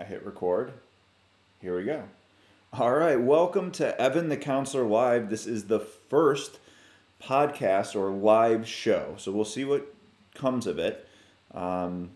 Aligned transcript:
I 0.00 0.04
hit 0.04 0.24
record. 0.24 0.72
Here 1.60 1.76
we 1.76 1.82
go. 1.82 2.04
All 2.72 2.92
right, 2.92 3.20
welcome 3.20 3.72
to 3.72 4.00
Evan 4.00 4.28
the 4.28 4.36
Counselor 4.36 4.84
Live. 4.84 5.28
This 5.28 5.44
is 5.44 5.64
the 5.64 5.80
first 5.80 6.60
podcast 7.20 7.96
or 7.96 8.12
live 8.12 8.68
show, 8.68 9.14
so 9.16 9.32
we'll 9.32 9.44
see 9.44 9.64
what 9.64 9.92
comes 10.34 10.68
of 10.68 10.78
it. 10.78 11.08
Um, 11.52 12.10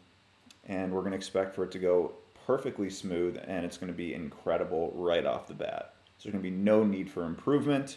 and 0.69 0.93
we're 0.93 1.01
going 1.01 1.11
to 1.11 1.17
expect 1.17 1.57
for 1.57 1.65
it 1.65 1.73
to 1.73 1.81
go 1.81 2.13
perfectly 2.47 2.89
smooth, 2.89 3.37
and 3.49 3.67
it's 3.67 3.79
going 3.79 3.93
to 3.93 3.97
be 3.97 4.15
incredible 4.15 4.93
right 4.95 5.27
off 5.27 5.49
the 5.49 5.55
bat. 5.55 5.95
So 6.19 6.29
there's 6.29 6.35
going 6.35 6.45
to 6.45 6.51
be 6.51 6.57
no 6.57 6.85
need 6.85 7.11
for 7.11 7.25
improvement 7.25 7.97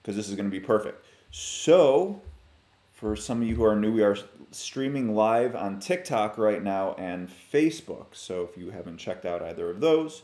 because 0.00 0.14
this 0.14 0.28
is 0.28 0.36
going 0.36 0.48
to 0.48 0.56
be 0.56 0.64
perfect. 0.64 1.04
So, 1.32 2.22
for 2.92 3.16
some 3.16 3.42
of 3.42 3.48
you 3.48 3.56
who 3.56 3.64
are 3.64 3.74
new, 3.74 3.92
we 3.92 4.04
are 4.04 4.16
streaming 4.50 5.14
live 5.14 5.54
on 5.54 5.78
TikTok 5.78 6.36
right 6.36 6.62
now 6.62 6.94
and 6.94 7.28
Facebook. 7.28 8.06
So 8.12 8.48
if 8.50 8.58
you 8.58 8.70
haven't 8.70 8.98
checked 8.98 9.24
out 9.24 9.42
either 9.42 9.70
of 9.70 9.80
those, 9.80 10.22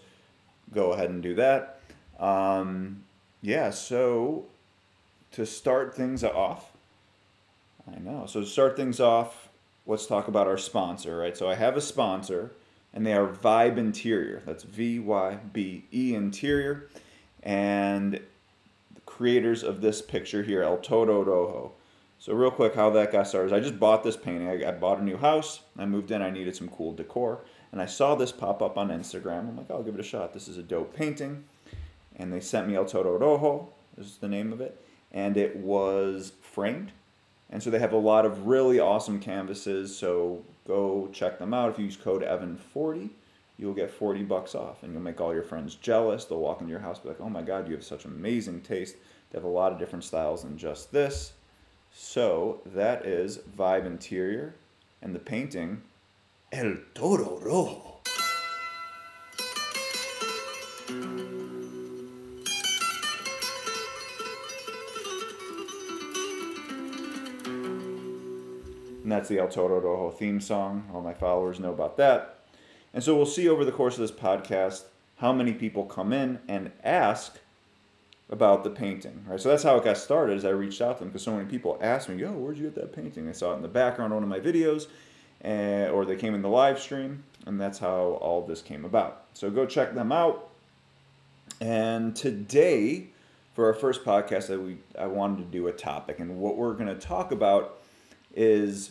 go 0.73 0.93
ahead 0.93 1.11
and 1.11 1.23
do 1.23 1.35
that. 1.37 1.81
Um, 2.19 3.05
yeah, 3.41 3.71
so 3.71 4.47
to 5.33 5.47
start 5.47 5.95
things 5.95 6.25
off, 6.25 6.73
I 7.87 7.99
know. 7.99 8.27
So 8.27 8.41
to 8.41 8.47
start 8.47 8.77
things 8.77 9.01
off, 9.01 9.49
let's 9.87 10.07
talk 10.07 10.29
about 10.29 10.47
our 10.47 10.59
sponsor, 10.59 11.17
right? 11.17 11.37
So 11.37 11.49
I 11.49 11.55
have 11.55 11.77
a 11.77 11.81
sponsor, 11.81 12.53
and 12.93 13.07
they 13.07 13.13
are 13.13 13.29
Vybe 13.29 13.77
Interior. 13.77 14.43
That's 14.45 14.65
V 14.65 14.99
Y 14.99 15.39
B 15.53 15.85
E 15.93 16.15
Interior. 16.15 16.89
And 17.43 18.15
the 18.15 19.01
creators 19.05 19.63
of 19.63 19.81
this 19.81 20.03
picture 20.03 20.43
here, 20.43 20.63
El 20.63 20.79
Toro 20.79 21.23
Rojo. 21.23 21.73
So 22.19 22.33
real 22.33 22.51
quick, 22.51 22.75
how 22.75 22.91
that 22.91 23.13
got 23.13 23.29
started 23.29 23.49
is 23.49 23.53
I 23.53 23.61
just 23.61 23.79
bought 23.79 24.03
this 24.03 24.17
painting. 24.17 24.49
I, 24.49 24.69
I 24.69 24.73
bought 24.73 24.99
a 24.99 25.05
new 25.05 25.17
house. 25.17 25.61
I 25.79 25.85
moved 25.85 26.11
in. 26.11 26.23
I 26.23 26.31
needed 26.31 26.57
some 26.57 26.69
cool 26.69 26.93
decor. 26.95 27.45
And 27.73 27.81
I 27.81 27.87
saw 27.87 28.15
this 28.15 28.33
pop 28.33 28.63
up 28.63 28.79
on 28.79 28.89
Instagram. 28.89 29.49
I'm 29.49 29.57
like, 29.57 29.67
oh, 29.71 29.77
I'll 29.77 29.83
give 29.83 29.95
it 29.95 30.01
a 30.01 30.05
shot. 30.05 30.33
This 30.33 30.49
is 30.49 30.57
a 30.57 30.63
dope 30.63 30.95
painting. 30.95 31.45
And 32.17 32.33
they 32.33 32.41
sent 32.41 32.69
me 32.69 32.75
El 32.75 32.87
Toro 32.87 33.19
Rojo, 33.19 33.69
is 33.99 34.17
the 34.17 34.29
name 34.29 34.53
of 34.53 34.61
it. 34.61 34.81
And 35.13 35.37
it 35.37 35.57
was 35.57 36.33
framed. 36.41 36.93
And 37.51 37.63
so 37.63 37.71
they 37.71 37.79
have 37.79 37.93
a 37.93 37.99
lot 37.99 38.25
of 38.25 38.47
really 38.47 38.81
awesome 38.81 39.21
canvases. 39.21 39.97
So 39.97 40.43
go 40.67 41.09
check 41.13 41.39
them 41.39 41.53
out. 41.53 41.71
If 41.71 41.79
you 41.79 41.85
use 41.85 41.97
code 41.97 42.23
EVAN40, 42.23 43.11
you'll 43.59 43.75
get 43.75 43.91
40 43.91 44.23
bucks 44.23 44.55
off. 44.55 44.83
And 44.83 44.93
you'll 44.93 45.03
make 45.03 45.21
all 45.21 45.35
your 45.35 45.43
friends 45.43 45.75
jealous. 45.75 46.25
They'll 46.25 46.41
walk 46.41 46.61
into 46.61 46.71
your 46.71 46.81
house 46.81 46.99
be 46.99 47.11
like, 47.11 47.21
oh 47.21 47.29
my 47.29 47.43
God, 47.43 47.69
you 47.69 47.75
have 47.75 47.85
such 47.85 48.07
amazing 48.07 48.63
taste. 48.63 48.97
They 49.31 49.39
have 49.39 49.45
a 49.45 49.49
lot 49.49 49.71
of 49.71 49.79
different 49.79 50.05
styles 50.05 50.45
than 50.45 50.57
just 50.57 50.91
this. 50.93 51.35
So 51.99 52.61
that 52.67 53.07
is 53.07 53.39
Vybe 53.39 53.87
Interior. 53.87 54.55
And 55.01 55.15
the 55.15 55.19
painting 55.19 55.81
El 56.53 56.77
Toro 56.95 57.39
Rojo. 57.39 58.01
And 69.03 69.11
that's 69.11 69.31
the 69.31 69.39
El 69.39 69.49
Toro 69.49 69.81
Rojo 69.81 70.11
theme 70.11 70.43
song. 70.43 70.91
All 70.93 71.01
my 71.01 71.15
followers 71.15 71.59
know 71.59 71.73
about 71.73 71.97
that. 71.97 72.41
And 72.93 73.03
so 73.03 73.17
we'll 73.17 73.25
see 73.25 73.49
over 73.49 73.65
the 73.65 73.73
course 73.73 73.95
of 73.95 74.01
this 74.01 74.13
podcast 74.13 74.85
how 75.17 75.33
many 75.33 75.55
people 75.55 75.85
come 75.85 76.13
in 76.13 76.41
and 76.47 76.73
ask 76.85 77.41
about 78.29 78.65
the 78.65 78.71
painting, 78.71 79.25
right? 79.29 79.41
So 79.41 79.49
that's 79.49 79.63
how 79.63 79.77
it 79.77 79.85
got 79.85 79.97
started. 79.97 80.37
As 80.37 80.45
I 80.45 80.51
reached 80.51 80.81
out 80.81 80.99
to 80.99 81.05
them 81.05 81.09
because 81.09 81.23
so 81.23 81.37
many 81.37 81.49
people 81.49 81.79
asked 81.81 82.09
me, 82.09 82.17
"Yo, 82.17 82.33
where'd 82.33 82.57
you 82.57 82.65
get 82.65 82.75
that 82.77 82.93
painting?" 82.93 83.27
They 83.27 83.33
saw 83.33 83.53
it 83.53 83.57
in 83.57 83.63
the 83.63 83.69
background 83.69 84.13
of 84.13 84.17
one 84.17 84.23
of 84.25 84.29
my 84.29 84.41
videos, 84.41 84.89
and, 85.41 85.91
or 85.91 86.05
they 86.05 86.17
came 86.17 86.35
in 86.35 86.43
the 86.43 86.49
live 86.49 86.79
stream, 86.81 87.25
and 87.47 87.61
that's 87.61 87.79
how 87.79 88.19
all 88.21 88.43
this 88.43 88.63
came 88.63 88.85
about. 88.85 89.25
So 89.35 89.51
go 89.51 89.67
check 89.67 89.95
them 89.95 90.11
out. 90.11 90.49
And 91.61 92.15
today, 92.17 93.09
for 93.55 93.67
our 93.67 93.75
first 93.75 94.05
podcast, 94.05 94.49
that 94.49 94.61
we 94.61 94.79
I 94.99 95.07
wanted 95.07 95.39
to 95.39 95.45
do 95.45 95.69
a 95.69 95.73
topic, 95.73 96.19
and 96.19 96.39
what 96.39 96.57
we're 96.57 96.75
going 96.75 96.89
to 96.89 96.95
talk 96.95 97.31
about 97.33 97.79
is 98.35 98.91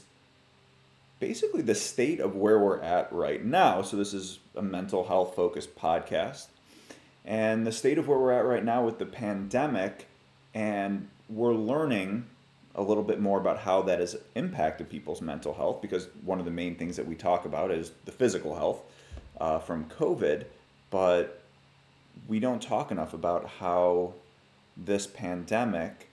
basically 1.19 1.61
the 1.61 1.75
state 1.75 2.19
of 2.19 2.35
where 2.35 2.59
we're 2.59 2.81
at 2.81 3.11
right 3.11 3.43
now. 3.43 3.81
So 3.81 3.97
this 3.97 4.13
is 4.13 4.39
a 4.55 4.61
mental 4.61 5.05
health 5.05 5.35
focused 5.35 5.75
podcast, 5.75 6.47
and 7.25 7.65
the 7.65 7.71
state 7.71 7.97
of 7.97 8.07
where 8.07 8.17
we're 8.17 8.31
at 8.31 8.45
right 8.45 8.63
now 8.63 8.85
with 8.85 8.99
the 8.99 9.05
pandemic, 9.05 10.07
and 10.53 11.09
we're 11.27 11.53
learning 11.53 12.27
a 12.75 12.81
little 12.81 13.03
bit 13.03 13.19
more 13.19 13.39
about 13.39 13.59
how 13.59 13.81
that 13.83 13.99
has 13.99 14.15
impacted 14.35 14.89
people's 14.89 15.21
mental 15.21 15.53
health 15.53 15.81
because 15.81 16.07
one 16.23 16.39
of 16.39 16.45
the 16.45 16.51
main 16.51 16.75
things 16.75 16.97
that 16.97 17.07
we 17.07 17.15
talk 17.15 17.45
about 17.45 17.71
is 17.71 17.91
the 18.03 18.11
physical 18.11 18.55
health 18.55 18.83
uh, 19.39 19.59
from 19.59 19.85
COVID, 19.85 20.45
but 20.89 21.41
we 22.27 22.39
don't 22.39 22.61
talk 22.61 22.91
enough 22.91 23.13
about 23.13 23.47
how 23.59 24.13
this 24.77 25.07
pandemic 25.07 26.09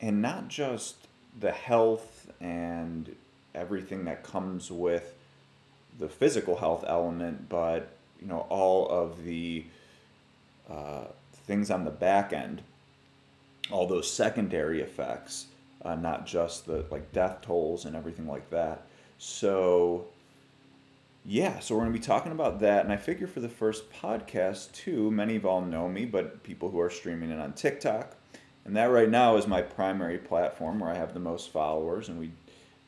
and 0.00 0.22
not 0.22 0.48
just 0.48 1.08
the 1.38 1.52
health 1.52 2.30
and 2.40 3.14
everything 3.54 4.04
that 4.04 4.22
comes 4.22 4.70
with 4.70 5.14
the 5.98 6.08
physical 6.08 6.56
health 6.56 6.84
element, 6.86 7.48
but 7.48 7.90
you 8.20 8.26
know 8.26 8.46
all 8.48 8.88
of 8.88 9.24
the 9.24 9.64
uh, 10.70 11.04
things 11.32 11.70
on 11.70 11.84
the 11.84 11.90
back 11.90 12.32
end, 12.32 12.62
all 13.70 13.86
those 13.86 14.10
secondary 14.10 14.80
effects 14.80 15.46
uh, 15.84 15.94
not 15.94 16.26
just 16.26 16.66
the 16.66 16.84
like 16.90 17.12
death 17.12 17.40
tolls 17.42 17.84
and 17.84 17.96
everything 17.96 18.26
like 18.26 18.50
that. 18.50 18.86
So, 19.18 20.06
yeah, 21.24 21.58
so 21.58 21.74
we're 21.74 21.82
going 21.82 21.92
to 21.92 21.98
be 21.98 22.04
talking 22.04 22.32
about 22.32 22.60
that. 22.60 22.84
And 22.84 22.92
I 22.92 22.96
figure 22.96 23.26
for 23.26 23.40
the 23.40 23.48
first 23.48 23.90
podcast, 23.92 24.72
too, 24.72 25.10
many 25.10 25.36
of 25.36 25.44
all 25.44 25.60
know 25.60 25.88
me, 25.88 26.04
but 26.04 26.42
people 26.42 26.70
who 26.70 26.80
are 26.80 26.90
streaming 26.90 27.30
it 27.30 27.38
on 27.38 27.52
TikTok. 27.52 28.16
And 28.64 28.76
that 28.76 28.86
right 28.86 29.08
now 29.08 29.36
is 29.36 29.46
my 29.46 29.62
primary 29.62 30.18
platform 30.18 30.80
where 30.80 30.90
I 30.90 30.96
have 30.96 31.14
the 31.14 31.20
most 31.20 31.50
followers 31.50 32.08
and 32.08 32.18
we 32.18 32.30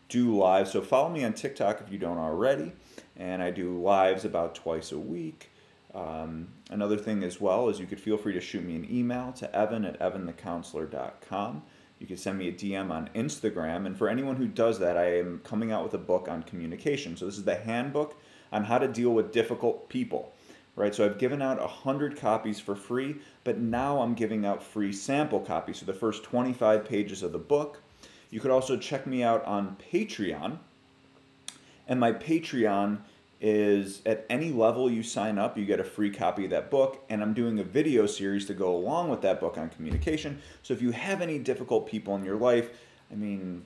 do 0.08 0.36
live. 0.36 0.68
So 0.68 0.82
follow 0.82 1.08
me 1.08 1.24
on 1.24 1.32
TikTok 1.32 1.80
if 1.80 1.90
you 1.90 1.98
don't 1.98 2.18
already. 2.18 2.72
And 3.16 3.42
I 3.42 3.50
do 3.50 3.80
lives 3.80 4.24
about 4.24 4.54
twice 4.54 4.92
a 4.92 4.98
week. 4.98 5.50
Um, 5.94 6.48
another 6.72 6.96
thing 6.96 7.22
as 7.22 7.40
well 7.40 7.68
is 7.68 7.78
you 7.78 7.86
could 7.86 8.00
feel 8.00 8.16
free 8.16 8.32
to 8.32 8.40
shoot 8.40 8.64
me 8.64 8.74
an 8.74 8.88
email 8.90 9.32
to 9.32 9.54
evan 9.54 9.84
at 9.84 9.98
evanthecounselor.com. 10.00 11.62
You 11.98 12.06
can 12.06 12.16
send 12.16 12.38
me 12.38 12.48
a 12.48 12.52
DM 12.52 12.90
on 12.90 13.10
Instagram. 13.14 13.86
And 13.86 13.96
for 13.96 14.08
anyone 14.08 14.36
who 14.36 14.48
does 14.48 14.80
that, 14.80 14.96
I 14.96 15.18
am 15.18 15.40
coming 15.44 15.70
out 15.70 15.84
with 15.84 15.94
a 15.94 15.98
book 15.98 16.26
on 16.28 16.42
communication. 16.42 17.16
So 17.16 17.26
this 17.26 17.38
is 17.38 17.44
the 17.44 17.54
handbook 17.54 18.20
on 18.50 18.64
how 18.64 18.78
to 18.78 18.88
deal 18.88 19.10
with 19.10 19.32
difficult 19.32 19.88
people. 19.88 20.32
Right, 20.74 20.94
so 20.94 21.04
I've 21.04 21.18
given 21.18 21.42
out 21.42 21.60
100 21.60 22.16
copies 22.16 22.58
for 22.58 22.74
free, 22.74 23.16
but 23.44 23.58
now 23.58 24.00
I'm 24.00 24.14
giving 24.14 24.46
out 24.46 24.62
free 24.62 24.90
sample 24.90 25.40
copies. 25.40 25.78
So 25.78 25.86
the 25.86 25.92
first 25.92 26.24
25 26.24 26.86
pages 26.86 27.22
of 27.22 27.32
the 27.32 27.38
book. 27.38 27.82
You 28.30 28.40
could 28.40 28.50
also 28.50 28.78
check 28.78 29.06
me 29.06 29.22
out 29.22 29.44
on 29.44 29.76
Patreon. 29.92 30.58
And 31.86 32.00
my 32.00 32.12
Patreon 32.12 33.00
is 33.42 34.00
at 34.06 34.24
any 34.30 34.52
level 34.52 34.88
you 34.88 35.02
sign 35.02 35.36
up, 35.36 35.58
you 35.58 35.66
get 35.66 35.80
a 35.80 35.84
free 35.84 36.10
copy 36.10 36.44
of 36.44 36.50
that 36.50 36.70
book. 36.70 37.04
And 37.10 37.20
I'm 37.20 37.34
doing 37.34 37.58
a 37.58 37.64
video 37.64 38.06
series 38.06 38.46
to 38.46 38.54
go 38.54 38.74
along 38.74 39.10
with 39.10 39.20
that 39.22 39.40
book 39.40 39.58
on 39.58 39.68
communication. 39.68 40.40
So 40.62 40.72
if 40.72 40.80
you 40.80 40.92
have 40.92 41.20
any 41.20 41.40
difficult 41.40 41.88
people 41.88 42.14
in 42.14 42.24
your 42.24 42.36
life, 42.36 42.70
I 43.10 43.16
mean, 43.16 43.64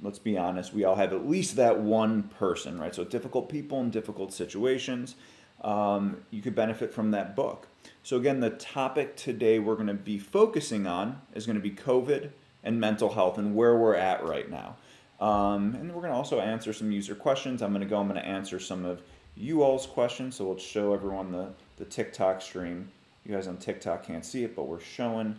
let's 0.00 0.20
be 0.20 0.38
honest, 0.38 0.72
we 0.72 0.84
all 0.84 0.94
have 0.94 1.12
at 1.12 1.28
least 1.28 1.56
that 1.56 1.80
one 1.80 2.22
person, 2.22 2.78
right? 2.78 2.94
So 2.94 3.02
difficult 3.04 3.48
people 3.48 3.80
in 3.80 3.90
difficult 3.90 4.32
situations, 4.32 5.16
um, 5.62 6.18
you 6.30 6.40
could 6.40 6.54
benefit 6.54 6.94
from 6.94 7.10
that 7.10 7.34
book. 7.34 7.66
So 8.04 8.16
again, 8.16 8.38
the 8.38 8.50
topic 8.50 9.16
today 9.16 9.58
we're 9.58 9.74
going 9.74 9.88
to 9.88 9.94
be 9.94 10.18
focusing 10.18 10.86
on 10.86 11.20
is 11.34 11.44
going 11.44 11.56
to 11.56 11.62
be 11.62 11.72
COVID 11.72 12.30
and 12.62 12.80
mental 12.80 13.14
health 13.14 13.36
and 13.36 13.56
where 13.56 13.76
we're 13.76 13.96
at 13.96 14.24
right 14.24 14.48
now. 14.48 14.76
Um, 15.20 15.74
and 15.74 15.92
we're 15.92 16.00
going 16.00 16.12
to 16.12 16.16
also 16.16 16.40
answer 16.40 16.72
some 16.72 16.90
user 16.90 17.14
questions. 17.14 17.62
I'm 17.62 17.70
going 17.70 17.82
to 17.82 17.88
go, 17.88 17.98
I'm 17.98 18.08
going 18.08 18.20
to 18.20 18.26
answer 18.26 18.58
some 18.58 18.84
of 18.84 19.02
you 19.36 19.62
all's 19.62 19.86
questions. 19.86 20.36
So 20.36 20.46
we'll 20.46 20.58
show 20.58 20.94
everyone 20.94 21.30
the, 21.30 21.50
the 21.76 21.84
TikTok 21.84 22.40
stream. 22.40 22.90
You 23.24 23.34
guys 23.34 23.46
on 23.46 23.58
TikTok 23.58 24.06
can't 24.06 24.24
see 24.24 24.44
it, 24.44 24.56
but 24.56 24.64
we're 24.64 24.80
showing 24.80 25.38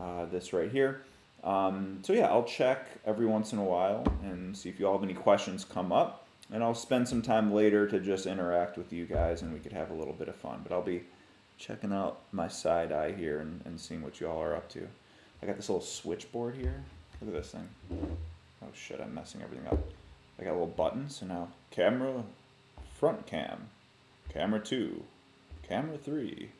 uh, 0.00 0.24
this 0.26 0.52
right 0.52 0.70
here. 0.70 1.02
Um, 1.44 2.00
so 2.02 2.12
yeah, 2.12 2.28
I'll 2.28 2.44
check 2.44 2.86
every 3.06 3.26
once 3.26 3.52
in 3.52 3.58
a 3.58 3.64
while 3.64 4.04
and 4.22 4.56
see 4.56 4.68
if 4.68 4.78
you 4.78 4.86
all 4.86 4.94
have 4.94 5.02
any 5.02 5.14
questions 5.14 5.64
come 5.64 5.92
up. 5.92 6.26
And 6.52 6.64
I'll 6.64 6.74
spend 6.74 7.08
some 7.08 7.22
time 7.22 7.52
later 7.52 7.86
to 7.86 8.00
just 8.00 8.26
interact 8.26 8.76
with 8.76 8.92
you 8.92 9.04
guys 9.04 9.42
and 9.42 9.52
we 9.52 9.60
could 9.60 9.72
have 9.72 9.90
a 9.90 9.94
little 9.94 10.14
bit 10.14 10.28
of 10.28 10.34
fun. 10.34 10.60
But 10.62 10.72
I'll 10.72 10.82
be 10.82 11.04
checking 11.58 11.92
out 11.92 12.20
my 12.32 12.48
side 12.48 12.90
eye 12.90 13.12
here 13.12 13.40
and, 13.40 13.60
and 13.66 13.78
seeing 13.78 14.02
what 14.02 14.20
you 14.20 14.28
all 14.28 14.42
are 14.42 14.56
up 14.56 14.68
to. 14.70 14.88
I 15.42 15.46
got 15.46 15.56
this 15.56 15.68
little 15.68 15.84
switchboard 15.84 16.56
here. 16.56 16.82
Look 17.20 17.34
at 17.34 17.42
this 17.42 17.52
thing. 17.52 17.68
Oh 18.62 18.68
shit, 18.74 19.00
I'm 19.00 19.14
messing 19.14 19.42
everything 19.42 19.66
up. 19.66 19.78
I 20.38 20.44
got 20.44 20.50
a 20.50 20.52
little 20.52 20.66
button, 20.66 21.08
so 21.08 21.26
now 21.26 21.48
camera, 21.70 22.24
front 22.98 23.26
cam, 23.26 23.68
camera 24.32 24.60
2, 24.60 25.02
camera 25.66 25.98
3, 25.98 26.50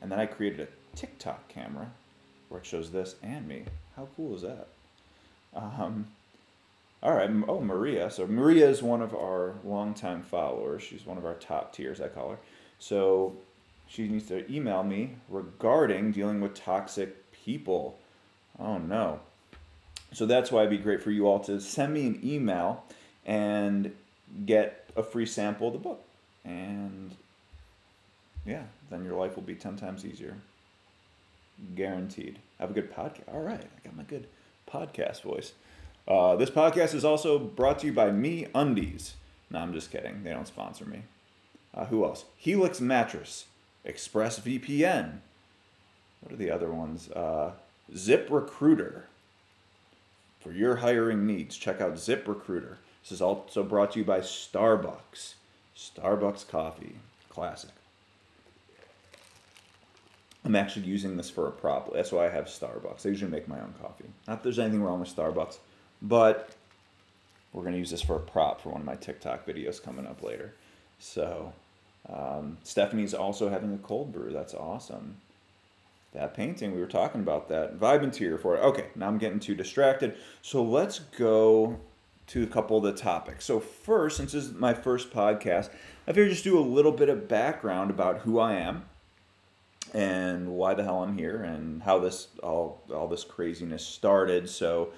and 0.00 0.10
then 0.10 0.20
I 0.20 0.26
created 0.26 0.60
a 0.60 0.96
TikTok 0.96 1.48
camera 1.48 1.90
where 2.48 2.60
it 2.60 2.66
shows 2.66 2.90
this 2.90 3.16
and 3.22 3.48
me. 3.48 3.64
How 3.96 4.08
cool 4.16 4.34
is 4.34 4.42
that? 4.42 4.68
Um, 5.54 6.06
All 7.02 7.14
right. 7.14 7.30
Oh, 7.48 7.60
Maria. 7.60 8.10
So 8.10 8.26
Maria 8.26 8.68
is 8.68 8.82
one 8.82 9.02
of 9.02 9.14
our 9.14 9.54
longtime 9.64 10.22
followers. 10.22 10.82
She's 10.82 11.06
one 11.06 11.18
of 11.18 11.24
our 11.24 11.34
top 11.34 11.72
tiers, 11.72 12.00
I 12.00 12.08
call 12.08 12.30
her. 12.30 12.38
So 12.78 13.36
she 13.86 14.08
needs 14.08 14.26
to 14.28 14.50
email 14.52 14.82
me 14.82 15.16
regarding 15.28 16.12
dealing 16.12 16.40
with 16.40 16.54
toxic 16.54 17.30
people. 17.32 17.98
Oh 18.58 18.78
no. 18.78 19.20
So 20.14 20.26
that's 20.26 20.52
why 20.52 20.60
it'd 20.60 20.70
be 20.70 20.78
great 20.78 21.02
for 21.02 21.10
you 21.10 21.26
all 21.26 21.40
to 21.40 21.60
send 21.60 21.92
me 21.92 22.06
an 22.06 22.20
email 22.22 22.84
and 23.26 23.92
get 24.46 24.88
a 24.96 25.02
free 25.02 25.26
sample 25.26 25.68
of 25.68 25.72
the 25.72 25.78
book. 25.80 26.02
And 26.44 27.10
yeah, 28.46 28.64
then 28.90 29.04
your 29.04 29.18
life 29.18 29.34
will 29.34 29.42
be 29.42 29.54
10 29.54 29.76
times 29.76 30.04
easier. 30.04 30.36
Guaranteed. 31.74 32.38
Have 32.58 32.70
a 32.70 32.74
good 32.74 32.94
podcast. 32.94 33.32
All 33.32 33.40
right, 33.40 33.60
I 33.60 33.86
got 33.86 33.96
my 33.96 34.02
good 34.04 34.26
podcast 34.70 35.22
voice. 35.22 35.52
Uh, 36.06 36.36
this 36.36 36.50
podcast 36.50 36.94
is 36.94 37.04
also 37.04 37.38
brought 37.38 37.78
to 37.80 37.86
you 37.86 37.92
by 37.92 38.10
MeUndies. 38.10 39.12
No, 39.50 39.58
I'm 39.58 39.72
just 39.72 39.90
kidding. 39.90 40.22
They 40.22 40.30
don't 40.30 40.46
sponsor 40.46 40.84
me. 40.84 41.02
Uh, 41.74 41.86
who 41.86 42.04
else? 42.04 42.24
Helix 42.36 42.80
Mattress, 42.80 43.46
ExpressVPN. 43.86 45.18
What 46.20 46.32
are 46.32 46.36
the 46.36 46.50
other 46.50 46.70
ones? 46.70 47.10
Uh, 47.10 47.52
ZipRecruiter. 47.92 49.02
For 50.44 50.52
your 50.52 50.76
hiring 50.76 51.26
needs, 51.26 51.56
check 51.56 51.80
out 51.80 51.94
ZipRecruiter. 51.94 52.76
This 53.02 53.12
is 53.12 53.22
also 53.22 53.62
brought 53.62 53.92
to 53.92 54.00
you 54.00 54.04
by 54.04 54.20
Starbucks. 54.20 55.36
Starbucks 55.74 56.46
coffee, 56.46 56.96
classic. 57.30 57.70
I'm 60.44 60.54
actually 60.54 60.84
using 60.84 61.16
this 61.16 61.30
for 61.30 61.48
a 61.48 61.50
prop. 61.50 61.94
That's 61.94 62.12
why 62.12 62.26
I 62.26 62.30
have 62.30 62.44
Starbucks. 62.44 63.06
I 63.06 63.08
usually 63.08 63.30
make 63.30 63.48
my 63.48 63.58
own 63.58 63.72
coffee. 63.80 64.04
Not 64.28 64.34
that 64.34 64.42
there's 64.42 64.58
anything 64.58 64.82
wrong 64.82 65.00
with 65.00 65.16
Starbucks, 65.16 65.56
but 66.02 66.50
we're 67.54 67.62
going 67.62 67.72
to 67.72 67.78
use 67.78 67.90
this 67.90 68.02
for 68.02 68.16
a 68.16 68.20
prop 68.20 68.60
for 68.60 68.68
one 68.68 68.82
of 68.82 68.86
my 68.86 68.96
TikTok 68.96 69.46
videos 69.46 69.82
coming 69.82 70.06
up 70.06 70.22
later. 70.22 70.52
So, 70.98 71.54
um, 72.06 72.58
Stephanie's 72.64 73.14
also 73.14 73.48
having 73.48 73.72
a 73.72 73.78
cold 73.78 74.12
brew. 74.12 74.30
That's 74.30 74.52
awesome. 74.52 75.16
That 76.14 76.32
painting, 76.32 76.72
we 76.72 76.80
were 76.80 76.86
talking 76.86 77.20
about 77.20 77.48
that. 77.48 77.78
Vybe 77.78 78.04
interior 78.04 78.38
for 78.38 78.56
it. 78.56 78.60
Okay, 78.60 78.86
now 78.94 79.08
I'm 79.08 79.18
getting 79.18 79.40
too 79.40 79.54
distracted. 79.54 80.16
So 80.42 80.62
let's 80.62 81.00
go 81.00 81.80
to 82.28 82.42
a 82.44 82.46
couple 82.46 82.76
of 82.76 82.84
the 82.84 82.92
topics. 82.92 83.44
So, 83.44 83.60
first, 83.60 84.16
since 84.16 84.32
this 84.32 84.44
is 84.44 84.52
my 84.52 84.72
first 84.74 85.12
podcast, 85.12 85.70
I 86.06 86.12
figured 86.12 86.30
just 86.30 86.44
do 86.44 86.58
a 86.58 86.60
little 86.60 86.92
bit 86.92 87.08
of 87.08 87.28
background 87.28 87.90
about 87.90 88.20
who 88.20 88.38
I 88.38 88.54
am 88.54 88.84
and 89.92 90.48
why 90.48 90.74
the 90.74 90.84
hell 90.84 91.02
I'm 91.02 91.18
here 91.18 91.42
and 91.42 91.82
how 91.82 91.98
this 91.98 92.28
all 92.42 92.82
all 92.94 93.08
this 93.08 93.24
craziness 93.24 93.84
started. 93.84 94.48
So, 94.48 94.92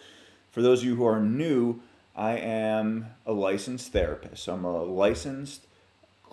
for 0.51 0.63
those 0.63 0.81
of 0.81 0.87
you 0.87 0.97
who 0.97 1.07
are 1.07 1.21
new, 1.21 1.81
I 2.15 2.33
am 2.39 3.09
a 3.27 3.33
licensed 3.33 3.93
therapist. 3.93 4.45
So 4.45 4.55
I'm 4.55 4.65
a 4.65 4.83
licensed 4.83 5.66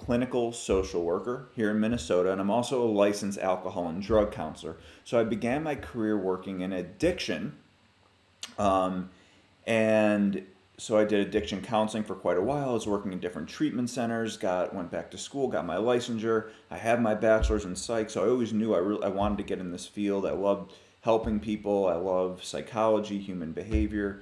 clinical 0.05 0.51
social 0.51 1.03
worker 1.03 1.49
here 1.55 1.71
in 1.71 1.79
Minnesota, 1.79 2.31
and 2.31 2.41
I'm 2.41 2.49
also 2.49 2.83
a 2.83 2.89
licensed 2.89 3.39
alcohol 3.39 3.87
and 3.87 4.01
drug 4.01 4.31
counselor. 4.31 4.77
So 5.05 5.19
I 5.19 5.23
began 5.23 5.63
my 5.63 5.75
career 5.75 6.17
working 6.17 6.61
in 6.61 6.73
addiction, 6.73 7.57
um, 8.57 9.09
and 9.65 10.45
so 10.77 10.97
I 10.97 11.05
did 11.05 11.25
addiction 11.25 11.61
counseling 11.61 12.03
for 12.03 12.15
quite 12.15 12.37
a 12.37 12.41
while. 12.41 12.71
I 12.71 12.73
was 12.73 12.87
working 12.87 13.13
in 13.13 13.19
different 13.19 13.47
treatment 13.47 13.89
centers. 13.89 14.35
Got 14.35 14.75
went 14.75 14.91
back 14.91 15.09
to 15.11 15.17
school, 15.17 15.47
got 15.47 15.65
my 15.65 15.77
licensure. 15.77 16.49
I 16.69 16.77
have 16.77 16.99
my 16.99 17.15
bachelor's 17.15 17.63
in 17.63 17.75
psych, 17.75 18.09
so 18.09 18.25
I 18.25 18.29
always 18.29 18.51
knew 18.51 18.73
I 18.73 18.79
really 18.79 19.03
I 19.03 19.09
wanted 19.09 19.37
to 19.37 19.43
get 19.43 19.59
in 19.59 19.71
this 19.71 19.87
field. 19.87 20.25
I 20.25 20.31
loved 20.31 20.73
helping 21.01 21.39
people. 21.39 21.87
I 21.87 21.95
love 21.95 22.43
psychology, 22.43 23.19
human 23.19 23.53
behavior. 23.53 24.21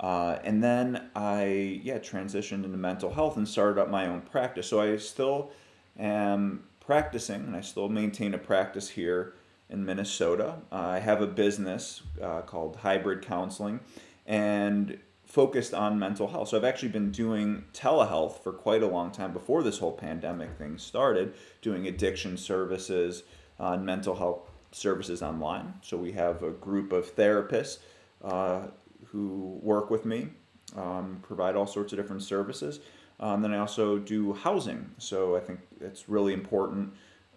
Uh, 0.00 0.38
and 0.44 0.62
then 0.62 1.10
I 1.14 1.80
yeah 1.82 1.98
transitioned 1.98 2.64
into 2.64 2.78
mental 2.78 3.12
health 3.12 3.36
and 3.36 3.48
started 3.48 3.80
up 3.80 3.90
my 3.90 4.06
own 4.06 4.20
practice. 4.22 4.68
So 4.68 4.80
I 4.80 4.96
still 4.96 5.50
am 5.98 6.64
practicing, 6.80 7.42
and 7.42 7.56
I 7.56 7.60
still 7.60 7.88
maintain 7.88 8.34
a 8.34 8.38
practice 8.38 8.90
here 8.90 9.34
in 9.68 9.84
Minnesota. 9.84 10.56
Uh, 10.72 10.76
I 10.76 10.98
have 11.00 11.20
a 11.20 11.26
business 11.26 12.02
uh, 12.22 12.42
called 12.42 12.76
Hybrid 12.76 13.22
Counseling, 13.22 13.80
and 14.26 14.98
focused 15.26 15.74
on 15.74 15.98
mental 15.98 16.28
health. 16.28 16.48
So 16.48 16.56
I've 16.56 16.64
actually 16.64 16.88
been 16.88 17.10
doing 17.10 17.64
telehealth 17.74 18.42
for 18.42 18.52
quite 18.52 18.82
a 18.82 18.86
long 18.86 19.10
time 19.10 19.32
before 19.32 19.62
this 19.62 19.78
whole 19.78 19.92
pandemic 19.92 20.56
thing 20.56 20.78
started, 20.78 21.34
doing 21.60 21.86
addiction 21.86 22.38
services 22.38 23.24
uh, 23.60 23.72
and 23.72 23.84
mental 23.84 24.14
health 24.14 24.48
services 24.72 25.22
online. 25.22 25.74
So 25.82 25.98
we 25.98 26.12
have 26.12 26.42
a 26.42 26.50
group 26.50 26.92
of 26.92 27.14
therapists 27.14 27.78
uh, 28.24 28.68
who 29.10 29.58
work 29.62 29.90
with 29.90 30.04
me, 30.04 30.28
um, 30.76 31.18
provide 31.22 31.56
all 31.56 31.66
sorts 31.66 31.92
of 31.92 31.98
different 31.98 32.22
services. 32.22 32.80
Um, 33.20 33.42
then 33.42 33.52
I 33.52 33.58
also 33.58 33.98
do 33.98 34.32
housing. 34.32 34.90
So 34.98 35.36
I 35.36 35.40
think 35.40 35.60
it's 35.80 36.08
really 36.08 36.32
important 36.32 36.92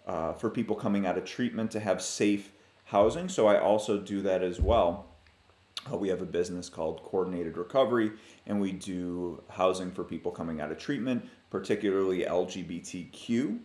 uh, 0.06 0.32
for 0.32 0.50
people 0.50 0.76
coming 0.76 1.06
out 1.06 1.18
of 1.18 1.24
treatment 1.24 1.70
to 1.72 1.80
have 1.80 2.00
safe 2.00 2.52
housing. 2.84 3.28
So 3.28 3.46
I 3.46 3.58
also 3.58 3.98
do 3.98 4.22
that 4.22 4.42
as 4.42 4.60
well. 4.60 5.06
Uh, 5.90 5.96
we 5.96 6.08
have 6.08 6.22
a 6.22 6.26
business 6.26 6.68
called 6.68 7.02
Coordinated 7.02 7.56
Recovery, 7.56 8.12
and 8.46 8.60
we 8.60 8.72
do 8.72 9.42
housing 9.48 9.90
for 9.90 10.04
people 10.04 10.30
coming 10.30 10.60
out 10.60 10.70
of 10.70 10.78
treatment, 10.78 11.28
particularly 11.50 12.20
LGBTQ 12.20 13.58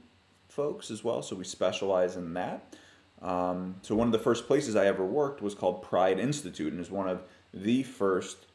folks 0.49 0.89
as 0.89 1.03
well. 1.03 1.21
So 1.21 1.35
we 1.35 1.43
specialize 1.43 2.15
in 2.15 2.33
that. 2.33 2.75
Um, 3.21 3.75
so 3.81 3.95
one 3.95 4.07
of 4.07 4.11
the 4.11 4.19
first 4.19 4.47
places 4.47 4.75
I 4.75 4.85
ever 4.85 5.05
worked 5.05 5.41
was 5.41 5.53
called 5.53 5.83
Pride 5.83 6.19
Institute, 6.19 6.71
and 6.71 6.81
is 6.81 6.89
one 6.89 7.07
of 7.07 7.23
the 7.63 7.83
first, 7.83 8.45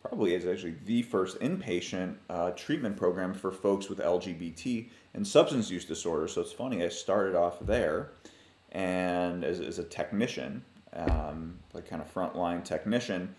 probably 0.00 0.34
is 0.34 0.46
actually 0.46 0.76
the 0.84 1.02
first 1.02 1.38
inpatient 1.40 2.16
uh, 2.28 2.50
treatment 2.50 2.96
program 2.96 3.34
for 3.34 3.50
folks 3.50 3.88
with 3.88 3.98
LGBT 3.98 4.88
and 5.14 5.26
substance 5.26 5.70
use 5.70 5.84
disorder. 5.84 6.28
So 6.28 6.40
it's 6.40 6.52
funny, 6.52 6.84
I 6.84 6.88
started 6.88 7.34
off 7.34 7.58
there, 7.60 8.12
and 8.70 9.44
as, 9.44 9.60
as 9.60 9.78
a 9.78 9.84
technician, 9.84 10.64
um, 10.94 11.58
like 11.72 11.88
kind 11.88 12.02
of 12.02 12.12
frontline 12.12 12.64
technician 12.64 13.34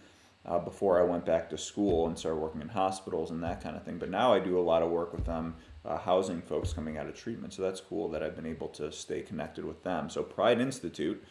uh, 0.46 0.60
before 0.60 1.00
I 1.00 1.04
went 1.04 1.26
back 1.26 1.50
to 1.52 1.58
school 1.58 2.08
and 2.08 2.18
started 2.18 2.38
working 2.38 2.62
in 2.62 2.70
hospitals 2.70 3.32
and 3.32 3.42
that 3.44 3.64
kind 3.64 3.76
of 3.76 3.84
thing. 3.84 3.98
But 3.98 4.10
now 4.10 4.34
I 4.34 4.40
do 4.40 4.60
a 4.60 4.62
lot 4.62 4.82
of 4.82 4.90
work 4.90 5.14
with 5.14 5.26
them, 5.26 5.56
uh, 5.86 5.98
housing 5.98 6.42
folks 6.42 6.74
coming 6.74 6.98
out 6.98 7.08
of 7.08 7.16
treatment. 7.16 7.54
So 7.54 7.62
that's 7.62 7.80
cool 7.80 8.10
that 8.10 8.22
I've 8.22 8.36
been 8.36 8.46
able 8.46 8.68
to 8.70 8.92
stay 8.92 9.22
connected 9.22 9.64
with 9.64 9.84
them. 9.84 10.10
So 10.10 10.22
Pride 10.22 10.60
Institute, 10.60 11.24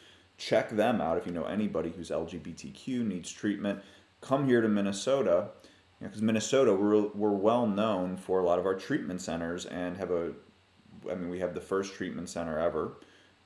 check 0.47 0.71
them 0.71 1.01
out 1.01 1.19
if 1.19 1.27
you 1.27 1.33
know 1.33 1.45
anybody 1.45 1.91
who's 1.91 2.11
LGBTQ 2.11 3.07
needs 3.07 3.31
treatment. 3.31 3.81
Come 4.21 4.47
here 4.47 4.61
to 4.61 4.69
Minnesota 4.69 5.49
because 6.01 6.17
you 6.17 6.23
know, 6.23 6.27
Minnesota 6.27 6.75
we're, 6.75 7.09
we're 7.09 7.31
well 7.31 7.67
known 7.67 8.17
for 8.17 8.41
a 8.41 8.45
lot 8.45 8.59
of 8.59 8.67
our 8.67 8.75
treatment 8.75 9.21
centers 9.21 9.67
and 9.67 9.97
have 9.97 10.11
a 10.11 10.33
I 11.11 11.15
mean 11.15 11.29
we 11.29 11.41
have 11.41 11.55
the 11.55 11.61
first 11.61 11.95
treatment 11.95 12.29
center 12.29 12.59
ever 12.59 12.95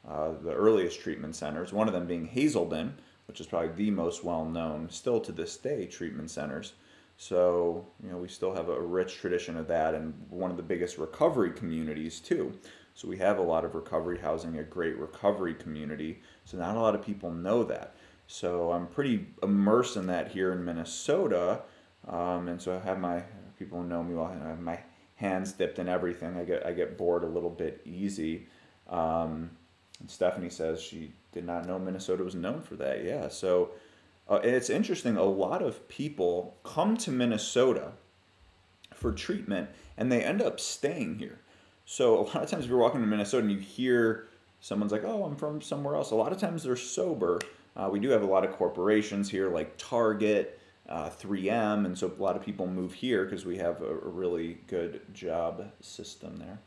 uh, 0.09 0.33
the 0.43 0.53
earliest 0.53 1.01
treatment 1.01 1.35
centers, 1.35 1.73
one 1.73 1.89
of 1.89 1.95
them 1.95 2.07
being 2.07 2.27
Hazelden, 2.27 2.95
which 3.27 3.41
is 3.41 3.47
probably 3.47 3.73
the 3.73 3.91
most 3.91 4.23
well 4.23 4.45
known, 4.45 4.89
still 4.89 5.21
to 5.21 5.33
this 5.33 5.57
day, 5.57 5.87
treatment 5.87 6.31
centers. 6.31 6.75
So, 7.17 7.89
you 8.03 8.11
know, 8.11 8.19
we 8.19 8.29
still 8.29 8.55
have 8.55 8.69
a 8.69 8.81
rich 8.81 9.17
tradition 9.17 9.57
of 9.57 9.67
that 9.69 9.95
and 9.95 10.15
one 10.31 10.51
of 10.51 10.57
the 10.57 10.63
biggest 10.63 10.99
recovery 10.99 11.51
communities, 11.51 12.21
too. 12.21 12.53
So, 12.95 13.09
we 13.09 13.17
have 13.19 13.39
a 13.39 13.43
lot 13.43 13.65
of 13.65 13.75
recovery 13.75 14.19
housing, 14.19 14.59
a 14.59 14.63
great 14.63 14.97
recovery 14.97 15.55
community. 15.55 16.23
So, 16.47 16.57
not 16.57 16.77
a 16.77 16.81
lot 16.81 16.95
of 16.95 17.05
people 17.05 17.31
know 17.31 17.63
that. 17.65 17.95
So, 18.27 18.73
I'm 18.73 18.87
pretty 18.87 19.27
immersed 19.43 19.97
in 19.97 20.07
that 20.07 20.31
here 20.31 20.53
in 20.53 20.65
Minnesota. 20.65 21.61
Um, 22.09 22.49
and 22.49 22.61
so, 22.61 22.75
I 22.75 22.79
have 22.89 22.99
my 22.99 23.23
people 23.59 23.83
who 23.83 23.87
know 23.87 24.03
me 24.03 24.15
well, 24.15 24.27
I 24.27 24.49
have 24.49 24.61
my 24.61 24.81
hands 25.17 25.53
dipped 25.53 25.79
in 25.79 25.89
everything. 25.89 26.37
I 26.37 26.45
get, 26.45 26.65
I 26.65 26.73
get 26.73 26.97
bored 26.97 27.25
a 27.25 27.29
little 27.29 27.51
bit 27.51 27.83
easy. 27.85 28.47
Um, 28.89 29.51
and 30.01 30.11
Stephanie 30.11 30.51
says 30.51 30.81
she 30.81 31.13
did 31.33 31.45
not 31.45 31.67
know 31.67 31.79
Minnesota 31.79 32.23
was 32.23 32.35
known 32.35 32.63
for 32.63 32.77
that. 32.77 33.05
Yeah, 33.05 33.29
so 33.29 33.71
uh, 34.29 34.41
it's 34.43 34.71
interesting. 34.71 35.17
A 35.17 35.25
lot 35.25 35.63
of 35.63 35.89
people 35.89 36.57
come 36.65 36.97
to 36.99 37.11
Minnesota 37.11 37.93
for 38.95 39.13
treatment 39.13 39.69
and 39.97 40.11
they 40.11 40.23
end 40.23 40.43
up 40.43 40.61
staying 40.61 41.19
here. 41.19 41.41
So 41.85 42.19
a 42.19 42.23
lot 42.23 42.43
of 42.43 42.51
times 42.51 42.65
if 42.65 42.71
you're 42.71 42.79
walking 42.79 43.01
to 43.01 43.07
Minnesota 43.07 43.47
and 43.47 43.53
you 43.53 43.59
hear 43.59 44.29
someone's 44.67 44.91
like, 44.91 45.05
"Oh, 45.05 45.25
I'm 45.25 45.37
from 45.37 45.63
somewhere 45.63 45.95
else," 45.95 46.11
a 46.11 46.17
lot 46.17 46.33
of 46.33 46.39
times 46.39 46.65
they're 46.65 46.77
sober. 46.77 47.39
Uh, 47.77 47.89
we 47.91 48.01
do 48.01 48.09
have 48.09 48.23
a 48.23 48.27
lot 48.27 48.45
of 48.45 48.53
corporations 48.53 49.31
here 49.31 49.51
like 49.51 49.77
Target, 49.77 50.59
uh, 50.89 51.09
3M, 51.11 51.85
and 51.87 51.97
so 51.97 52.13
a 52.19 52.23
lot 52.23 52.37
of 52.37 52.43
people 52.43 52.67
move 52.67 52.93
here 52.93 53.25
because 53.25 53.45
we 53.45 53.59
have 53.59 53.81
a, 53.83 53.91
a 53.91 54.09
really 54.09 54.59
good 54.67 55.01
job 55.15 55.71
system 55.81 56.37
there. 56.39 56.59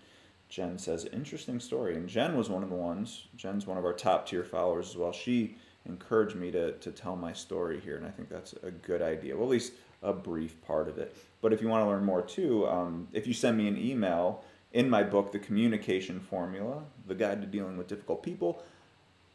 Jen 0.49 0.77
says, 0.77 1.05
interesting 1.05 1.59
story. 1.59 1.95
And 1.95 2.09
Jen 2.09 2.35
was 2.35 2.49
one 2.49 2.63
of 2.63 2.69
the 2.69 2.75
ones, 2.75 3.27
Jen's 3.35 3.67
one 3.67 3.77
of 3.77 3.85
our 3.85 3.93
top 3.93 4.27
tier 4.27 4.43
followers 4.43 4.89
as 4.89 4.97
well. 4.97 5.11
She 5.11 5.57
encouraged 5.85 6.35
me 6.35 6.51
to, 6.51 6.73
to 6.73 6.91
tell 6.91 7.15
my 7.15 7.33
story 7.33 7.79
here, 7.79 7.97
and 7.97 8.05
I 8.05 8.09
think 8.09 8.29
that's 8.29 8.53
a 8.63 8.71
good 8.71 9.01
idea. 9.01 9.35
Well, 9.35 9.45
at 9.45 9.51
least 9.51 9.73
a 10.01 10.13
brief 10.13 10.59
part 10.61 10.87
of 10.87 10.97
it. 10.97 11.15
But 11.41 11.53
if 11.53 11.61
you 11.61 11.67
want 11.67 11.83
to 11.83 11.89
learn 11.89 12.03
more 12.03 12.21
too, 12.21 12.67
um, 12.67 13.07
if 13.13 13.27
you 13.27 13.33
send 13.33 13.57
me 13.57 13.67
an 13.67 13.77
email 13.77 14.43
in 14.73 14.89
my 14.89 15.03
book, 15.03 15.31
The 15.31 15.39
Communication 15.39 16.19
Formula, 16.19 16.83
The 17.09 17.15
Guide 17.15 17.41
to 17.41 17.47
Dealing 17.47 17.77
with 17.77 17.87
Difficult 17.87 18.23
People, 18.23 18.63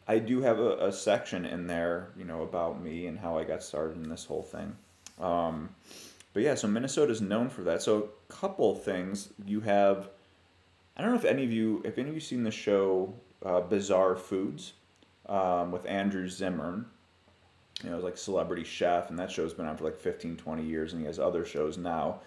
I 0.06 0.18
do 0.18 0.42
have 0.42 0.58
a, 0.58 0.88
a 0.88 0.92
section 0.92 1.44
in 1.44 1.66
there, 1.66 2.08
you 2.16 2.24
know, 2.24 2.42
about 2.42 2.82
me 2.82 3.06
and 3.06 3.18
how 3.18 3.38
I 3.38 3.44
got 3.44 3.62
started 3.62 3.96
in 4.02 4.08
this 4.08 4.24
whole 4.24 4.42
thing. 4.42 4.76
Um, 5.20 5.70
but 6.32 6.42
yeah, 6.42 6.54
so 6.54 6.68
Minnesota 6.68 7.12
is 7.12 7.20
known 7.20 7.48
for 7.48 7.62
that. 7.62 7.82
So 7.82 8.10
a 8.28 8.32
couple 8.32 8.74
things 8.74 9.30
you 9.46 9.60
have. 9.60 10.08
I 10.96 11.02
don't 11.02 11.10
know 11.10 11.16
if 11.16 11.24
any 11.24 11.44
of 11.44 11.52
you, 11.52 11.82
if 11.84 11.98
any 11.98 12.08
of 12.08 12.14
you 12.14 12.20
seen 12.20 12.44
the 12.44 12.50
show 12.50 13.14
uh, 13.44 13.60
Bizarre 13.60 14.16
Foods 14.16 14.74
um, 15.26 15.70
with 15.72 15.86
Andrew 15.86 16.28
Zimmern. 16.28 16.86
You 17.82 17.90
know, 17.90 17.98
like 17.98 18.16
celebrity 18.16 18.62
chef, 18.62 19.10
and 19.10 19.18
that 19.18 19.30
show's 19.30 19.52
been 19.52 19.66
on 19.66 19.76
for 19.76 19.84
like 19.84 19.98
15, 19.98 20.36
20 20.36 20.62
years, 20.62 20.92
and 20.92 21.00
he 21.02 21.06
has 21.06 21.18
other 21.18 21.44
shows 21.44 21.76
now. 21.76 22.20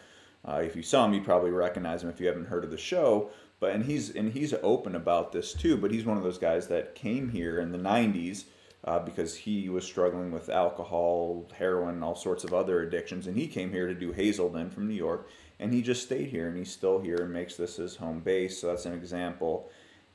Uh, 0.46 0.62
if 0.64 0.76
you 0.76 0.84
saw 0.84 1.06
him, 1.06 1.14
you 1.14 1.22
probably 1.22 1.52
recognize 1.52 2.04
him 2.04 2.10
if 2.10 2.20
you 2.20 2.28
haven't 2.28 2.48
heard 2.48 2.66
of 2.66 2.70
the 2.70 2.78
show. 2.78 3.30
But 3.60 3.72
and 3.72 3.86
he's 3.86 4.16
and 4.16 4.34
he's 4.34 4.54
open 4.62 4.96
about 4.96 5.32
this 5.32 5.54
too. 5.54 5.78
But 5.78 5.92
he's 5.92 6.06
one 6.06 6.18
of 6.18 6.24
those 6.24 6.38
guys 6.38 6.68
that 6.68 6.96
came 6.96 7.30
here 7.30 7.60
in 7.60 7.72
the 7.72 7.78
'90s 7.78 8.46
uh, 8.84 9.00
because 9.00 9.36
he 9.36 9.70
was 9.70 9.84
struggling 9.84 10.32
with 10.32 10.50
alcohol, 10.50 11.50
heroin, 11.58 12.04
all 12.04 12.16
sorts 12.16 12.44
of 12.44 12.54
other 12.54 12.82
addictions, 12.82 13.28
and 13.28 13.36
he 13.36 13.48
came 13.48 13.72
here 13.72 13.88
to 13.88 13.96
do 13.96 14.12
Hazelden 14.12 14.70
from 14.70 14.88
New 14.88 14.94
York, 14.94 15.30
and 15.60 15.74
he 15.74 15.82
just 15.82 16.04
stayed 16.04 16.30
here, 16.30 16.48
and 16.48 16.58
he's 16.58 16.72
still 16.72 17.00
here 17.00 17.18
and 17.18 17.34
makes 17.34 17.58
this 17.58 17.78
his 17.78 17.96
home 17.96 18.20
base. 18.20 18.62
So 18.62 18.68
that's 18.68 18.86
an 18.86 18.94
example. 18.94 19.70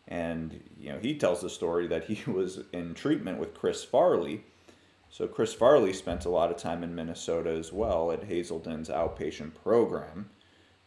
And 0.08 0.62
you 0.78 0.90
know, 0.90 0.98
he 0.98 1.16
tells 1.16 1.40
the 1.40 1.50
story 1.50 1.86
that 1.88 2.04
he 2.04 2.30
was 2.30 2.60
in 2.72 2.94
treatment 2.94 3.38
with 3.38 3.54
Chris 3.54 3.84
Farley. 3.84 4.44
So 5.10 5.26
Chris 5.28 5.52
Farley 5.52 5.92
spent 5.92 6.24
a 6.24 6.30
lot 6.30 6.50
of 6.50 6.56
time 6.56 6.82
in 6.82 6.94
Minnesota 6.94 7.50
as 7.50 7.72
well 7.72 8.10
at 8.12 8.24
Hazelden's 8.24 8.88
outpatient 8.88 9.52
program. 9.62 10.30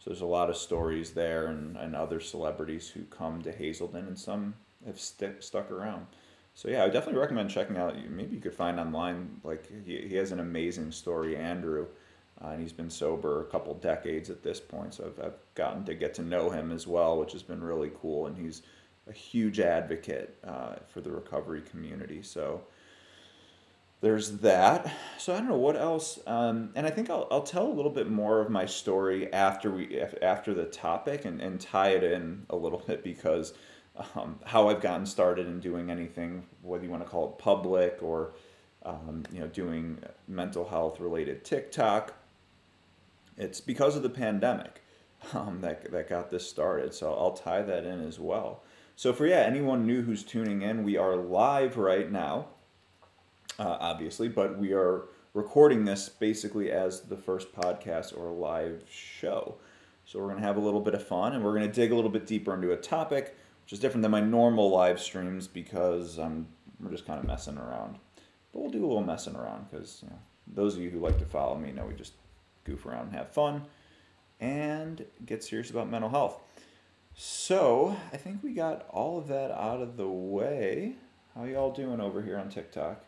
So 0.06 0.10
there's 0.10 0.20
a 0.20 0.26
lot 0.26 0.50
of 0.50 0.56
stories 0.56 1.10
there 1.10 1.48
and, 1.48 1.76
and 1.76 1.96
other 1.96 2.20
celebrities 2.20 2.88
who 2.88 3.02
come 3.06 3.42
to 3.42 3.50
Hazelden 3.50 4.06
and 4.06 4.16
some 4.16 4.54
have 4.86 5.00
st- 5.00 5.42
stuck 5.42 5.68
around. 5.68 6.06
So 6.54 6.68
yeah, 6.68 6.84
I 6.84 6.88
definitely 6.88 7.20
recommend 7.20 7.50
checking 7.50 7.76
out. 7.76 7.96
Maybe 8.08 8.36
you 8.36 8.40
could 8.40 8.54
find 8.54 8.78
online. 8.78 9.40
Like 9.42 9.68
he, 9.84 10.06
he 10.06 10.14
has 10.14 10.30
an 10.30 10.38
amazing 10.38 10.92
story, 10.92 11.36
Andrew, 11.36 11.88
uh, 12.40 12.50
and 12.50 12.62
he's 12.62 12.72
been 12.72 12.88
sober 12.88 13.40
a 13.40 13.46
couple 13.46 13.74
decades 13.74 14.30
at 14.30 14.44
this 14.44 14.60
point. 14.60 14.94
So 14.94 15.06
I've, 15.06 15.24
I've 15.26 15.54
gotten 15.56 15.84
to 15.86 15.94
get 15.94 16.14
to 16.14 16.22
know 16.22 16.50
him 16.50 16.70
as 16.70 16.86
well, 16.86 17.18
which 17.18 17.32
has 17.32 17.42
been 17.42 17.60
really 17.60 17.90
cool. 18.00 18.28
And 18.28 18.38
he's 18.38 18.62
a 19.08 19.12
huge 19.12 19.58
advocate 19.58 20.38
uh, 20.46 20.76
for 20.86 21.00
the 21.00 21.10
recovery 21.10 21.62
community. 21.62 22.22
So 22.22 22.62
there's 24.00 24.38
that. 24.38 24.92
So 25.18 25.34
I 25.34 25.38
don't 25.38 25.48
know 25.48 25.56
what 25.56 25.76
else. 25.76 26.18
Um, 26.26 26.70
and 26.74 26.86
I 26.86 26.90
think 26.90 27.10
I'll, 27.10 27.26
I'll 27.30 27.42
tell 27.42 27.66
a 27.66 27.72
little 27.72 27.90
bit 27.90 28.08
more 28.08 28.40
of 28.40 28.50
my 28.50 28.66
story 28.66 29.32
after 29.32 29.70
we 29.70 30.00
after 30.00 30.54
the 30.54 30.66
topic 30.66 31.24
and, 31.24 31.40
and 31.40 31.60
tie 31.60 31.90
it 31.90 32.04
in 32.04 32.46
a 32.50 32.56
little 32.56 32.82
bit 32.86 33.02
because 33.02 33.54
um, 34.14 34.38
how 34.44 34.68
I've 34.68 34.80
gotten 34.80 35.06
started 35.06 35.46
in 35.46 35.60
doing 35.60 35.90
anything, 35.90 36.44
whether 36.62 36.84
you 36.84 36.90
want 36.90 37.02
to 37.02 37.08
call 37.08 37.30
it 37.30 37.38
public 37.38 37.98
or 38.02 38.34
um, 38.84 39.24
you 39.32 39.40
know 39.40 39.48
doing 39.48 39.98
mental 40.28 40.68
health 40.68 41.00
related 41.00 41.44
TikTok. 41.44 42.14
It's 43.38 43.60
because 43.60 43.96
of 43.96 44.02
the 44.02 44.10
pandemic 44.10 44.82
um, 45.32 45.60
that 45.62 45.90
that 45.90 46.08
got 46.08 46.30
this 46.30 46.48
started. 46.48 46.94
So 46.94 47.12
I'll 47.12 47.32
tie 47.32 47.62
that 47.62 47.84
in 47.84 48.06
as 48.06 48.20
well. 48.20 48.62
So 48.94 49.12
for 49.12 49.26
yeah, 49.26 49.40
anyone 49.40 49.86
new 49.86 50.02
who's 50.02 50.22
tuning 50.22 50.62
in, 50.62 50.82
we 50.82 50.96
are 50.96 51.16
live 51.16 51.76
right 51.76 52.10
now, 52.10 52.46
uh, 53.58 53.76
obviously, 53.80 54.28
but 54.28 54.58
we 54.58 54.72
are 54.72 55.04
recording 55.34 55.84
this 55.84 56.08
basically 56.08 56.70
as 56.70 57.02
the 57.02 57.16
first 57.16 57.54
podcast 57.54 58.16
or 58.16 58.30
live 58.30 58.82
show. 58.90 59.56
So 60.04 60.20
we're 60.20 60.28
gonna 60.28 60.46
have 60.46 60.56
a 60.56 60.60
little 60.60 60.80
bit 60.80 60.94
of 60.94 61.06
fun, 61.06 61.34
and 61.34 61.44
we're 61.44 61.54
gonna 61.54 61.72
dig 61.72 61.92
a 61.92 61.94
little 61.94 62.10
bit 62.10 62.26
deeper 62.26 62.54
into 62.54 62.72
a 62.72 62.76
topic, 62.76 63.36
which 63.64 63.72
is 63.72 63.78
different 63.78 64.02
than 64.02 64.10
my 64.10 64.20
normal 64.20 64.70
live 64.70 65.00
streams 65.00 65.46
because 65.46 66.18
um, 66.18 66.46
we're 66.80 66.90
just 66.90 67.06
kind 67.06 67.18
of 67.18 67.26
messing 67.26 67.58
around. 67.58 67.98
But 68.52 68.60
we'll 68.60 68.70
do 68.70 68.84
a 68.84 68.86
little 68.86 69.04
messing 69.04 69.36
around 69.36 69.66
because 69.70 70.00
you 70.02 70.10
know, 70.10 70.18
those 70.46 70.76
of 70.76 70.82
you 70.82 70.90
who 70.90 71.00
like 71.00 71.18
to 71.18 71.24
follow 71.24 71.56
me 71.56 71.72
know 71.72 71.86
we 71.86 71.94
just 71.94 72.12
goof 72.64 72.86
around 72.86 73.08
and 73.08 73.16
have 73.16 73.32
fun 73.32 73.62
and 74.40 75.04
get 75.24 75.42
serious 75.42 75.70
about 75.70 75.90
mental 75.90 76.10
health. 76.10 76.40
So 77.14 77.96
I 78.12 78.18
think 78.18 78.42
we 78.42 78.52
got 78.52 78.86
all 78.90 79.18
of 79.18 79.28
that 79.28 79.50
out 79.50 79.80
of 79.80 79.96
the 79.96 80.08
way. 80.08 80.96
How 81.34 81.44
y'all 81.44 81.72
doing 81.72 82.00
over 82.00 82.22
here 82.22 82.38
on 82.38 82.50
TikTok? 82.50 83.05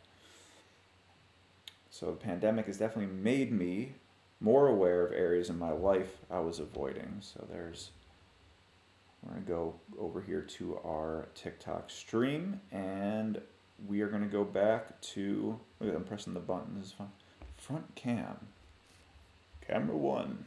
So 1.99 2.07
the 2.07 2.12
pandemic 2.12 2.67
has 2.67 2.78
definitely 2.78 3.12
made 3.12 3.50
me 3.50 3.95
more 4.38 4.69
aware 4.69 5.05
of 5.05 5.12
areas 5.12 5.50
in 5.50 5.59
my 5.59 5.73
life 5.73 6.19
I 6.31 6.38
was 6.38 6.61
avoiding. 6.61 7.17
So 7.19 7.45
there's 7.50 7.90
we're 9.21 9.33
gonna 9.33 9.45
go 9.45 9.75
over 9.99 10.21
here 10.21 10.43
to 10.43 10.78
our 10.85 11.26
TikTok 11.35 11.90
stream 11.90 12.61
and 12.71 13.40
we 13.88 14.00
are 14.02 14.07
gonna 14.07 14.26
go 14.26 14.45
back 14.45 15.00
to 15.00 15.59
look 15.81 15.93
I'm 15.93 16.05
pressing 16.05 16.35
the 16.35 16.40
button. 16.40 16.76
This 16.78 16.87
is 16.87 16.93
fun. 16.93 17.11
Front 17.57 17.93
cam. 17.97 18.47
Camera 19.67 19.97
one. 19.97 20.47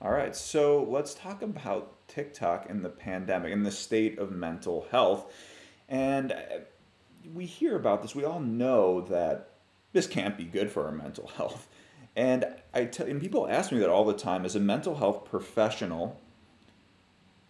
All 0.00 0.12
right, 0.12 0.36
so 0.36 0.86
let's 0.88 1.14
talk 1.14 1.42
about 1.42 2.06
TikTok 2.06 2.70
and 2.70 2.84
the 2.84 2.90
pandemic 2.90 3.52
and 3.52 3.66
the 3.66 3.72
state 3.72 4.20
of 4.20 4.30
mental 4.30 4.86
health. 4.92 5.32
And 5.88 6.30
uh, 6.30 6.36
we 7.34 7.44
hear 7.44 7.74
about 7.74 8.02
this. 8.02 8.14
We 8.14 8.24
all 8.24 8.38
know 8.38 9.00
that 9.00 9.47
this 9.92 10.06
can't 10.06 10.36
be 10.36 10.44
good 10.44 10.70
for 10.70 10.86
our 10.86 10.92
mental 10.92 11.26
health. 11.36 11.68
And 12.16 12.46
I 12.74 12.86
tell, 12.86 13.06
and 13.06 13.20
people 13.20 13.48
ask 13.48 13.70
me 13.70 13.78
that 13.78 13.88
all 13.88 14.04
the 14.04 14.12
time. 14.12 14.44
As 14.44 14.56
a 14.56 14.60
mental 14.60 14.96
health 14.96 15.24
professional, 15.24 16.20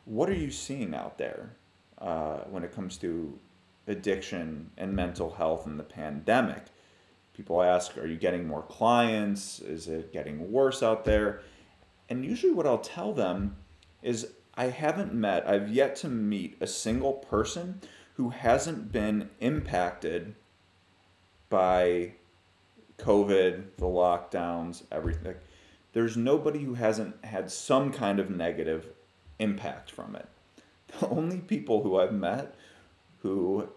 what 0.05 0.29
are 0.29 0.35
you 0.35 0.51
seeing 0.51 0.95
out 0.95 1.19
there 1.19 1.57
uh, 1.99 2.39
when 2.51 2.65
it 2.65 2.75
comes 2.75 2.99
to 2.99 3.39
addiction 3.87 4.71
and 4.77 4.95
mental 4.95 5.31
health 5.31 5.67
in 5.67 5.77
the 5.77 5.83
pandemic? 5.83 6.65
People 7.35 7.63
ask, 7.63 7.97
are 7.97 8.07
you 8.07 8.17
getting 8.17 8.47
more 8.47 8.63
clients? 8.63 9.61
Is 9.61 9.89
it 9.89 10.13
getting 10.13 10.51
worse 10.53 10.83
out 10.83 11.05
there? 11.05 11.41
And 12.09 12.25
usually, 12.25 12.53
what 12.53 12.67
I'll 12.67 12.79
tell 12.79 13.13
them 13.13 13.57
is 14.03 14.33
I 14.55 14.67
haven't 14.67 15.15
met, 15.15 15.49
I've 15.49 15.71
yet 15.71 15.95
to 15.97 16.09
meet 16.09 16.57
a 16.61 16.67
single 16.67 17.13
person 17.13 17.81
who 18.15 18.31
hasn't 18.31 18.91
been 18.91 19.31
impacted 19.41 20.35
by 21.49 22.15
COVID, 22.99 23.65
the 23.77 23.87
lockdowns, 23.87 24.83
everything. 24.91 25.37
There's 25.93 26.17
nobody 26.17 26.61
who 26.61 26.75
hasn't 26.75 27.25
had 27.25 27.51
some 27.51 27.93
kind 27.93 28.21
of 28.21 28.31
negative 28.31 28.87
impact 29.39 29.91
from 29.91 30.17
it. 30.17 30.29
The 31.01 31.09
only 31.09 31.39
people 31.39 31.83
who 31.83 32.01
I've 32.01 32.15
met 32.15 32.55
who 33.21 33.69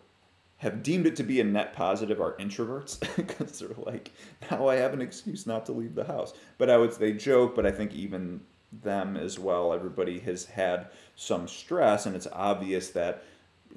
have 0.61 0.83
deemed 0.83 1.07
it 1.07 1.15
to 1.17 1.23
be 1.23 1.41
a 1.41 1.43
net 1.43 1.73
positive 1.73 2.21
are 2.21 2.37
introverts 2.37 2.99
because 3.15 3.59
they're 3.59 3.69
like, 3.77 4.11
now 4.49 4.67
I 4.67 4.75
have 4.75 4.93
an 4.93 5.01
excuse 5.01 5.45
not 5.47 5.65
to 5.65 5.71
leave 5.71 5.95
the 5.95 6.05
house. 6.05 6.33
But 6.57 6.69
I 6.69 6.77
would 6.77 6.91
they 6.91 7.13
joke, 7.13 7.55
but 7.55 7.65
I 7.65 7.71
think 7.71 7.93
even 7.93 8.41
them 8.71 9.17
as 9.17 9.37
well, 9.37 9.73
everybody 9.73 10.19
has 10.19 10.45
had 10.45 10.87
some 11.15 11.47
stress, 11.47 12.05
and 12.05 12.15
it's 12.15 12.27
obvious 12.31 12.89
that 12.91 13.23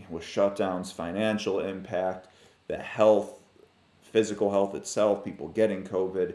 with 0.09 0.23
shutdowns, 0.23 0.93
financial 0.93 1.61
impact, 1.61 2.29
the 2.69 2.77
health, 2.77 3.41
physical 4.15 4.53
health 4.53 4.77
itself, 4.77 5.25
people 5.25 5.49
getting 5.49 5.83
COVID, 5.83 6.35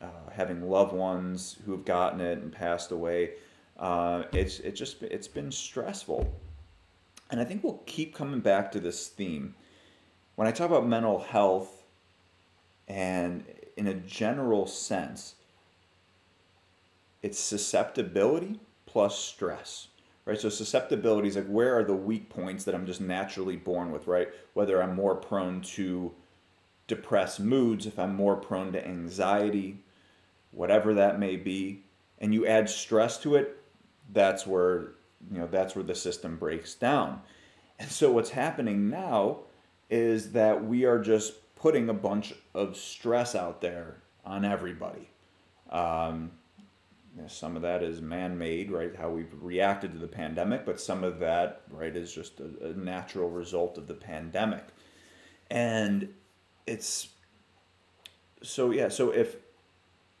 uh, 0.00 0.06
having 0.30 0.70
loved 0.70 0.92
ones 0.92 1.56
who 1.66 1.72
have 1.72 1.84
gotten 1.84 2.20
it 2.20 2.38
and 2.38 2.52
passed 2.52 2.92
away, 2.92 3.32
uh, 3.80 4.22
it's 4.32 4.60
it 4.60 4.72
just 4.72 5.02
it's 5.02 5.28
been 5.28 5.50
stressful, 5.50 6.32
and 7.30 7.40
I 7.40 7.44
think 7.44 7.64
we'll 7.64 7.82
keep 7.84 8.14
coming 8.14 8.38
back 8.38 8.70
to 8.72 8.80
this 8.80 9.08
theme 9.08 9.54
when 10.36 10.46
I 10.46 10.52
talk 10.52 10.70
about 10.70 10.86
mental 10.86 11.18
health 11.18 11.82
and 12.86 13.44
in 13.76 13.88
a 13.88 13.94
general 13.94 14.66
sense, 14.66 15.34
it's 17.22 17.38
susceptibility 17.38 18.60
plus 18.84 19.18
stress, 19.18 19.88
right? 20.24 20.38
So 20.38 20.48
susceptibility 20.48 21.28
is 21.28 21.36
like 21.36 21.46
where 21.46 21.76
are 21.76 21.84
the 21.84 21.94
weak 21.94 22.28
points 22.28 22.64
that 22.64 22.74
I'm 22.74 22.86
just 22.86 23.00
naturally 23.00 23.56
born 23.56 23.90
with, 23.90 24.06
right? 24.06 24.28
Whether 24.54 24.80
I'm 24.80 24.94
more 24.94 25.16
prone 25.16 25.62
to 25.62 26.14
depressed 26.86 27.40
moods, 27.40 27.86
if 27.86 27.98
I'm 27.98 28.14
more 28.14 28.36
prone 28.36 28.72
to 28.72 28.86
anxiety, 28.86 29.82
whatever 30.50 30.94
that 30.94 31.18
may 31.18 31.36
be, 31.36 31.82
and 32.18 32.32
you 32.32 32.46
add 32.46 32.68
stress 32.70 33.18
to 33.18 33.34
it, 33.34 33.56
that's 34.12 34.46
where 34.46 34.92
you 35.30 35.38
know 35.38 35.46
that's 35.46 35.74
where 35.74 35.84
the 35.84 35.94
system 35.94 36.36
breaks 36.36 36.74
down. 36.74 37.20
And 37.78 37.90
so 37.90 38.10
what's 38.12 38.30
happening 38.30 38.88
now 38.88 39.40
is 39.90 40.32
that 40.32 40.64
we 40.64 40.84
are 40.84 40.98
just 40.98 41.34
putting 41.56 41.88
a 41.88 41.94
bunch 41.94 42.34
of 42.54 42.76
stress 42.76 43.34
out 43.34 43.60
there 43.60 43.96
on 44.24 44.44
everybody. 44.44 45.10
Um, 45.70 46.30
some 47.28 47.56
of 47.56 47.62
that 47.62 47.82
is 47.82 48.00
man-made, 48.00 48.70
right? 48.70 48.94
How 48.94 49.08
we've 49.08 49.32
reacted 49.40 49.92
to 49.92 49.98
the 49.98 50.06
pandemic, 50.06 50.66
but 50.66 50.80
some 50.80 51.02
of 51.02 51.18
that, 51.20 51.62
right, 51.70 51.96
is 51.96 52.12
just 52.12 52.40
a, 52.40 52.68
a 52.68 52.72
natural 52.74 53.30
result 53.30 53.78
of 53.78 53.86
the 53.86 53.94
pandemic. 53.94 54.64
And 55.50 56.12
it's 56.66 57.08
so 58.42 58.70
yeah. 58.70 58.88
So 58.88 59.10
if 59.10 59.36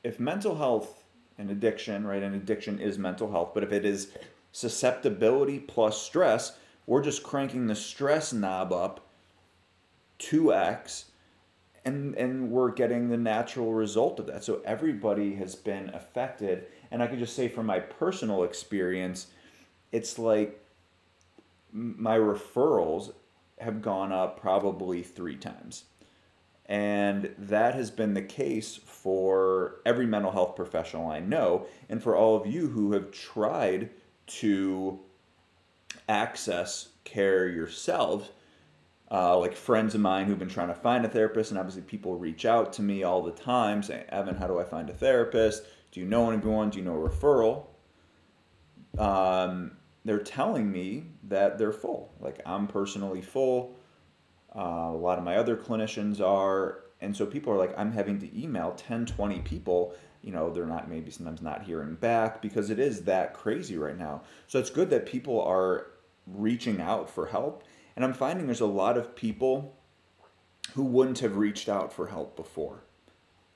if 0.02 0.20
mental 0.20 0.56
health 0.56 1.04
and 1.38 1.50
addiction, 1.50 2.06
right, 2.06 2.22
and 2.22 2.34
addiction 2.34 2.78
is 2.78 2.98
mental 2.98 3.30
health, 3.30 3.50
but 3.54 3.62
if 3.62 3.72
it 3.72 3.84
is 3.84 4.12
susceptibility 4.52 5.58
plus 5.58 6.00
stress, 6.00 6.56
we're 6.86 7.02
just 7.02 7.22
cranking 7.22 7.66
the 7.66 7.74
stress 7.74 8.32
knob 8.32 8.72
up 8.72 9.06
2x 10.18 11.06
and 11.84 12.14
and 12.16 12.50
we're 12.50 12.72
getting 12.72 13.08
the 13.08 13.16
natural 13.16 13.72
result 13.72 14.18
of 14.18 14.26
that. 14.26 14.44
So 14.44 14.60
everybody 14.64 15.34
has 15.36 15.54
been 15.54 15.90
affected, 15.90 16.66
and 16.90 17.02
I 17.02 17.06
can 17.06 17.18
just 17.18 17.36
say 17.36 17.48
from 17.48 17.66
my 17.66 17.78
personal 17.78 18.42
experience, 18.42 19.28
it's 19.92 20.18
like 20.18 20.60
my 21.72 22.18
referrals 22.18 23.12
have 23.58 23.80
gone 23.82 24.12
up 24.12 24.40
probably 24.40 25.02
three 25.02 25.36
times. 25.36 25.84
And 26.68 27.32
that 27.38 27.74
has 27.74 27.90
been 27.90 28.14
the 28.14 28.22
case 28.22 28.76
for 28.76 29.76
every 29.86 30.06
mental 30.06 30.32
health 30.32 30.56
professional 30.56 31.08
I 31.08 31.20
know, 31.20 31.66
and 31.88 32.02
for 32.02 32.16
all 32.16 32.36
of 32.36 32.46
you 32.46 32.68
who 32.68 32.92
have 32.92 33.12
tried 33.12 33.90
to 34.26 34.98
access 36.08 36.88
care 37.04 37.48
yourselves. 37.48 38.30
Uh, 39.08 39.38
like 39.38 39.54
friends 39.54 39.94
of 39.94 40.00
mine 40.00 40.26
who've 40.26 40.38
been 40.38 40.48
trying 40.48 40.66
to 40.66 40.74
find 40.74 41.04
a 41.04 41.08
therapist, 41.08 41.52
and 41.52 41.60
obviously 41.60 41.82
people 41.82 42.16
reach 42.16 42.44
out 42.44 42.72
to 42.72 42.82
me 42.82 43.04
all 43.04 43.22
the 43.22 43.30
time 43.30 43.80
saying, 43.80 44.04
Evan, 44.08 44.34
how 44.34 44.48
do 44.48 44.58
I 44.58 44.64
find 44.64 44.90
a 44.90 44.92
therapist? 44.92 45.62
Do 45.92 46.00
you 46.00 46.06
know 46.06 46.28
anyone? 46.28 46.70
Do 46.70 46.78
you 46.78 46.84
know 46.84 47.00
a 47.00 47.08
referral? 47.08 47.66
Um, 48.98 49.76
they're 50.04 50.18
telling 50.18 50.70
me 50.70 51.04
that 51.24 51.56
they're 51.58 51.72
full. 51.72 52.12
Like 52.20 52.40
I'm 52.44 52.66
personally 52.66 53.22
full. 53.22 53.76
Uh, 54.56 54.90
a 54.90 54.96
lot 54.96 55.18
of 55.18 55.24
my 55.24 55.36
other 55.36 55.56
clinicians 55.56 56.20
are. 56.20 56.82
And 57.00 57.14
so 57.14 57.26
people 57.26 57.52
are 57.52 57.58
like, 57.58 57.74
I'm 57.76 57.92
having 57.92 58.18
to 58.20 58.40
email 58.40 58.72
10, 58.72 59.06
20 59.06 59.40
people. 59.40 59.94
You 60.22 60.32
know, 60.32 60.50
they're 60.50 60.66
not 60.66 60.88
maybe 60.88 61.10
sometimes 61.10 61.42
not 61.42 61.64
hearing 61.64 61.94
back 61.94 62.40
because 62.40 62.70
it 62.70 62.78
is 62.78 63.02
that 63.02 63.34
crazy 63.34 63.76
right 63.76 63.98
now. 63.98 64.22
So 64.46 64.58
it's 64.58 64.70
good 64.70 64.90
that 64.90 65.06
people 65.06 65.42
are 65.42 65.88
reaching 66.26 66.80
out 66.80 67.10
for 67.10 67.26
help. 67.26 67.64
And 67.94 68.04
I'm 68.04 68.14
finding 68.14 68.46
there's 68.46 68.60
a 68.60 68.66
lot 68.66 68.96
of 68.96 69.14
people 69.14 69.76
who 70.74 70.84
wouldn't 70.84 71.20
have 71.20 71.36
reached 71.36 71.68
out 71.68 71.92
for 71.92 72.08
help 72.08 72.34
before 72.34 72.82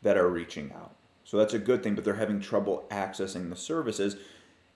that 0.02 0.16
are 0.16 0.28
reaching 0.28 0.72
out. 0.72 0.94
So 1.24 1.36
that's 1.36 1.54
a 1.54 1.58
good 1.58 1.82
thing, 1.82 1.94
but 1.94 2.04
they're 2.04 2.14
having 2.14 2.40
trouble 2.40 2.86
accessing 2.90 3.50
the 3.50 3.56
services 3.56 4.16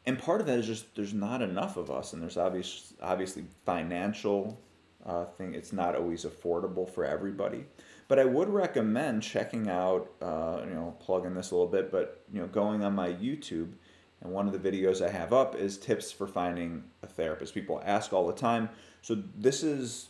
and 0.06 0.18
part 0.18 0.40
of 0.40 0.46
that 0.46 0.58
is 0.58 0.66
just 0.66 0.94
there's 0.94 1.14
not 1.14 1.40
enough 1.40 1.76
of 1.76 1.90
us, 1.90 2.12
and 2.12 2.22
there's 2.22 2.36
obvious, 2.36 2.92
obviously 3.00 3.44
financial 3.64 4.58
uh, 5.06 5.24
thing. 5.26 5.54
It's 5.54 5.72
not 5.72 5.94
always 5.94 6.24
affordable 6.24 6.88
for 6.88 7.04
everybody, 7.04 7.64
but 8.08 8.18
I 8.18 8.24
would 8.24 8.48
recommend 8.48 9.22
checking 9.22 9.68
out, 9.68 10.10
uh, 10.22 10.62
you 10.64 10.74
know, 10.74 10.96
plugging 11.00 11.34
this 11.34 11.50
a 11.50 11.54
little 11.54 11.70
bit, 11.70 11.90
but 11.90 12.22
you 12.32 12.40
know, 12.40 12.46
going 12.46 12.84
on 12.84 12.94
my 12.94 13.10
YouTube, 13.10 13.72
and 14.20 14.32
one 14.32 14.46
of 14.46 14.52
the 14.52 14.70
videos 14.70 15.04
I 15.04 15.10
have 15.10 15.32
up 15.32 15.54
is 15.54 15.76
tips 15.76 16.10
for 16.10 16.26
finding 16.26 16.84
a 17.02 17.06
therapist. 17.06 17.54
People 17.54 17.82
ask 17.84 18.12
all 18.12 18.26
the 18.26 18.32
time, 18.32 18.70
so 19.02 19.22
this 19.36 19.62
is, 19.62 20.08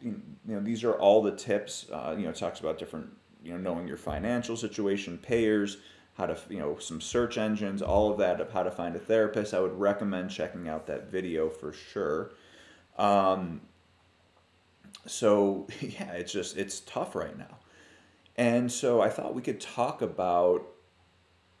you 0.00 0.20
know, 0.44 0.60
these 0.60 0.84
are 0.84 0.94
all 0.94 1.22
the 1.22 1.32
tips. 1.32 1.86
Uh, 1.92 2.14
you 2.16 2.24
know, 2.24 2.30
it 2.30 2.36
talks 2.36 2.60
about 2.60 2.78
different, 2.78 3.08
you 3.42 3.52
know, 3.52 3.58
knowing 3.58 3.88
your 3.88 3.96
financial 3.96 4.56
situation, 4.56 5.18
payers 5.18 5.78
how 6.18 6.26
to, 6.26 6.36
you 6.48 6.58
know, 6.58 6.76
some 6.78 7.00
search 7.00 7.38
engines, 7.38 7.80
all 7.80 8.10
of 8.10 8.18
that 8.18 8.40
of 8.40 8.50
how 8.50 8.64
to 8.64 8.70
find 8.72 8.96
a 8.96 8.98
therapist. 8.98 9.54
I 9.54 9.60
would 9.60 9.78
recommend 9.78 10.30
checking 10.30 10.68
out 10.68 10.86
that 10.88 11.08
video 11.08 11.48
for 11.48 11.72
sure. 11.72 12.32
Um, 12.98 13.60
so 15.06 15.66
yeah, 15.80 16.12
it's 16.12 16.32
just 16.32 16.56
it's 16.56 16.80
tough 16.80 17.14
right 17.14 17.36
now, 17.36 17.58
and 18.36 18.70
so 18.70 19.00
I 19.00 19.08
thought 19.08 19.34
we 19.34 19.42
could 19.42 19.60
talk 19.60 20.02
about 20.02 20.66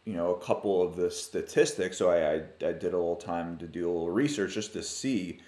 you 0.04 0.14
know 0.14 0.34
a 0.34 0.40
couple 0.40 0.82
of 0.82 0.96
the 0.96 1.10
statistics. 1.10 1.98
So 1.98 2.10
I, 2.10 2.34
I, 2.34 2.68
I 2.68 2.72
did 2.72 2.94
a 2.94 2.98
little 2.98 3.16
time 3.16 3.58
to 3.58 3.66
do 3.66 3.86
a 3.86 3.92
little 3.92 4.10
research 4.10 4.54
just 4.54 4.72
to 4.74 4.82
see 4.82 5.40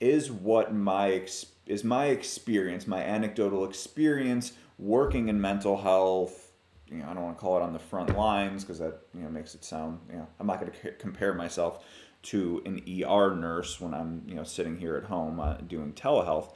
is 0.00 0.30
what 0.30 0.74
my 0.74 1.26
is 1.66 1.84
my 1.84 2.06
experience, 2.06 2.86
my 2.86 3.02
anecdotal 3.02 3.64
experience 3.64 4.52
working 4.78 5.28
in 5.28 5.40
mental 5.40 5.80
health 5.80 6.52
you 6.92 6.98
know, 6.98 7.08
I 7.08 7.14
don't 7.14 7.22
want 7.22 7.36
to 7.36 7.40
call 7.40 7.56
it 7.56 7.62
on 7.62 7.72
the 7.72 7.78
front 7.78 8.16
lines 8.16 8.64
because 8.64 8.78
that 8.78 9.00
you 9.14 9.22
know 9.22 9.30
makes 9.30 9.54
it 9.54 9.64
sound 9.64 9.98
you 10.10 10.16
know 10.16 10.26
I'm 10.38 10.46
not 10.46 10.60
going 10.60 10.72
to 10.72 10.78
c- 10.78 10.96
compare 10.98 11.32
myself 11.32 11.84
to 12.24 12.62
an 12.66 12.82
ER 12.86 13.34
nurse 13.34 13.80
when 13.80 13.94
I'm 13.94 14.22
you 14.26 14.34
know 14.34 14.44
sitting 14.44 14.76
here 14.76 14.96
at 14.96 15.04
home 15.04 15.40
uh, 15.40 15.54
doing 15.54 15.92
telehealth, 15.92 16.52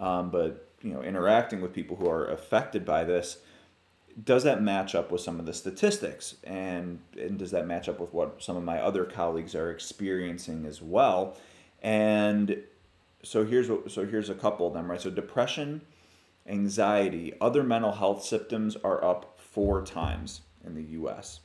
um, 0.00 0.30
but 0.30 0.68
you 0.82 0.92
know 0.92 1.02
interacting 1.02 1.60
with 1.60 1.72
people 1.72 1.96
who 1.96 2.08
are 2.08 2.26
affected 2.26 2.84
by 2.84 3.04
this. 3.04 3.38
Does 4.24 4.42
that 4.42 4.60
match 4.60 4.96
up 4.96 5.12
with 5.12 5.20
some 5.20 5.38
of 5.38 5.46
the 5.46 5.52
statistics, 5.52 6.34
and 6.42 6.98
and 7.16 7.38
does 7.38 7.52
that 7.52 7.66
match 7.66 7.88
up 7.88 8.00
with 8.00 8.12
what 8.12 8.42
some 8.42 8.56
of 8.56 8.64
my 8.64 8.80
other 8.80 9.04
colleagues 9.04 9.54
are 9.54 9.70
experiencing 9.70 10.66
as 10.66 10.82
well? 10.82 11.36
And 11.82 12.62
so 13.22 13.44
here's 13.44 13.68
what 13.68 13.90
so 13.90 14.04
here's 14.04 14.28
a 14.28 14.34
couple 14.34 14.66
of 14.66 14.74
them 14.74 14.90
right. 14.90 15.00
So 15.00 15.10
depression, 15.10 15.82
anxiety, 16.46 17.34
other 17.40 17.62
mental 17.62 17.92
health 17.92 18.24
symptoms 18.24 18.76
are 18.76 19.02
up 19.04 19.38
four 19.38 19.82
times 19.82 20.40
in 20.64 20.74
the 20.74 20.82
U.S. 20.82 21.40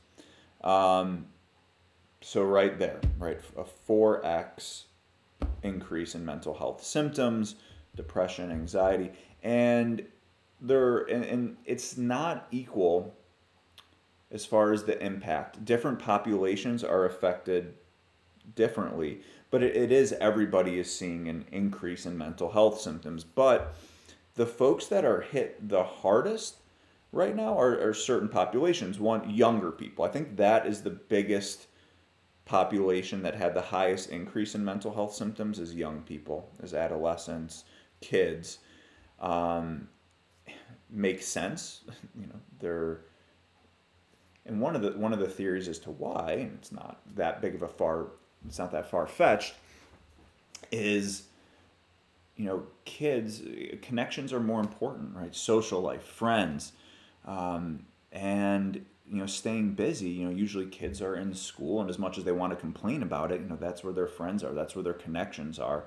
Um, 0.62 1.26
so 2.20 2.42
right 2.42 2.78
there, 2.78 3.00
right, 3.18 3.38
a 3.56 3.64
4x 3.64 4.84
increase 5.62 6.14
in 6.14 6.24
mental 6.24 6.54
health 6.54 6.82
symptoms, 6.82 7.56
depression, 7.96 8.50
anxiety, 8.50 9.12
and 9.42 10.06
there 10.60 10.98
and, 10.98 11.24
and 11.24 11.56
it's 11.64 11.96
not 11.96 12.46
equal 12.50 13.14
as 14.30 14.44
far 14.44 14.72
as 14.72 14.84
the 14.84 15.02
impact. 15.04 15.64
Different 15.64 15.98
populations 15.98 16.82
are 16.82 17.04
affected 17.04 17.74
differently, 18.54 19.20
but 19.50 19.62
it, 19.62 19.76
it 19.76 19.92
is 19.92 20.12
everybody 20.14 20.78
is 20.78 20.92
seeing 20.92 21.28
an 21.28 21.44
increase 21.52 22.06
in 22.06 22.16
mental 22.16 22.50
health 22.50 22.80
symptoms. 22.80 23.24
But 23.24 23.74
the 24.34 24.46
folks 24.46 24.86
that 24.86 25.04
are 25.04 25.22
hit 25.22 25.68
the 25.68 25.84
hardest 25.84 26.56
right 27.12 27.34
now 27.34 27.58
are, 27.58 27.80
are 27.80 27.94
certain 27.94 28.28
populations. 28.28 28.98
One, 28.98 29.28
younger 29.30 29.70
people. 29.70 30.04
I 30.04 30.08
think 30.08 30.36
that 30.36 30.66
is 30.66 30.82
the 30.82 30.90
biggest 30.90 31.66
population 32.44 33.22
that 33.22 33.34
had 33.34 33.54
the 33.54 33.60
highest 33.60 34.10
increase 34.10 34.54
in 34.54 34.64
mental 34.64 34.94
health 34.94 35.14
symptoms 35.14 35.58
is 35.58 35.74
young 35.74 36.02
people, 36.02 36.48
is 36.62 36.74
adolescents, 36.74 37.64
kids. 38.00 38.58
Um, 39.20 39.88
makes 40.90 41.26
sense. 41.26 41.82
You 42.18 42.28
know, 42.28 42.40
they're 42.60 43.00
and 44.46 44.60
one 44.60 44.76
of 44.76 44.82
the 44.82 44.92
one 44.92 45.12
of 45.12 45.18
the 45.18 45.28
theories 45.28 45.68
as 45.68 45.78
to 45.80 45.90
why, 45.90 46.32
and 46.32 46.52
it's 46.54 46.72
not 46.72 47.00
that 47.14 47.42
big 47.42 47.54
of 47.54 47.62
a 47.62 47.68
far, 47.68 48.06
it's 48.46 48.58
not 48.58 48.72
that 48.72 48.90
far 48.90 49.06
fetched, 49.06 49.54
is 50.70 51.24
you 52.36 52.46
know, 52.46 52.62
kids 52.84 53.42
connections 53.82 54.32
are 54.32 54.40
more 54.40 54.60
important, 54.60 55.14
right? 55.14 55.34
Social 55.34 55.80
life, 55.80 56.04
friends, 56.04 56.72
um, 57.26 57.84
and 58.12 58.84
you 59.08 59.18
know 59.18 59.26
staying 59.26 59.72
busy 59.72 60.08
you 60.08 60.24
know 60.24 60.34
usually 60.34 60.66
kids 60.66 61.00
are 61.00 61.14
in 61.14 61.32
school 61.32 61.80
and 61.80 61.88
as 61.88 61.98
much 61.98 62.18
as 62.18 62.24
they 62.24 62.32
want 62.32 62.50
to 62.52 62.56
complain 62.56 63.02
about 63.02 63.30
it 63.30 63.40
you 63.40 63.46
know 63.46 63.56
that's 63.56 63.84
where 63.84 63.92
their 63.92 64.06
friends 64.06 64.42
are 64.42 64.52
that's 64.52 64.74
where 64.74 64.82
their 64.82 64.92
connections 64.92 65.60
are 65.60 65.84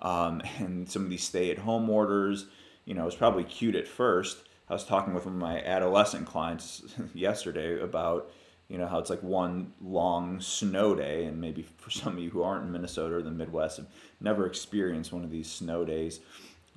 um, 0.00 0.42
and 0.58 0.88
some 0.88 1.04
of 1.04 1.10
these 1.10 1.24
stay-at-home 1.24 1.88
orders 1.88 2.46
you 2.84 2.94
know 2.94 3.06
it's 3.06 3.16
probably 3.16 3.44
cute 3.44 3.74
at 3.74 3.88
first 3.88 4.38
i 4.68 4.72
was 4.72 4.84
talking 4.84 5.14
with 5.14 5.26
one 5.26 5.34
of 5.34 5.40
my 5.40 5.62
adolescent 5.62 6.26
clients 6.26 6.82
yesterday 7.14 7.80
about 7.80 8.30
you 8.68 8.76
know 8.76 8.86
how 8.86 8.98
it's 8.98 9.10
like 9.10 9.22
one 9.22 9.72
long 9.80 10.40
snow 10.40 10.94
day 10.94 11.24
and 11.24 11.40
maybe 11.40 11.62
for 11.76 11.90
some 11.90 12.14
of 12.14 12.22
you 12.22 12.30
who 12.30 12.42
aren't 12.42 12.64
in 12.64 12.72
minnesota 12.72 13.16
or 13.16 13.22
the 13.22 13.30
midwest 13.30 13.78
have 13.78 13.86
never 14.20 14.46
experienced 14.46 15.12
one 15.12 15.24
of 15.24 15.30
these 15.30 15.50
snow 15.50 15.84
days 15.84 16.20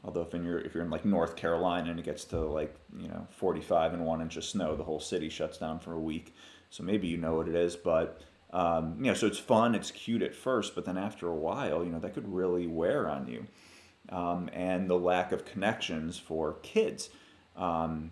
Although 0.04 0.22
if 0.22 0.34
you're 0.34 0.60
if 0.60 0.74
you're 0.74 0.84
in 0.84 0.90
like 0.90 1.06
North 1.06 1.36
Carolina 1.36 1.92
and 1.92 2.00
it 2.00 2.06
gets 2.06 2.26
to 2.26 2.40
like 2.40 2.76
you 2.98 3.08
know 3.08 3.28
45 3.30 3.94
and 3.94 4.06
one 4.06 4.22
inch 4.22 4.36
of 4.38 4.44
snow, 4.44 4.76
the 4.76 4.84
whole 4.84 5.00
city 5.00 5.30
shuts 5.30 5.58
down 5.58 5.80
for 5.80 5.94
a 5.94 6.00
week. 6.00 6.36
So 6.70 6.84
maybe 6.84 7.08
you 7.08 7.18
know 7.18 7.36
what 7.36 7.48
it 7.48 7.56
is, 7.56 7.76
but 7.76 8.22
um, 8.52 8.98
you 9.00 9.06
know, 9.06 9.14
so 9.14 9.28
it's 9.28 9.40
fun, 9.40 9.76
it's 9.76 9.92
cute 9.92 10.22
at 10.22 10.36
first, 10.36 10.76
but 10.76 10.86
then 10.86 10.98
after 10.98 11.28
a 11.28 11.36
while, 11.36 11.84
you 11.84 11.92
know, 11.92 12.00
that 12.00 12.14
could 12.14 12.32
really 12.34 12.68
wear 12.68 13.10
on 13.10 13.28
you. 13.28 13.48
Um, 14.10 14.50
and 14.52 14.90
the 14.90 14.98
lack 14.98 15.32
of 15.32 15.46
connections 15.46 16.20
for 16.20 16.54
kids. 16.62 17.10
Um, 17.56 18.12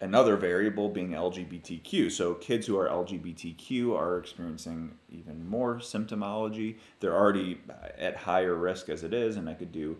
another 0.00 0.36
variable 0.36 0.88
being 0.88 1.10
LGBTQ. 1.10 2.10
So 2.10 2.34
kids 2.34 2.66
who 2.66 2.78
are 2.78 2.88
LGBTQ 2.88 3.96
are 3.96 4.18
experiencing 4.18 4.96
even 5.10 5.48
more 5.48 5.76
symptomology. 5.76 6.76
They're 7.00 7.16
already 7.16 7.60
at 7.98 8.16
higher 8.16 8.54
risk 8.54 8.88
as 8.88 9.02
it 9.02 9.12
is, 9.12 9.36
and 9.36 9.48
I 9.48 9.54
could 9.54 9.72
do 9.72 9.98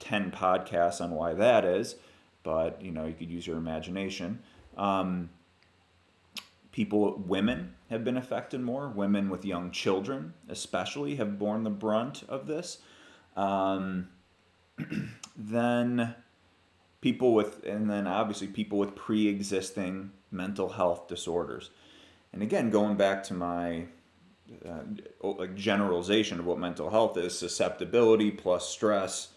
10 0.00 0.30
podcasts 0.30 1.00
on 1.00 1.12
why 1.12 1.34
that 1.34 1.64
is, 1.64 1.96
but 2.42 2.82
you 2.82 2.90
know, 2.90 3.06
you 3.06 3.14
could 3.14 3.30
use 3.30 3.46
your 3.46 3.56
imagination. 3.56 4.40
Um, 4.76 5.30
people, 6.72 7.22
women 7.26 7.74
have 7.90 8.04
been 8.04 8.16
affected 8.16 8.60
more. 8.60 8.88
Women 8.88 9.28
with 9.30 9.44
young 9.44 9.70
children, 9.70 10.34
especially, 10.48 11.16
have 11.16 11.38
borne 11.38 11.64
the 11.64 11.70
brunt 11.70 12.22
of 12.28 12.46
this. 12.46 12.78
Um, 13.36 14.08
then 15.36 16.14
people 17.00 17.34
with, 17.34 17.64
and 17.64 17.90
then 17.90 18.06
obviously 18.06 18.46
people 18.46 18.78
with 18.78 18.94
pre 18.94 19.28
existing 19.28 20.12
mental 20.30 20.68
health 20.68 21.08
disorders. 21.08 21.70
And 22.32 22.42
again, 22.42 22.70
going 22.70 22.96
back 22.96 23.22
to 23.24 23.34
my 23.34 23.86
uh, 24.66 24.82
like 25.22 25.54
generalization 25.54 26.40
of 26.40 26.46
what 26.46 26.58
mental 26.58 26.90
health 26.90 27.16
is 27.16 27.38
susceptibility 27.38 28.30
plus 28.30 28.68
stress 28.68 29.28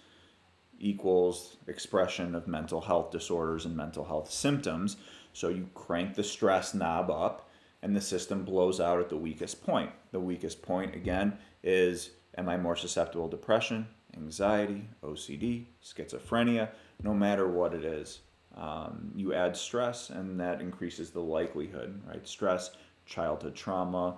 equals 0.80 1.58
expression 1.68 2.36
of 2.36 2.48
mental 2.48 2.82
health 2.82 3.12
disorders 3.12 3.66
and 3.66 3.76
mental 3.76 4.06
health 4.06 4.32
symptoms. 4.32 4.98
So 5.34 5.50
you 5.50 5.70
crank 5.74 6.16
the 6.16 6.24
stress 6.24 6.74
knob 6.74 7.12
up 7.12 7.50
and 7.82 7.96
the 7.96 8.02
system 8.02 8.46
blows 8.46 8.80
out 8.80 9.00
at 9.00 9.10
the 9.10 9.18
weakest 9.18 9.64
point. 9.64 9.92
The 10.12 10.20
weakest 10.20 10.62
point, 10.62 10.96
again, 10.96 11.38
is 11.64 12.12
am 12.38 12.48
I 12.48 12.58
more 12.58 12.76
susceptible 12.76 13.28
to 13.28 13.36
depression, 13.36 13.88
anxiety, 14.16 14.88
OCD, 15.04 15.66
schizophrenia, 15.84 16.70
no 17.02 17.14
matter 17.14 17.48
what 17.48 17.74
it 17.74 17.84
is. 17.84 18.20
Um, 18.56 19.12
you 19.16 19.34
add 19.34 19.58
stress, 19.58 20.12
and 20.12 20.40
that 20.40 20.62
increases 20.62 21.10
the 21.10 21.20
likelihood, 21.20 22.00
right? 22.08 22.26
Stress, 22.28 22.72
childhood 23.06 23.56
trauma, 23.56 24.18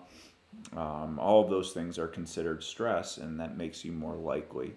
um, 0.75 1.19
all 1.19 1.43
of 1.43 1.49
those 1.49 1.71
things 1.71 1.97
are 1.97 2.08
considered 2.08 2.63
stress, 2.63 3.17
and 3.17 3.39
that 3.39 3.58
makes 3.58 3.84
you 3.86 3.91
more 3.91 4.15
likely. 4.15 4.73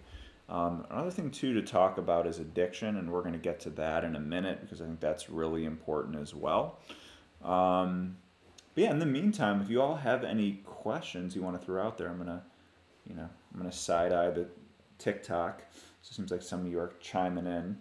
Um, 0.49 0.85
another 0.89 1.11
thing, 1.11 1.29
too, 1.29 1.53
to 1.53 1.61
talk 1.61 1.97
about 1.99 2.25
is 2.25 2.39
addiction, 2.39 2.97
and 2.97 3.11
we're 3.11 3.21
going 3.21 3.33
to 3.33 3.39
get 3.39 3.59
to 3.61 3.69
that 3.71 4.03
in 4.03 4.15
a 4.15 4.19
minute 4.19 4.61
because 4.61 4.81
I 4.81 4.85
think 4.85 4.99
that's 4.99 5.29
really 5.29 5.65
important 5.65 6.17
as 6.17 6.33
well. 6.33 6.79
Um, 7.43 8.17
but 8.73 8.83
yeah, 8.83 8.91
in 8.91 8.99
the 8.99 9.05
meantime, 9.05 9.61
if 9.61 9.69
you 9.69 9.81
all 9.81 9.95
have 9.95 10.23
any 10.23 10.61
questions 10.65 11.35
you 11.35 11.43
want 11.43 11.59
to 11.59 11.65
throw 11.65 11.85
out 11.85 11.97
there, 11.97 12.09
I'm 12.09 12.17
going 12.17 12.27
to, 12.27 12.41
you 13.07 13.15
know, 13.15 13.29
I'm 13.53 13.59
going 13.59 13.69
to 13.69 13.77
side 13.77 14.11
eye 14.11 14.31
the 14.31 14.47
TikTok. 14.97 15.61
So 16.01 16.11
it 16.11 16.15
seems 16.15 16.31
like 16.31 16.41
some 16.41 16.61
of 16.61 16.71
you 16.71 16.79
are 16.79 16.93
chiming 16.99 17.45
in. 17.45 17.77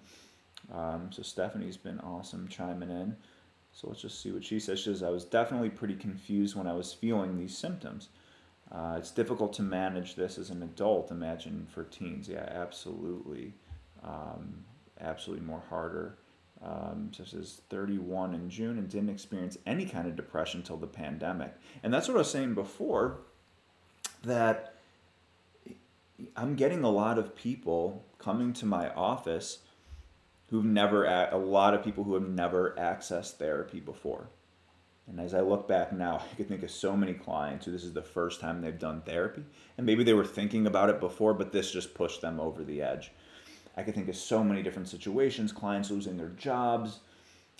Um, 0.72 1.10
so 1.10 1.22
Stephanie's 1.22 1.76
been 1.76 2.00
awesome 2.00 2.48
chiming 2.48 2.90
in. 2.90 3.16
So 3.72 3.88
let's 3.88 4.02
just 4.02 4.20
see 4.20 4.32
what 4.32 4.44
she 4.44 4.58
says. 4.58 4.80
She 4.80 4.86
says, 4.86 5.02
I 5.02 5.10
was 5.10 5.24
definitely 5.24 5.70
pretty 5.70 5.94
confused 5.94 6.56
when 6.56 6.66
I 6.66 6.72
was 6.72 6.92
feeling 6.92 7.36
these 7.36 7.56
symptoms. 7.56 8.08
Uh, 8.70 8.96
it's 8.98 9.10
difficult 9.10 9.52
to 9.54 9.62
manage 9.62 10.14
this 10.14 10.36
as 10.38 10.50
an 10.50 10.62
adult. 10.62 11.10
Imagine 11.10 11.66
for 11.70 11.84
teens. 11.84 12.28
Yeah, 12.28 12.46
absolutely. 12.50 13.54
Um, 14.04 14.64
absolutely 15.00 15.46
more 15.46 15.62
harder. 15.68 16.18
Um, 16.62 17.10
so 17.12 17.24
says 17.24 17.60
31 17.70 18.34
in 18.34 18.50
June 18.50 18.78
and 18.78 18.88
didn't 18.88 19.10
experience 19.10 19.56
any 19.64 19.86
kind 19.86 20.08
of 20.08 20.16
depression 20.16 20.60
until 20.60 20.76
the 20.76 20.86
pandemic. 20.86 21.54
And 21.82 21.94
that's 21.94 22.08
what 22.08 22.14
I 22.14 22.18
was 22.18 22.30
saying 22.30 22.54
before 22.54 23.18
that 24.24 24.74
I'm 26.36 26.56
getting 26.56 26.82
a 26.82 26.90
lot 26.90 27.18
of 27.18 27.36
people 27.36 28.04
coming 28.18 28.52
to 28.54 28.66
my 28.66 28.90
office 28.90 29.58
who've 30.50 30.64
never, 30.64 31.04
a 31.04 31.36
lot 31.36 31.74
of 31.74 31.84
people 31.84 32.04
who 32.04 32.14
have 32.14 32.28
never 32.28 32.74
accessed 32.78 33.34
therapy 33.34 33.80
before. 33.80 34.28
And 35.08 35.20
as 35.20 35.34
I 35.34 35.40
look 35.40 35.66
back 35.66 35.92
now, 35.92 36.22
I 36.32 36.34
can 36.36 36.46
think 36.46 36.62
of 36.62 36.70
so 36.70 36.96
many 36.96 37.14
clients 37.14 37.64
who 37.64 37.72
this 37.72 37.84
is 37.84 37.92
the 37.92 38.02
first 38.02 38.40
time 38.40 38.60
they've 38.60 38.78
done 38.78 39.02
therapy. 39.02 39.44
And 39.76 39.86
maybe 39.86 40.04
they 40.04 40.14
were 40.14 40.24
thinking 40.24 40.66
about 40.66 40.90
it 40.90 41.00
before, 41.00 41.34
but 41.34 41.52
this 41.52 41.70
just 41.70 41.94
pushed 41.94 42.20
them 42.20 42.40
over 42.40 42.62
the 42.64 42.82
edge. 42.82 43.12
I 43.76 43.82
can 43.82 43.92
think 43.92 44.08
of 44.08 44.16
so 44.16 44.42
many 44.42 44.62
different 44.62 44.88
situations, 44.88 45.52
clients 45.52 45.90
losing 45.90 46.16
their 46.16 46.30
jobs. 46.30 47.00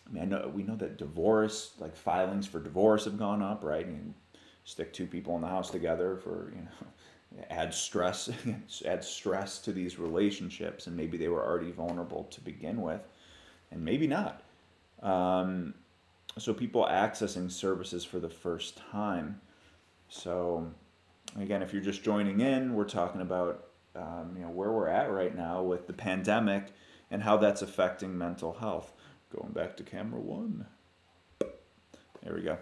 I 0.09 0.13
mean, 0.13 0.23
I 0.23 0.27
know 0.27 0.53
we 0.53 0.63
know 0.63 0.77
that 0.77 0.99
divorce, 0.99 1.73
like 1.79 1.95
filings 1.95 2.47
for 2.47 2.61
divorce 2.61 3.05
have 3.05 3.19
gone 3.19 3.43
up, 3.43 3.63
right? 3.63 3.87
And 3.87 4.15
stick 4.65 4.93
two 4.93 5.07
people 5.07 5.37
in 5.37 5.43
the 5.43 5.49
house 5.49 5.71
together 5.71 6.17
for, 6.17 6.53
you 6.55 6.63
know, 6.63 7.45
add 7.51 7.73
stress 7.73 8.31
add 8.87 9.05
stress 9.05 9.59
to 9.59 9.71
these 9.71 9.99
relationships 9.99 10.87
and 10.87 10.97
maybe 10.97 11.19
they 11.19 11.29
were 11.29 11.45
already 11.45 11.71
vulnerable 11.71 12.25
to 12.25 12.41
begin 12.41 12.81
with 12.81 13.03
and 13.71 13.85
maybe 13.85 14.07
not 14.07 14.43
um, 15.03 15.75
so 16.41 16.55
people 16.55 16.87
accessing 16.91 17.51
services 17.51 18.05
for 18.05 18.19
the 18.19 18.29
first 18.29 18.77
time. 18.91 19.41
So 20.09 20.71
again 21.39 21.63
if 21.63 21.73
you're 21.73 21.83
just 21.83 22.03
joining 22.03 22.41
in 22.41 22.75
we're 22.75 22.85
talking 22.85 23.21
about 23.21 23.69
um, 23.95 24.33
you 24.37 24.43
know 24.43 24.51
where 24.51 24.71
we're 24.71 24.89
at 24.89 25.11
right 25.11 25.37
now 25.37 25.63
with 25.63 25.87
the 25.87 25.93
pandemic 25.93 26.73
and 27.11 27.23
how 27.23 27.37
that's 27.37 27.63
affecting 27.63 28.17
mental 28.17 28.53
health. 28.55 28.93
Going 29.35 29.53
back 29.53 29.77
to 29.77 29.83
camera 29.83 30.21
one. 30.21 30.67
There 32.23 32.35
we 32.35 32.43
go. 32.43 32.59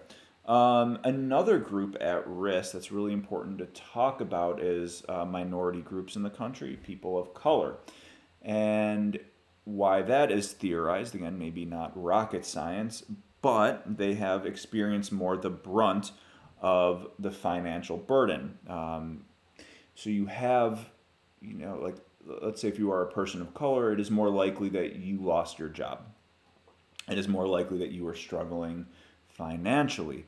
Um, 0.52 0.98
another 1.02 1.58
group 1.58 1.96
at 2.00 2.26
risk 2.26 2.72
that's 2.72 2.92
really 2.92 3.12
important 3.12 3.58
to 3.58 3.66
talk 3.66 4.20
about 4.20 4.62
is 4.62 5.02
uh, 5.08 5.24
minority 5.24 5.80
groups 5.80 6.14
in 6.14 6.22
the 6.22 6.30
country, 6.30 6.78
people 6.84 7.18
of 7.18 7.34
color. 7.34 7.76
And 8.42 9.18
why 9.64 10.02
that 10.02 10.30
is 10.30 10.52
theorized, 10.52 11.16
again, 11.16 11.36
maybe 11.38 11.64
not 11.64 12.00
rocket 12.00 12.44
science, 12.44 13.02
but 13.46 13.85
they 13.96 14.14
have 14.14 14.44
experienced 14.44 15.12
more 15.12 15.37
the 15.37 15.48
brunt 15.48 16.11
of 16.61 17.06
the 17.20 17.30
financial 17.30 17.96
burden. 17.96 18.59
Um, 18.68 19.24
so 19.94 20.11
you 20.11 20.26
have, 20.26 20.90
you 21.40 21.54
know, 21.54 21.78
like, 21.80 21.94
let's 22.42 22.61
say 22.61 22.66
if 22.66 22.76
you 22.76 22.90
are 22.90 23.02
a 23.02 23.12
person 23.12 23.40
of 23.40 23.54
color, 23.54 23.92
it 23.92 24.00
is 24.00 24.11
more 24.11 24.30
likely 24.30 24.68
that 24.70 24.96
you 24.96 25.18
lost 25.20 25.61
your 25.61 25.68
job. 25.68 26.06
It 27.09 27.18
is 27.18 27.28
more 27.28 27.46
likely 27.46 27.78
that 27.78 27.92
you 27.92 28.04
are 28.09 28.16
struggling 28.16 28.87
financially. 29.28 30.26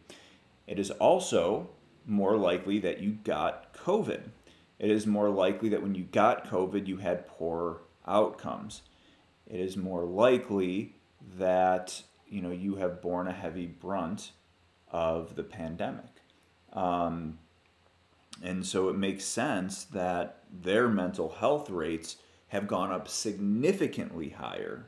It 0.69 0.79
is 0.79 0.93
also 0.93 1.71
more 2.07 2.37
likely 2.37 2.79
that 2.79 3.01
you 3.01 3.19
got 3.25 3.75
COVID. 3.75 4.31
It 4.79 4.91
is 4.93 5.09
more 5.09 5.29
likely 5.29 5.71
that 5.71 5.83
when 5.83 5.97
you 5.97 6.05
got 6.05 6.49
COVID, 6.49 6.87
you 6.87 6.99
had 6.99 7.27
poor 7.27 7.81
outcomes. 8.07 8.83
It 9.45 9.59
is 9.59 9.77
more 9.77 10.05
likely 10.05 10.95
that 11.37 12.05
you 12.29 12.43
know 12.43 12.51
you 12.51 12.77
have 12.77 13.01
borne 13.01 13.29
a 13.29 13.33
heavy 13.33 13.67
brunt 13.67 14.33
of 14.91 15.35
the 15.37 15.43
pandemic. 15.43 16.23
Um, 16.73 17.39
and 18.43 18.65
so 18.65 18.89
it 18.89 18.97
makes 18.97 19.25
sense 19.25 19.85
that 19.85 20.45
their 20.63 20.89
mental 20.89 21.29
health 21.29 21.71
rates 21.71 22.17
have 22.49 22.67
gone 22.67 22.93
up 22.93 23.09
significantly 23.09 24.31
higher. 24.31 24.87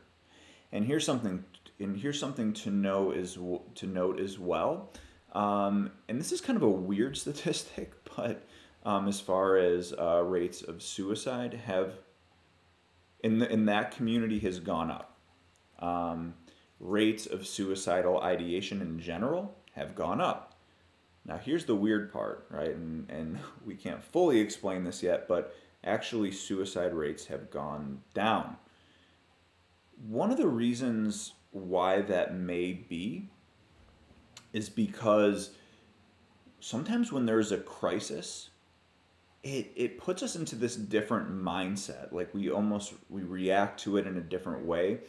And 0.72 0.85
here's 0.85 1.05
something 1.05 1.44
and 1.79 1.96
here's 1.96 2.20
something 2.20 2.53
to 2.53 2.70
know 2.70 3.11
is 3.11 3.38
to 3.76 3.87
note 3.87 4.20
as 4.20 4.38
well. 4.38 4.90
Um, 5.33 5.92
and 6.09 6.20
this 6.20 6.33
is 6.33 6.40
kind 6.40 6.57
of 6.57 6.62
a 6.62 6.70
weird 6.70 7.16
statistic, 7.16 7.92
but 8.16 8.46
um, 8.85 9.09
as 9.09 9.20
far 9.20 9.57
as 9.57 9.92
uh, 9.98 10.22
rates 10.24 10.62
of 10.62 10.83
suicide 10.83 11.55
have 11.66 11.94
in 13.22 13.38
the, 13.38 13.53
in 13.53 13.66
that 13.66 13.90
community 13.90 14.38
has 14.40 14.59
gone 14.61 14.90
up. 14.90 15.18
Um, 15.79 16.35
rates 16.80 17.26
of 17.26 17.46
suicidal 17.46 18.20
ideation 18.20 18.80
in 18.80 18.98
general 18.98 19.54
have 19.74 19.94
gone 19.94 20.20
up. 20.20 20.58
Now 21.24 21.36
here's 21.36 21.66
the 21.66 21.76
weird 21.76 22.12
part, 22.12 22.46
right? 22.50 22.74
And 22.74 23.08
and 23.10 23.38
we 23.64 23.74
can't 23.74 24.02
fully 24.02 24.40
explain 24.40 24.84
this 24.84 25.02
yet, 25.02 25.28
but 25.28 25.54
actually 25.84 26.32
suicide 26.32 26.94
rates 26.94 27.26
have 27.26 27.50
gone 27.50 28.00
down. 28.14 28.56
One 30.08 30.30
of 30.30 30.38
the 30.38 30.48
reasons 30.48 31.34
why 31.52 32.00
that 32.02 32.34
may 32.34 32.72
be 32.72 33.28
is 34.52 34.68
because 34.68 35.50
sometimes 36.60 37.12
when 37.12 37.26
there's 37.26 37.52
a 37.52 37.58
crisis, 37.58 38.50
it, 39.42 39.72
it 39.74 39.98
puts 39.98 40.22
us 40.22 40.36
into 40.36 40.54
this 40.54 40.76
different 40.76 41.30
mindset. 41.30 42.12
Like 42.12 42.32
we 42.34 42.50
almost 42.50 42.94
we 43.08 43.22
react 43.22 43.80
to 43.80 43.96
it 43.96 44.06
in 44.06 44.16
a 44.16 44.22
different 44.22 44.64
way. 44.64 45.00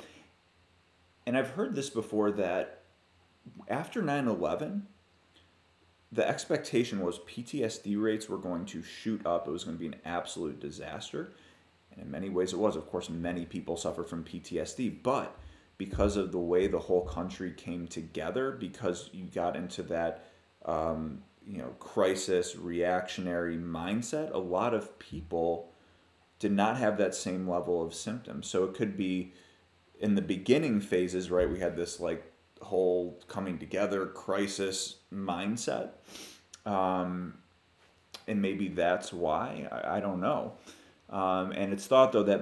And 1.32 1.38
I've 1.38 1.52
heard 1.52 1.76
this 1.76 1.90
before 1.90 2.30
that 2.32 2.82
after 3.70 4.02
9-11, 4.02 4.82
the 6.12 6.28
expectation 6.28 7.00
was 7.00 7.20
PTSD 7.20 8.04
rates 8.04 8.28
were 8.28 8.38
going 8.38 8.66
to 8.66 8.84
shoot 8.84 9.26
up. 9.26 9.48
It 9.48 9.52
was 9.52 9.64
going 9.64 9.78
to 9.78 9.80
be 9.80 9.88
an 9.88 10.02
absolute 10.04 10.60
disaster. 10.60 11.32
And 11.90 12.02
in 12.02 12.12
many 12.12 12.28
ways 12.28 12.52
it 12.52 12.60
was. 12.60 12.76
Of 12.76 12.86
course, 12.86 13.10
many 13.10 13.46
people 13.46 13.78
suffer 13.78 14.04
from 14.04 14.26
PTSD, 14.26 15.04
but 15.04 15.40
because 15.78 16.18
of 16.18 16.34
the 16.34 16.38
way 16.38 16.68
the 16.68 16.80
whole 16.80 17.06
country 17.06 17.54
came 17.54 17.88
together, 17.88 18.52
because 18.52 19.10
you 19.14 19.24
got 19.34 19.56
into 19.56 19.84
that 19.84 20.26
um, 20.66 21.24
you 21.48 21.60
know 21.60 21.70
crisis 21.80 22.58
reactionary 22.58 23.56
mindset, 23.56 24.34
a 24.34 24.38
lot 24.38 24.74
of 24.74 25.00
people 25.00 25.72
did 26.40 26.52
not 26.52 26.76
have 26.76 26.98
that 26.98 27.16
same 27.16 27.50
level 27.50 27.82
of 27.82 27.94
symptoms. 27.94 28.48
So 28.48 28.66
it 28.66 28.74
could 28.74 28.98
be 28.98 29.32
in 30.02 30.16
the 30.16 30.22
beginning 30.22 30.82
phases, 30.82 31.32
right? 31.32 31.50
We 31.50 31.60
had 31.60 31.76
this 31.78 32.00
like 32.00 32.24
whole 32.62 33.22
coming 33.28 33.58
together 33.58 34.08
crisis 34.08 34.98
mindset. 35.14 35.92
Um, 36.66 37.36
and 38.28 38.42
maybe 38.42 38.68
that's 38.68 39.14
why 39.14 39.68
I, 39.72 39.98
I 39.98 40.00
don't 40.00 40.20
know. 40.20 40.54
Um, 41.10 41.52
and 41.52 41.72
it's 41.72 41.88
thought 41.88 42.12
though 42.12 42.24
that 42.24 42.42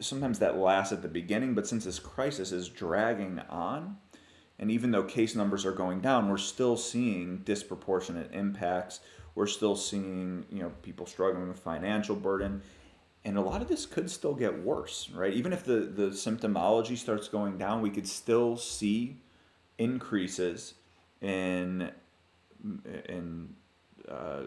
sometimes 0.00 0.38
that 0.38 0.56
lasts 0.56 0.92
at 0.92 1.02
the 1.02 1.08
beginning, 1.08 1.54
but 1.54 1.66
since 1.66 1.84
this 1.84 1.98
crisis 1.98 2.52
is 2.52 2.68
dragging 2.68 3.40
on, 3.50 3.96
and 4.58 4.70
even 4.70 4.90
though 4.90 5.04
case 5.04 5.34
numbers 5.34 5.64
are 5.64 5.72
going 5.72 6.00
down, 6.00 6.28
we're 6.28 6.36
still 6.36 6.76
seeing 6.76 7.38
disproportionate 7.38 8.30
impacts. 8.32 9.00
We're 9.34 9.46
still 9.46 9.76
seeing, 9.76 10.46
you 10.50 10.62
know, 10.62 10.72
people 10.82 11.06
struggling 11.06 11.48
with 11.48 11.58
financial 11.58 12.16
burden. 12.16 12.62
And 13.28 13.36
a 13.36 13.42
lot 13.42 13.60
of 13.60 13.68
this 13.68 13.84
could 13.84 14.10
still 14.10 14.32
get 14.32 14.62
worse, 14.64 15.10
right? 15.10 15.34
Even 15.34 15.52
if 15.52 15.62
the, 15.62 15.80
the 15.80 16.06
symptomology 16.06 16.96
starts 16.96 17.28
going 17.28 17.58
down, 17.58 17.82
we 17.82 17.90
could 17.90 18.08
still 18.08 18.56
see 18.56 19.18
increases 19.76 20.72
in, 21.20 21.90
in 23.06 23.54
uh, 24.10 24.44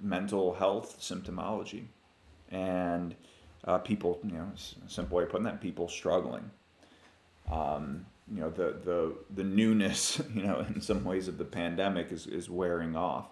mental 0.00 0.52
health 0.52 0.98
symptomology. 1.00 1.84
And 2.50 3.14
uh, 3.68 3.78
people, 3.78 4.18
you 4.24 4.32
know, 4.32 4.50
simple 4.88 5.18
way 5.18 5.22
of 5.22 5.28
putting 5.30 5.44
that, 5.44 5.60
people 5.60 5.86
struggling. 5.86 6.50
Um, 7.52 8.04
you 8.34 8.40
know, 8.40 8.50
the, 8.50 8.80
the, 8.84 9.14
the 9.32 9.44
newness, 9.44 10.20
you 10.34 10.42
know, 10.42 10.66
in 10.74 10.80
some 10.80 11.04
ways 11.04 11.28
of 11.28 11.38
the 11.38 11.44
pandemic 11.44 12.10
is, 12.10 12.26
is 12.26 12.50
wearing 12.50 12.96
off. 12.96 13.28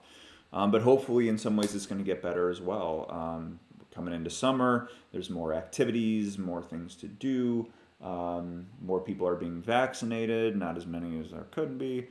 Um, 0.53 0.71
but 0.71 0.83
hopefully, 0.83 1.29
in 1.29 1.39
some 1.39 1.57
ways, 1.57 1.75
it's 1.75 1.87
going 1.87 1.99
to 1.99 2.05
get 2.05 2.23
better 2.23 2.51
as 2.51 2.61
well. 2.61 3.07
Um, 3.11 3.59
coming 3.95 4.15
into 4.15 4.31
summer, 4.31 4.89
there's 5.13 5.31
more 5.31 5.55
activities, 5.55 6.39
more 6.39 6.63
things 6.63 6.95
to 6.97 7.09
do. 7.09 7.69
Um, 8.03 8.67
more 8.81 9.01
people 9.01 9.29
are 9.29 9.37
being 9.37 9.63
vaccinated, 9.63 10.57
not 10.57 10.77
as 10.77 10.87
many 10.87 11.21
as 11.21 11.31
there 11.31 11.47
could 11.51 11.79
be. 11.79 12.09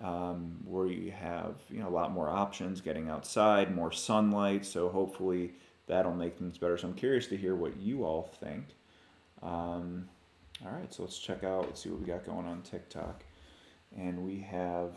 Um, 0.00 0.58
where 0.64 0.86
you 0.86 1.10
have 1.10 1.56
you 1.68 1.80
know 1.80 1.88
a 1.88 1.90
lot 1.90 2.12
more 2.12 2.28
options, 2.28 2.80
getting 2.80 3.08
outside, 3.08 3.74
more 3.74 3.90
sunlight. 3.90 4.64
So 4.64 4.88
hopefully 4.88 5.54
that'll 5.86 6.14
make 6.14 6.38
things 6.38 6.56
better. 6.56 6.78
So 6.78 6.88
I'm 6.88 6.94
curious 6.94 7.26
to 7.28 7.36
hear 7.36 7.56
what 7.56 7.76
you 7.78 8.04
all 8.04 8.30
think. 8.40 8.64
Um, 9.42 10.08
all 10.64 10.72
right, 10.72 10.92
so 10.92 11.02
let's 11.02 11.18
check 11.18 11.44
out. 11.44 11.66
Let's 11.66 11.82
see 11.82 11.88
what 11.88 12.00
we 12.00 12.06
got 12.06 12.24
going 12.26 12.46
on 12.46 12.62
TikTok, 12.62 13.24
and 13.96 14.24
we 14.24 14.38
have 14.40 14.92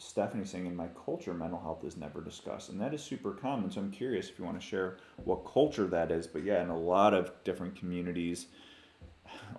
Stephanie 0.00 0.46
saying, 0.46 0.64
in 0.64 0.74
my 0.74 0.88
culture, 1.04 1.34
mental 1.34 1.60
health 1.60 1.84
is 1.84 1.98
never 1.98 2.22
discussed. 2.22 2.70
And 2.70 2.80
that 2.80 2.94
is 2.94 3.02
super 3.02 3.32
common. 3.32 3.70
So 3.70 3.80
I'm 3.82 3.90
curious 3.90 4.30
if 4.30 4.38
you 4.38 4.46
want 4.46 4.58
to 4.58 4.66
share 4.66 4.96
what 5.24 5.44
culture 5.44 5.86
that 5.88 6.10
is. 6.10 6.26
But 6.26 6.42
yeah, 6.42 6.62
in 6.62 6.70
a 6.70 6.78
lot 6.78 7.12
of 7.12 7.30
different 7.44 7.76
communities, 7.76 8.46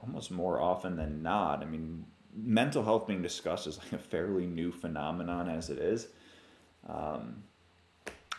almost 0.01 0.31
more 0.31 0.59
often 0.59 0.95
than 0.95 1.21
not, 1.21 1.61
I 1.61 1.65
mean, 1.65 2.05
mental 2.35 2.83
health 2.83 3.05
being 3.05 3.21
discussed 3.21 3.67
is 3.67 3.77
like 3.77 3.93
a 3.93 3.99
fairly 3.99 4.47
new 4.47 4.71
phenomenon 4.71 5.47
as 5.47 5.69
it 5.69 5.77
is. 5.77 6.07
Um, 6.89 7.43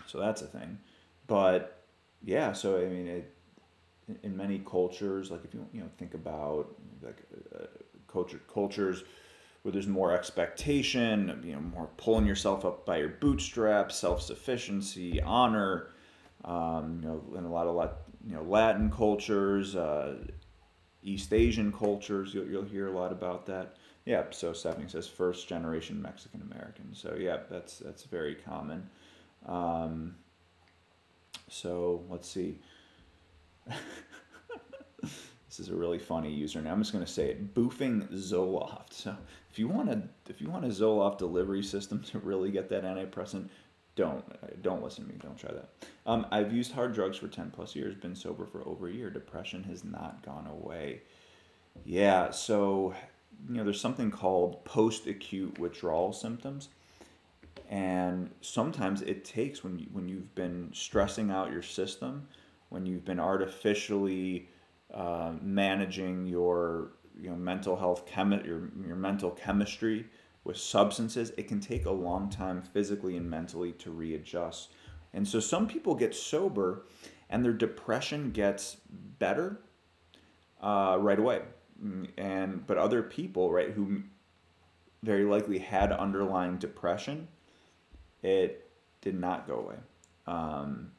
so 0.09 0.19
that's 0.19 0.43
a 0.43 0.47
thing. 0.47 0.81
But 1.29 1.85
yeah, 2.25 2.53
so 2.53 2.79
I 2.79 2.87
mean, 2.87 3.07
it, 3.07 3.33
in 4.25 4.37
many 4.37 4.59
cultures, 4.59 5.31
like 5.31 5.45
if 5.45 5.55
you 5.55 5.65
you 5.73 5.81
know 5.83 5.89
think 5.99 6.15
about 6.15 6.75
like 7.01 7.23
uh, 7.55 7.67
culture 8.09 8.41
cultures 8.53 9.05
where 9.63 9.73
there's 9.73 9.87
more 9.87 10.13
expectation, 10.13 11.41
you 11.45 11.55
know, 11.55 11.61
more 11.61 11.89
pulling 11.97 12.27
yourself 12.27 12.65
up 12.65 12.85
by 12.85 12.99
your 12.99 13.09
bootstraps, 13.09 13.97
self-sufficiency, 13.97 15.23
honor. 15.23 15.91
Um, 16.45 17.01
you 17.03 17.09
know, 17.09 17.39
in 17.39 17.45
a 17.45 17.51
lot 17.51 17.69
of 17.69 17.91
you 18.27 18.35
know 18.35 18.43
Latin 18.43 18.91
cultures, 18.91 19.77
uh, 19.77 20.17
East 21.03 21.33
Asian 21.33 21.73
cultures, 21.73 22.35
you'll, 22.35 22.47
you'll 22.47 22.65
hear 22.65 22.89
a 22.89 22.93
lot 22.93 23.13
about 23.13 23.47
that. 23.47 23.77
Yeah, 24.05 24.25
so 24.31 24.53
Stephanie 24.53 24.89
says 24.89 25.07
first 25.07 25.49
generation 25.49 26.03
Mexican 26.03 26.43
American. 26.43 26.93
So 26.93 27.17
yeah, 27.19 27.39
that's 27.49 27.79
that's 27.79 28.03
very 28.05 28.35
common. 28.35 28.89
Um, 29.47 30.17
so 31.49 32.05
let's 32.09 32.29
see. 32.29 32.59
this 35.53 35.67
is 35.67 35.69
a 35.69 35.77
really 35.77 35.99
funny 35.99 36.35
username. 36.35 36.73
I'm 36.73 36.81
just 36.81 36.95
going 36.95 37.05
to 37.05 37.11
say 37.11 37.29
it. 37.29 37.55
Boofing 37.55 38.11
Zoloft. 38.11 38.95
So 38.95 39.15
if 39.51 39.59
you 39.59 39.69
want 39.69 39.91
to, 39.91 40.03
if 40.31 40.41
you 40.41 40.49
want 40.49 40.65
a 40.65 40.69
Zoloft 40.69 41.19
delivery 41.19 41.63
system 41.63 42.01
to 42.11 42.19
really 42.21 42.51
get 42.51 42.71
that 42.71 42.85
antidepressant, 42.85 43.51
don't 43.95 44.25
don't 44.63 44.83
listen 44.83 45.05
to 45.05 45.13
me. 45.13 45.19
Don't 45.23 45.37
try 45.37 45.53
that. 45.53 45.69
Um, 46.07 46.27
I've 46.31 46.55
used 46.55 46.73
hard 46.73 46.95
drugs 46.95 47.19
for 47.19 47.29
ten 47.29 47.51
plus 47.51 47.77
years. 47.77 47.95
Been 47.95 48.15
sober 48.15 48.47
for 48.47 48.67
over 48.67 48.89
a 48.89 48.93
year. 48.93 49.11
Depression 49.11 49.63
has 49.65 49.85
not 49.85 50.25
gone 50.25 50.47
away. 50.47 51.03
Yeah. 51.85 52.31
So 52.31 52.95
you 53.47 53.57
know, 53.57 53.65
there's 53.65 53.81
something 53.81 54.11
called 54.11 54.65
post-acute 54.65 55.59
withdrawal 55.59 56.15
symptoms, 56.15 56.71
and 57.69 58.31
sometimes 58.41 59.03
it 59.03 59.27
takes 59.27 59.63
when 59.63 59.79
you 59.79 59.87
when 59.93 60.09
you've 60.09 60.35
been 60.35 60.71
stressing 60.73 61.31
out 61.31 61.53
your 61.53 61.61
system, 61.61 62.27
when 62.71 62.87
you've 62.87 63.05
been 63.05 63.21
artificially 63.21 64.49
uh, 64.93 65.33
managing 65.41 66.27
your 66.27 66.93
you 67.21 67.31
know 67.31 67.37
mental 67.37 67.77
health 67.77 68.07
chemi- 68.07 68.45
your, 68.47 68.71
your 68.87 68.97
mental 68.97 69.31
chemistry 69.31 70.07
with 70.45 70.57
substances 70.57 71.33
it 71.37 71.47
can 71.47 71.61
take 71.61 71.87
a 71.87 71.91
long 71.91 72.29
time 72.29 72.63
physically 72.63 73.17
and 73.17 73.29
mentally 73.29 73.73
to 73.73 73.91
readjust. 73.91 74.71
And 75.15 75.27
so 75.27 75.41
some 75.41 75.69
people 75.69 75.95
get 75.95 76.15
sober 76.15 76.87
and 77.29 77.45
their 77.45 77.53
depression 77.53 78.31
gets 78.33 78.79
better 79.19 79.61
uh, 80.61 80.97
right 80.99 81.19
away. 81.19 81.43
And 82.17 82.67
but 82.67 82.79
other 82.79 83.03
people 83.03 83.51
right 83.51 83.71
who 83.71 84.03
very 85.03 85.25
likely 85.25 85.59
had 85.59 85.93
underlying 85.93 86.57
depression 86.59 87.29
it 88.23 88.71
did 89.01 89.19
not 89.19 89.47
go 89.47 89.57
away. 89.57 89.77
Um, 90.27 90.93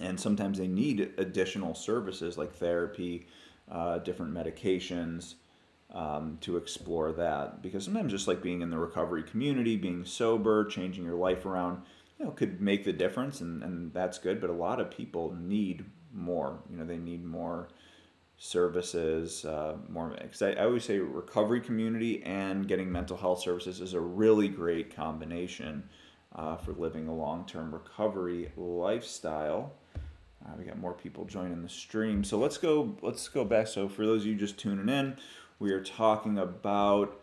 and 0.00 0.18
sometimes 0.18 0.58
they 0.58 0.66
need 0.66 1.12
additional 1.18 1.74
services 1.74 2.38
like 2.38 2.54
therapy 2.54 3.26
uh, 3.70 3.98
different 3.98 4.34
medications 4.34 5.34
um, 5.92 6.38
to 6.40 6.56
explore 6.56 7.12
that. 7.12 7.62
Because 7.62 7.84
sometimes 7.84 8.12
just 8.12 8.28
like 8.28 8.42
being 8.42 8.62
in 8.62 8.70
the 8.70 8.78
recovery 8.78 9.22
community, 9.22 9.76
being 9.76 10.04
sober, 10.04 10.64
changing 10.64 11.04
your 11.04 11.16
life 11.16 11.46
around, 11.46 11.82
you 12.18 12.24
know, 12.24 12.30
could 12.32 12.60
make 12.60 12.84
the 12.84 12.92
difference, 12.92 13.40
and, 13.40 13.62
and 13.62 13.92
that's 13.92 14.18
good. 14.18 14.40
But 14.40 14.50
a 14.50 14.54
lot 14.54 14.80
of 14.80 14.90
people 14.90 15.34
need 15.38 15.84
more. 16.12 16.58
You 16.70 16.76
know, 16.76 16.84
they 16.84 16.98
need 16.98 17.24
more 17.24 17.68
services, 18.36 19.44
uh, 19.44 19.76
more. 19.88 20.16
Because 20.20 20.42
I, 20.42 20.52
I 20.52 20.64
always 20.64 20.84
say 20.84 20.98
recovery 20.98 21.60
community 21.60 22.22
and 22.24 22.66
getting 22.66 22.90
mental 22.90 23.16
health 23.16 23.40
services 23.40 23.80
is 23.80 23.94
a 23.94 24.00
really 24.00 24.48
great 24.48 24.94
combination 24.94 25.88
uh, 26.34 26.56
for 26.56 26.72
living 26.72 27.08
a 27.08 27.14
long-term 27.14 27.72
recovery 27.72 28.52
lifestyle. 28.56 29.74
Uh, 30.44 30.52
we 30.58 30.64
got 30.64 30.78
more 30.78 30.94
people 30.94 31.24
joining 31.24 31.62
the 31.62 31.68
stream. 31.68 32.24
So 32.24 32.38
let's 32.38 32.58
go. 32.58 32.96
Let's 33.02 33.28
go 33.28 33.44
back. 33.44 33.66
So 33.66 33.88
for 33.88 34.06
those 34.06 34.22
of 34.22 34.26
you 34.28 34.34
just 34.34 34.58
tuning 34.58 34.88
in, 34.88 35.16
we 35.58 35.72
are 35.72 35.82
talking 35.82 36.38
about 36.38 37.20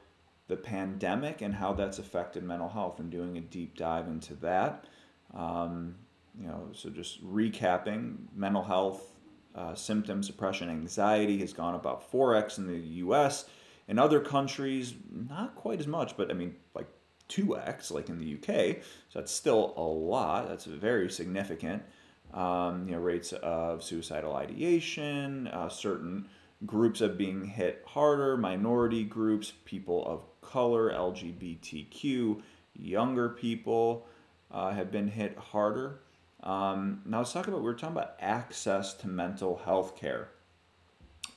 the 0.47 0.55
pandemic 0.55 1.41
and 1.41 1.55
how 1.55 1.73
that's 1.73 1.99
affected 1.99 2.43
mental 2.43 2.69
health, 2.69 2.99
and 2.99 3.09
doing 3.09 3.37
a 3.37 3.41
deep 3.41 3.77
dive 3.77 4.07
into 4.07 4.33
that. 4.35 4.85
Um, 5.33 5.95
you 6.39 6.47
know, 6.47 6.69
so 6.73 6.89
just 6.89 7.25
recapping, 7.25 8.15
mental 8.33 8.63
health 8.63 9.13
uh, 9.55 9.73
symptoms, 9.73 10.27
depression, 10.27 10.69
anxiety 10.69 11.39
has 11.39 11.51
gone 11.51 11.75
about 11.75 12.09
four 12.11 12.35
x 12.35 12.59
in 12.59 12.67
the 12.67 12.77
U.S. 12.77 13.45
In 13.87 13.97
other 13.97 14.19
countries, 14.19 14.93
not 15.11 15.55
quite 15.55 15.79
as 15.79 15.87
much, 15.87 16.15
but 16.15 16.29
I 16.29 16.33
mean, 16.33 16.55
like 16.75 16.87
2x, 17.29 17.91
like 17.91 18.09
in 18.09 18.19
the 18.19 18.35
UK. 18.35 18.83
So 19.09 19.19
that's 19.19 19.31
still 19.31 19.73
a 19.75 19.81
lot. 19.81 20.47
That's 20.47 20.65
very 20.65 21.09
significant 21.09 21.83
um, 22.33 22.87
you 22.87 22.95
know, 22.95 23.01
rates 23.01 23.33
of 23.33 23.83
suicidal 23.83 24.35
ideation, 24.35 25.47
uh, 25.47 25.69
certain 25.69 26.27
groups 26.65 27.01
of 27.01 27.17
being 27.17 27.45
hit 27.45 27.83
harder, 27.85 28.37
minority 28.37 29.03
groups, 29.03 29.53
people 29.65 30.05
of 30.05 30.21
color, 30.41 30.91
LGBTQ, 30.91 32.41
younger 32.73 33.29
people 33.29 34.07
uh, 34.51 34.71
have 34.71 34.91
been 34.91 35.07
hit 35.07 35.37
harder. 35.37 35.99
Um, 36.43 37.01
now 37.05 37.19
let's 37.19 37.33
talk 37.33 37.47
about, 37.47 37.61
we 37.61 37.69
are 37.69 37.73
talking 37.73 37.95
about 37.95 38.15
access 38.19 38.93
to 38.95 39.07
mental 39.07 39.61
health 39.65 39.95
care. 39.95 40.29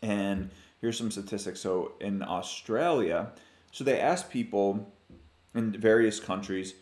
And 0.03 0.51
here's 0.81 0.97
some 0.97 1.11
statistics. 1.11 1.61
So 1.61 1.93
in 2.01 2.23
Australia, 2.23 3.33
so 3.73 3.85
they 3.85 4.01
asked 4.01 4.31
people 4.31 4.93
in 5.55 5.73
various 5.73 6.21
countries, 6.21 6.75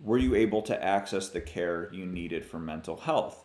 were 0.00 0.18
you 0.18 0.34
able 0.34 0.62
to 0.62 0.84
access 0.84 1.28
the 1.28 1.40
care 1.40 1.88
you 1.92 2.06
needed 2.06 2.44
for 2.44 2.58
mental 2.58 2.96
health? 2.96 3.44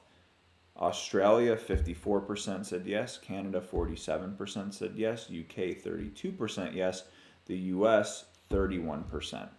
Australia, 0.77 1.55
54% 1.55 2.65
said 2.65 2.85
yes. 2.85 3.17
Canada, 3.17 3.61
47% 3.61 4.73
said 4.73 4.93
yes. 4.95 5.25
UK, 5.25 5.77
32% 5.77 6.75
yes. 6.75 7.03
The 7.45 7.57
US, 7.57 8.25
31%. 8.49 9.49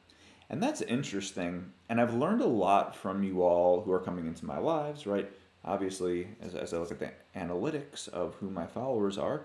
And 0.51 0.63
that's 0.63 0.83
interesting. 0.83 1.73
And 1.89 2.01
I've 2.01 2.15
learned 2.15 2.41
a 2.41 2.47
lot 2.47 2.95
from 2.95 3.23
you 3.23 3.43
all 3.43 3.81
who 3.83 3.93
are 3.93 4.01
coming 4.01 4.27
into 4.27 4.45
my 4.45 4.59
lives, 4.59 5.07
right? 5.07 5.31
Obviously, 5.65 6.29
as, 6.43 6.55
as 6.55 6.75
I 6.75 6.79
look 6.79 6.91
at 6.91 6.99
the 6.99 7.13
analytics 7.37 8.09
of 8.09 8.35
who 8.37 8.51
my 8.51 8.67
followers 8.67 9.17
are, 9.17 9.45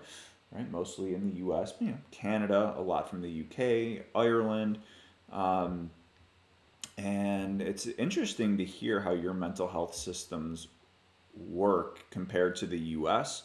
right? 0.52 0.70
Mostly 0.70 1.14
in 1.14 1.30
the 1.30 1.36
US, 1.46 1.74
you 1.80 1.88
know, 1.88 1.98
Canada, 2.10 2.74
a 2.76 2.82
lot 2.82 3.08
from 3.08 3.22
the 3.22 3.44
UK, 3.44 4.04
Ireland. 4.14 4.78
Um, 5.32 5.90
and 7.00 7.62
it's 7.62 7.86
interesting 7.86 8.58
to 8.58 8.64
hear 8.64 9.00
how 9.00 9.12
your 9.12 9.32
mental 9.32 9.66
health 9.66 9.94
systems 9.94 10.68
work 11.34 12.04
compared 12.10 12.56
to 12.56 12.66
the 12.66 12.78
US. 12.78 13.44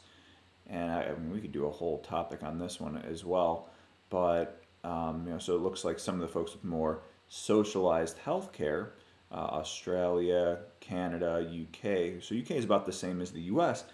And 0.68 0.92
I, 0.92 1.04
I 1.04 1.10
mean, 1.14 1.32
we 1.32 1.40
could 1.40 1.54
do 1.54 1.66
a 1.66 1.72
whole 1.72 2.00
topic 2.00 2.44
on 2.44 2.60
this 2.60 2.82
one 2.82 2.98
as 2.98 3.24
well. 3.24 3.70
But, 4.10 4.62
um, 4.84 5.24
you 5.26 5.32
know, 5.32 5.40
so 5.40 5.56
it 5.56 5.62
looks 5.62 5.86
like 5.86 6.00
some 6.00 6.16
of 6.16 6.22
the 6.22 6.28
folks 6.28 6.52
with 6.52 6.66
more 6.66 7.04
socialized 7.30 8.18
healthcare, 8.26 8.90
uh, 9.32 9.36
Australia, 9.36 10.60
Canada, 10.82 11.40
UK. 11.40 12.22
So 12.22 12.36
UK 12.36 12.52
is 12.52 12.66
about 12.66 12.86
the 12.86 12.92
same 12.92 13.22
as 13.22 13.32
the 13.32 13.42
US. 13.44 13.86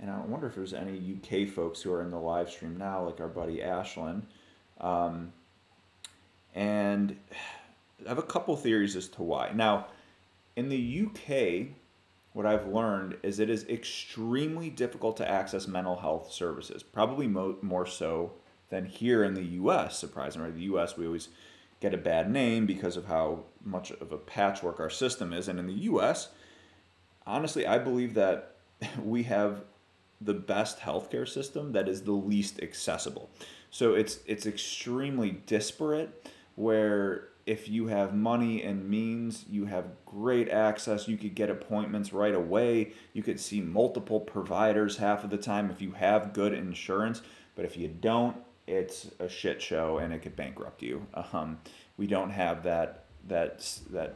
And 0.00 0.10
I 0.10 0.18
wonder 0.20 0.48
if 0.48 0.54
there's 0.54 0.74
any 0.74 1.16
UK 1.16 1.48
folks 1.48 1.80
who 1.80 1.90
are 1.94 2.02
in 2.02 2.10
the 2.10 2.20
live 2.20 2.50
stream 2.50 2.76
now, 2.76 3.06
like 3.06 3.20
our 3.20 3.28
buddy 3.28 3.58
Ashlyn. 3.58 4.22
Um, 4.82 5.32
and 6.54 7.16
I 8.06 8.08
have 8.08 8.18
a 8.18 8.22
couple 8.22 8.56
theories 8.56 8.96
as 8.96 9.08
to 9.08 9.22
why. 9.22 9.52
Now, 9.54 9.86
in 10.56 10.68
the 10.68 11.06
UK, 11.06 11.74
what 12.32 12.46
I've 12.46 12.66
learned 12.66 13.16
is 13.22 13.38
it 13.38 13.50
is 13.50 13.64
extremely 13.68 14.70
difficult 14.70 15.16
to 15.18 15.28
access 15.28 15.66
mental 15.66 15.96
health 15.96 16.32
services, 16.32 16.82
probably 16.82 17.26
mo- 17.26 17.58
more 17.62 17.86
so 17.86 18.32
than 18.70 18.86
here 18.86 19.22
in 19.22 19.34
the 19.34 19.44
US, 19.44 19.98
surprisingly. 19.98 20.48
In 20.48 20.54
the 20.54 20.76
US, 20.76 20.96
we 20.96 21.06
always 21.06 21.28
get 21.80 21.92
a 21.92 21.98
bad 21.98 22.30
name 22.30 22.64
because 22.64 22.96
of 22.96 23.06
how 23.06 23.44
much 23.64 23.90
of 23.90 24.12
a 24.12 24.18
patchwork 24.18 24.80
our 24.80 24.90
system 24.90 25.32
is. 25.32 25.48
And 25.48 25.58
in 25.58 25.66
the 25.66 25.82
US, 25.90 26.28
honestly, 27.26 27.66
I 27.66 27.78
believe 27.78 28.14
that 28.14 28.56
we 29.02 29.24
have 29.24 29.64
the 30.20 30.34
best 30.34 30.78
healthcare 30.78 31.28
system 31.28 31.72
that 31.72 31.88
is 31.88 32.02
the 32.02 32.12
least 32.12 32.62
accessible. 32.62 33.28
So 33.70 33.94
it's 33.94 34.20
it's 34.26 34.46
extremely 34.46 35.30
disparate 35.46 36.30
where 36.54 37.28
if 37.46 37.68
you 37.68 37.88
have 37.88 38.14
money 38.14 38.62
and 38.62 38.88
means, 38.88 39.44
you 39.48 39.66
have 39.66 39.86
great 40.06 40.48
access. 40.48 41.08
You 41.08 41.16
could 41.16 41.34
get 41.34 41.50
appointments 41.50 42.12
right 42.12 42.34
away. 42.34 42.92
You 43.12 43.22
could 43.22 43.40
see 43.40 43.60
multiple 43.60 44.20
providers 44.20 44.96
half 44.98 45.24
of 45.24 45.30
the 45.30 45.36
time 45.36 45.70
if 45.70 45.80
you 45.80 45.92
have 45.92 46.32
good 46.32 46.52
insurance. 46.52 47.22
But 47.54 47.64
if 47.64 47.76
you 47.76 47.88
don't, 47.88 48.36
it's 48.66 49.10
a 49.18 49.28
shit 49.28 49.60
show 49.60 49.98
and 49.98 50.12
it 50.12 50.22
could 50.22 50.36
bankrupt 50.36 50.82
you. 50.82 51.06
Um, 51.32 51.58
we 51.96 52.06
don't 52.06 52.30
have 52.30 52.62
that 52.62 53.04
that 53.28 53.78
that 53.90 54.14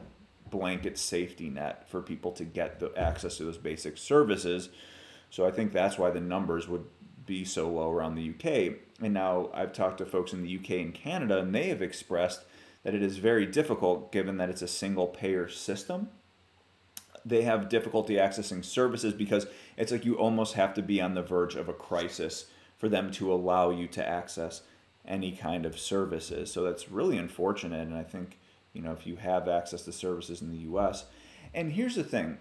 blanket 0.49 0.97
safety 0.97 1.49
net 1.49 1.89
for 1.89 2.01
people 2.01 2.31
to 2.31 2.45
get 2.45 2.79
the 2.79 2.91
access 2.97 3.37
to 3.37 3.43
those 3.43 3.57
basic 3.57 3.97
services. 3.97 4.69
So 5.29 5.45
I 5.45 5.51
think 5.51 5.73
that's 5.73 5.97
why 5.97 6.09
the 6.09 6.21
numbers 6.21 6.67
would 6.67 6.85
be 7.25 7.43
so 7.43 7.69
low 7.69 7.91
around 7.91 8.15
the 8.15 8.29
UK. 8.29 8.77
And 9.01 9.13
now 9.13 9.49
I've 9.53 9.73
talked 9.73 9.97
to 9.99 10.05
folks 10.05 10.31
in 10.33 10.41
the 10.41 10.57
UK 10.57 10.71
and 10.71 10.93
Canada, 10.93 11.39
and 11.39 11.53
they 11.53 11.67
have 11.67 11.81
expressed 11.81 12.45
that 12.87 12.95
it 12.95 13.03
is 13.03 13.17
very 13.17 13.45
difficult 13.45 14.13
given 14.13 14.37
that 14.37 14.49
it's 14.49 14.61
a 14.61 14.67
single 14.67 15.07
payer 15.07 15.49
system. 15.49 16.07
They 17.25 17.41
have 17.41 17.67
difficulty 17.67 18.13
accessing 18.13 18.63
services 18.63 19.13
because 19.13 19.45
it's 19.75 19.91
like 19.91 20.05
you 20.05 20.15
almost 20.15 20.53
have 20.53 20.73
to 20.75 20.81
be 20.81 21.01
on 21.01 21.13
the 21.13 21.21
verge 21.21 21.55
of 21.55 21.67
a 21.67 21.73
crisis 21.73 22.45
for 22.77 22.87
them 22.87 23.11
to 23.11 23.33
allow 23.33 23.71
you 23.71 23.87
to 23.87 24.07
access 24.07 24.61
any 25.05 25.33
kind 25.33 25.65
of 25.65 25.77
services. 25.77 26.49
So 26.49 26.63
that's 26.63 26.89
really 26.89 27.17
unfortunate. 27.17 27.85
And 27.85 27.93
I 27.93 28.03
think, 28.03 28.39
you 28.71 28.81
know, 28.81 28.93
if 28.93 29.05
you 29.05 29.17
have 29.17 29.49
access 29.49 29.81
to 29.81 29.91
services 29.91 30.41
in 30.41 30.49
the 30.49 30.71
US, 30.71 31.07
and 31.53 31.73
here's 31.73 31.95
the 31.95 32.05
thing, 32.05 32.37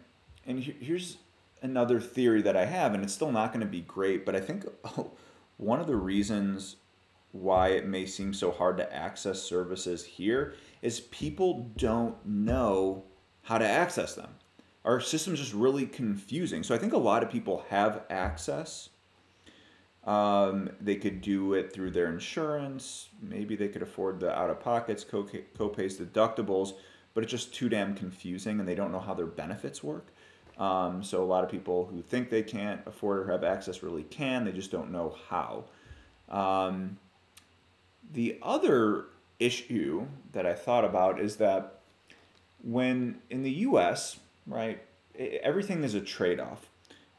and 0.46 0.62
here's 0.62 1.16
another 1.60 1.98
theory 1.98 2.42
that 2.42 2.56
I 2.56 2.66
have, 2.66 2.94
and 2.94 3.02
it's 3.02 3.12
still 3.12 3.32
not 3.32 3.52
going 3.52 3.66
to 3.66 3.66
be 3.66 3.80
great, 3.80 4.24
but 4.24 4.36
I 4.36 4.40
think 4.40 4.64
one 5.56 5.80
of 5.80 5.88
the 5.88 5.96
reasons 5.96 6.76
why 7.40 7.68
it 7.68 7.86
may 7.86 8.06
seem 8.06 8.32
so 8.34 8.50
hard 8.50 8.76
to 8.78 8.94
access 8.94 9.42
services 9.42 10.04
here 10.04 10.54
is 10.82 11.00
people 11.00 11.70
don't 11.76 12.16
know 12.24 13.04
how 13.42 13.58
to 13.58 13.66
access 13.66 14.14
them. 14.14 14.30
Our 14.84 15.00
system's 15.00 15.40
just 15.40 15.54
really 15.54 15.86
confusing. 15.86 16.62
So 16.62 16.74
I 16.74 16.78
think 16.78 16.92
a 16.92 16.98
lot 16.98 17.22
of 17.22 17.30
people 17.30 17.64
have 17.70 18.02
access 18.08 18.90
um, 20.06 20.70
they 20.80 20.94
could 20.94 21.20
do 21.20 21.54
it 21.54 21.72
through 21.72 21.90
their 21.90 22.06
insurance. 22.06 23.08
Maybe 23.20 23.56
they 23.56 23.68
could 23.68 23.82
afford 23.82 24.20
the 24.20 24.36
out 24.36 24.50
of 24.50 24.60
pockets, 24.60 25.04
co 25.04 25.24
pays, 25.24 25.98
deductibles, 25.98 26.74
but 27.12 27.24
it's 27.24 27.30
just 27.30 27.52
too 27.52 27.68
damn 27.68 27.94
confusing 27.94 28.60
and 28.60 28.68
they 28.68 28.76
don't 28.76 28.92
know 28.92 29.00
how 29.00 29.14
their 29.14 29.26
benefits 29.26 29.82
work. 29.82 30.12
Um, 30.58 31.02
so 31.02 31.22
a 31.22 31.26
lot 31.26 31.44
of 31.44 31.50
people 31.50 31.86
who 31.86 32.02
think 32.02 32.30
they 32.30 32.42
can't 32.42 32.80
afford 32.86 33.18
or 33.18 33.32
have 33.32 33.44
access 33.44 33.82
really 33.82 34.04
can, 34.04 34.44
they 34.44 34.52
just 34.52 34.70
don't 34.70 34.92
know 34.92 35.16
how. 35.28 35.64
Um, 36.28 36.98
the 38.12 38.38
other 38.42 39.06
issue 39.38 40.06
that 40.32 40.46
I 40.46 40.54
thought 40.54 40.84
about 40.84 41.20
is 41.20 41.36
that 41.36 41.80
when 42.62 43.20
in 43.30 43.42
the 43.42 43.50
US, 43.50 44.18
right, 44.46 44.82
everything 45.18 45.84
is 45.84 45.94
a 45.94 46.00
trade 46.00 46.40
off. 46.40 46.68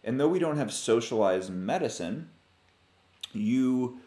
And 0.04 0.20
though 0.20 0.28
we 0.28 0.40
don't 0.40 0.58
have 0.58 0.72
socialized 0.72 1.52
medicine, 1.52 2.30
you 3.34 4.00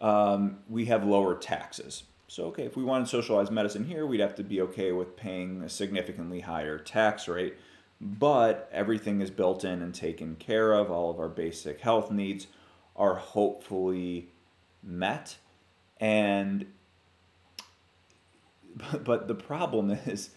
um, 0.00 0.58
we 0.68 0.86
have 0.86 1.04
lower 1.04 1.34
taxes. 1.34 2.04
So, 2.28 2.46
okay, 2.46 2.64
if 2.64 2.76
we 2.76 2.84
wanted 2.84 3.08
socialized 3.08 3.52
medicine 3.52 3.84
here, 3.84 4.06
we'd 4.06 4.20
have 4.20 4.34
to 4.34 4.42
be 4.42 4.60
okay 4.62 4.92
with 4.92 5.16
paying 5.16 5.62
a 5.62 5.68
significantly 5.68 6.40
higher 6.40 6.78
tax 6.78 7.28
rate. 7.28 7.54
But 8.00 8.68
everything 8.72 9.22
is 9.22 9.30
built 9.30 9.64
in 9.64 9.80
and 9.80 9.94
taken 9.94 10.36
care 10.36 10.72
of. 10.72 10.90
All 10.90 11.10
of 11.10 11.18
our 11.18 11.28
basic 11.28 11.80
health 11.80 12.10
needs 12.10 12.48
are 12.94 13.14
hopefully 13.14 14.28
met. 14.82 15.38
And, 16.00 16.66
but 19.04 19.28
the 19.28 19.34
problem 19.34 19.90
is 20.06 20.30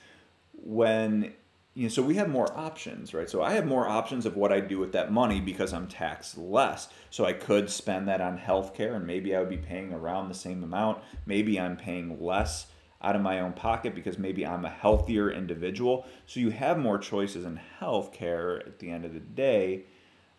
when 0.54 1.34
you 1.76 1.84
know, 1.84 1.90
so 1.90 2.02
we 2.02 2.16
have 2.16 2.30
more 2.30 2.52
options, 2.58 3.14
right? 3.14 3.30
So 3.30 3.42
I 3.42 3.54
have 3.54 3.66
more 3.66 3.88
options 3.88 4.26
of 4.26 4.36
what 4.36 4.52
I 4.52 4.60
do 4.60 4.80
with 4.80 4.92
that 4.94 5.14
money 5.14 5.40
because 5.40 5.72
I'm 5.72 5.88
taxed 5.88 6.38
less. 6.38 6.90
So 7.10 7.26
I 7.26 7.32
could 7.32 7.70
spend 7.70 8.08
that 8.08 8.20
on 8.20 8.38
healthcare 8.38 8.96
and 8.96 9.08
maybe 9.08 9.34
I 9.36 9.40
would 9.40 9.50
be 9.50 9.58
paying 9.58 9.94
around 9.94 10.28
the 10.28 10.36
same 10.36 10.64
amount. 10.64 11.02
Maybe 11.26 11.60
I'm 11.60 11.78
paying 11.78 12.22
less 12.22 12.68
out 13.02 13.16
of 13.16 13.22
my 13.22 13.40
own 13.40 13.54
pocket 13.54 13.96
because 13.96 14.18
maybe 14.18 14.46
I'm 14.46 14.66
a 14.66 14.70
healthier 14.70 15.32
individual. 15.32 16.06
So 16.26 16.40
you 16.40 16.50
have 16.50 16.78
more 16.78 16.98
choices 16.98 17.46
in 17.46 17.60
healthcare 17.80 18.60
at 18.60 18.80
the 18.80 18.90
end 18.90 19.06
of 19.06 19.14
the 19.14 19.22
day, 19.22 19.84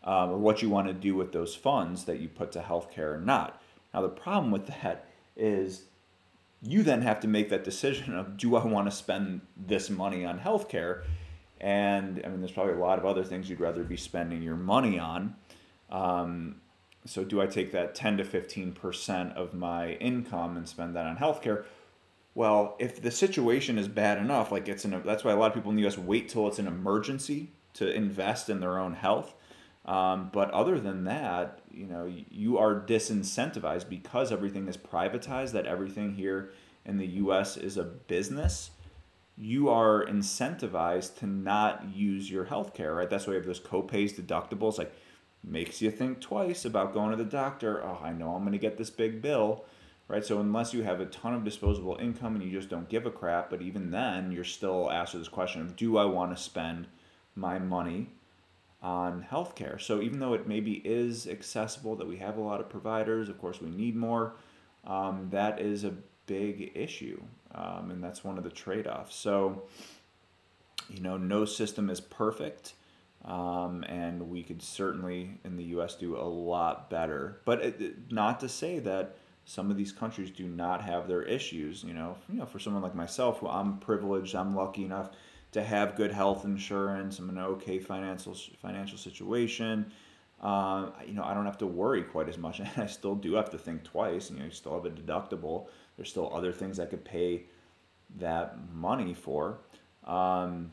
um, 0.04 0.30
or 0.30 0.38
what 0.38 0.60
you 0.60 0.68
want 0.68 0.88
to 0.88 0.92
do 0.92 1.14
with 1.14 1.32
those 1.32 1.54
funds 1.54 2.04
that 2.04 2.20
you 2.20 2.28
put 2.28 2.52
to 2.52 2.60
healthcare 2.60 3.14
or 3.14 3.20
not. 3.20 3.62
Now, 3.94 4.02
the 4.02 4.08
problem 4.08 4.50
with 4.50 4.66
that 4.82 5.06
is 5.36 5.84
you 6.62 6.82
then 6.82 7.02
have 7.02 7.20
to 7.20 7.28
make 7.28 7.48
that 7.48 7.64
decision 7.64 8.14
of 8.14 8.36
do 8.36 8.56
I 8.56 8.64
want 8.64 8.90
to 8.90 8.96
spend 8.96 9.40
this 9.56 9.88
money 9.90 10.24
on 10.24 10.40
healthcare? 10.40 11.04
And 11.60 12.20
I 12.24 12.28
mean, 12.28 12.40
there's 12.40 12.52
probably 12.52 12.74
a 12.74 12.78
lot 12.78 12.98
of 12.98 13.04
other 13.04 13.24
things 13.24 13.48
you'd 13.48 13.60
rather 13.60 13.84
be 13.84 13.96
spending 13.96 14.42
your 14.42 14.56
money 14.56 14.98
on. 14.98 15.36
Um, 15.90 16.60
so, 17.06 17.24
do 17.24 17.40
I 17.40 17.46
take 17.46 17.72
that 17.72 17.94
10 17.94 18.18
to 18.18 18.24
15% 18.24 19.34
of 19.34 19.54
my 19.54 19.92
income 19.94 20.56
and 20.56 20.68
spend 20.68 20.94
that 20.96 21.06
on 21.06 21.16
healthcare? 21.16 21.64
Well, 22.34 22.76
if 22.78 23.00
the 23.00 23.10
situation 23.10 23.78
is 23.78 23.88
bad 23.88 24.18
enough, 24.18 24.52
like 24.52 24.68
it's 24.68 24.84
an, 24.84 25.02
that's 25.04 25.24
why 25.24 25.32
a 25.32 25.36
lot 25.36 25.48
of 25.48 25.54
people 25.54 25.70
in 25.70 25.76
the 25.76 25.86
US 25.86 25.98
wait 25.98 26.28
till 26.28 26.46
it's 26.46 26.58
an 26.58 26.66
emergency 26.66 27.50
to 27.74 27.90
invest 27.90 28.48
in 28.48 28.60
their 28.60 28.78
own 28.78 28.94
health. 28.94 29.34
Um, 29.90 30.30
but 30.32 30.50
other 30.50 30.78
than 30.78 31.04
that, 31.04 31.60
you 31.72 31.86
know, 31.86 32.12
you 32.30 32.58
are 32.58 32.74
disincentivized 32.74 33.88
because 33.88 34.30
everything 34.30 34.68
is 34.68 34.76
privatized, 34.76 35.52
that 35.52 35.66
everything 35.66 36.14
here 36.14 36.52
in 36.84 36.98
the 36.98 37.06
US 37.06 37.56
is 37.56 37.76
a 37.76 37.84
business 37.84 38.70
you 39.40 39.70
are 39.70 40.04
incentivized 40.04 41.18
to 41.18 41.26
not 41.26 41.86
use 41.94 42.30
your 42.30 42.44
health 42.44 42.74
care, 42.74 42.94
right? 42.94 43.08
That's 43.08 43.26
why 43.26 43.32
you 43.32 43.38
have 43.38 43.46
those 43.46 43.58
co-pays, 43.58 44.12
deductibles, 44.12 44.76
like 44.76 44.92
makes 45.42 45.80
you 45.80 45.90
think 45.90 46.20
twice 46.20 46.66
about 46.66 46.92
going 46.92 47.10
to 47.10 47.16
the 47.16 47.24
doctor. 47.24 47.82
Oh, 47.82 47.98
I 48.02 48.12
know 48.12 48.34
I'm 48.34 48.42
going 48.42 48.52
to 48.52 48.58
get 48.58 48.76
this 48.76 48.90
big 48.90 49.22
bill, 49.22 49.64
right? 50.08 50.22
So 50.22 50.40
unless 50.40 50.74
you 50.74 50.82
have 50.82 51.00
a 51.00 51.06
ton 51.06 51.32
of 51.32 51.42
disposable 51.42 51.96
income 51.98 52.34
and 52.34 52.44
you 52.44 52.50
just 52.50 52.68
don't 52.68 52.90
give 52.90 53.06
a 53.06 53.10
crap, 53.10 53.48
but 53.48 53.62
even 53.62 53.90
then 53.90 54.30
you're 54.30 54.44
still 54.44 54.90
asked 54.90 55.14
this 55.14 55.28
question 55.28 55.62
of 55.62 55.74
do 55.74 55.96
I 55.96 56.04
want 56.04 56.36
to 56.36 56.42
spend 56.42 56.86
my 57.34 57.58
money 57.58 58.10
on 58.82 59.26
healthcare? 59.30 59.80
So 59.80 60.00
even 60.00 60.20
though 60.20 60.34
it 60.34 60.46
maybe 60.46 60.74
is 60.84 61.26
accessible 61.26 61.96
that 61.96 62.06
we 62.06 62.16
have 62.18 62.36
a 62.36 62.40
lot 62.40 62.60
of 62.60 62.68
providers, 62.68 63.28
of 63.28 63.38
course 63.38 63.60
we 63.60 63.70
need 63.70 63.96
more, 63.96 64.34
um, 64.86 65.28
that 65.30 65.60
is 65.60 65.84
a 65.84 65.94
big 66.26 66.72
issue 66.74 67.20
um, 67.54 67.90
and 67.90 68.02
that's 68.02 68.24
one 68.24 68.38
of 68.38 68.44
the 68.44 68.50
trade-offs. 68.50 69.14
So, 69.14 69.62
you 70.88 71.00
know, 71.00 71.16
no 71.16 71.44
system 71.44 71.90
is 71.90 72.00
perfect, 72.00 72.74
um, 73.24 73.84
and 73.84 74.30
we 74.30 74.42
could 74.42 74.62
certainly 74.62 75.38
in 75.44 75.56
the 75.56 75.64
U.S. 75.64 75.94
do 75.94 76.16
a 76.16 76.22
lot 76.22 76.90
better. 76.90 77.40
But 77.44 77.62
it, 77.62 78.12
not 78.12 78.40
to 78.40 78.48
say 78.48 78.78
that 78.80 79.16
some 79.44 79.70
of 79.70 79.76
these 79.76 79.92
countries 79.92 80.30
do 80.30 80.46
not 80.46 80.82
have 80.82 81.08
their 81.08 81.22
issues. 81.22 81.82
You 81.82 81.94
know, 81.94 82.16
you 82.28 82.38
know, 82.38 82.46
for 82.46 82.58
someone 82.58 82.82
like 82.82 82.94
myself, 82.94 83.42
I'm 83.42 83.78
privileged, 83.78 84.34
I'm 84.34 84.54
lucky 84.54 84.84
enough 84.84 85.10
to 85.52 85.62
have 85.62 85.96
good 85.96 86.12
health 86.12 86.44
insurance. 86.44 87.18
I'm 87.18 87.28
in 87.30 87.38
an 87.38 87.44
okay 87.44 87.78
financial 87.78 88.34
financial 88.60 88.98
situation. 88.98 89.92
Um, 90.40 90.92
you 91.06 91.12
know, 91.12 91.22
I 91.22 91.34
don't 91.34 91.44
have 91.44 91.58
to 91.58 91.66
worry 91.66 92.02
quite 92.02 92.28
as 92.28 92.38
much, 92.38 92.60
and 92.60 92.70
I 92.76 92.86
still 92.86 93.14
do 93.14 93.34
have 93.34 93.50
to 93.50 93.58
think 93.58 93.84
twice. 93.84 94.30
You 94.30 94.38
know, 94.38 94.44
you 94.44 94.50
still 94.50 94.74
have 94.74 94.86
a 94.86 94.90
deductible. 94.90 95.68
There's 95.96 96.10
still 96.10 96.34
other 96.34 96.52
things 96.52 96.80
I 96.80 96.86
could 96.86 97.04
pay 97.04 97.44
that 98.18 98.56
money 98.72 99.14
for. 99.14 99.58
Um, 100.04 100.72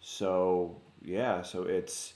so 0.00 0.80
yeah, 1.02 1.42
so 1.42 1.64
it's 1.64 2.14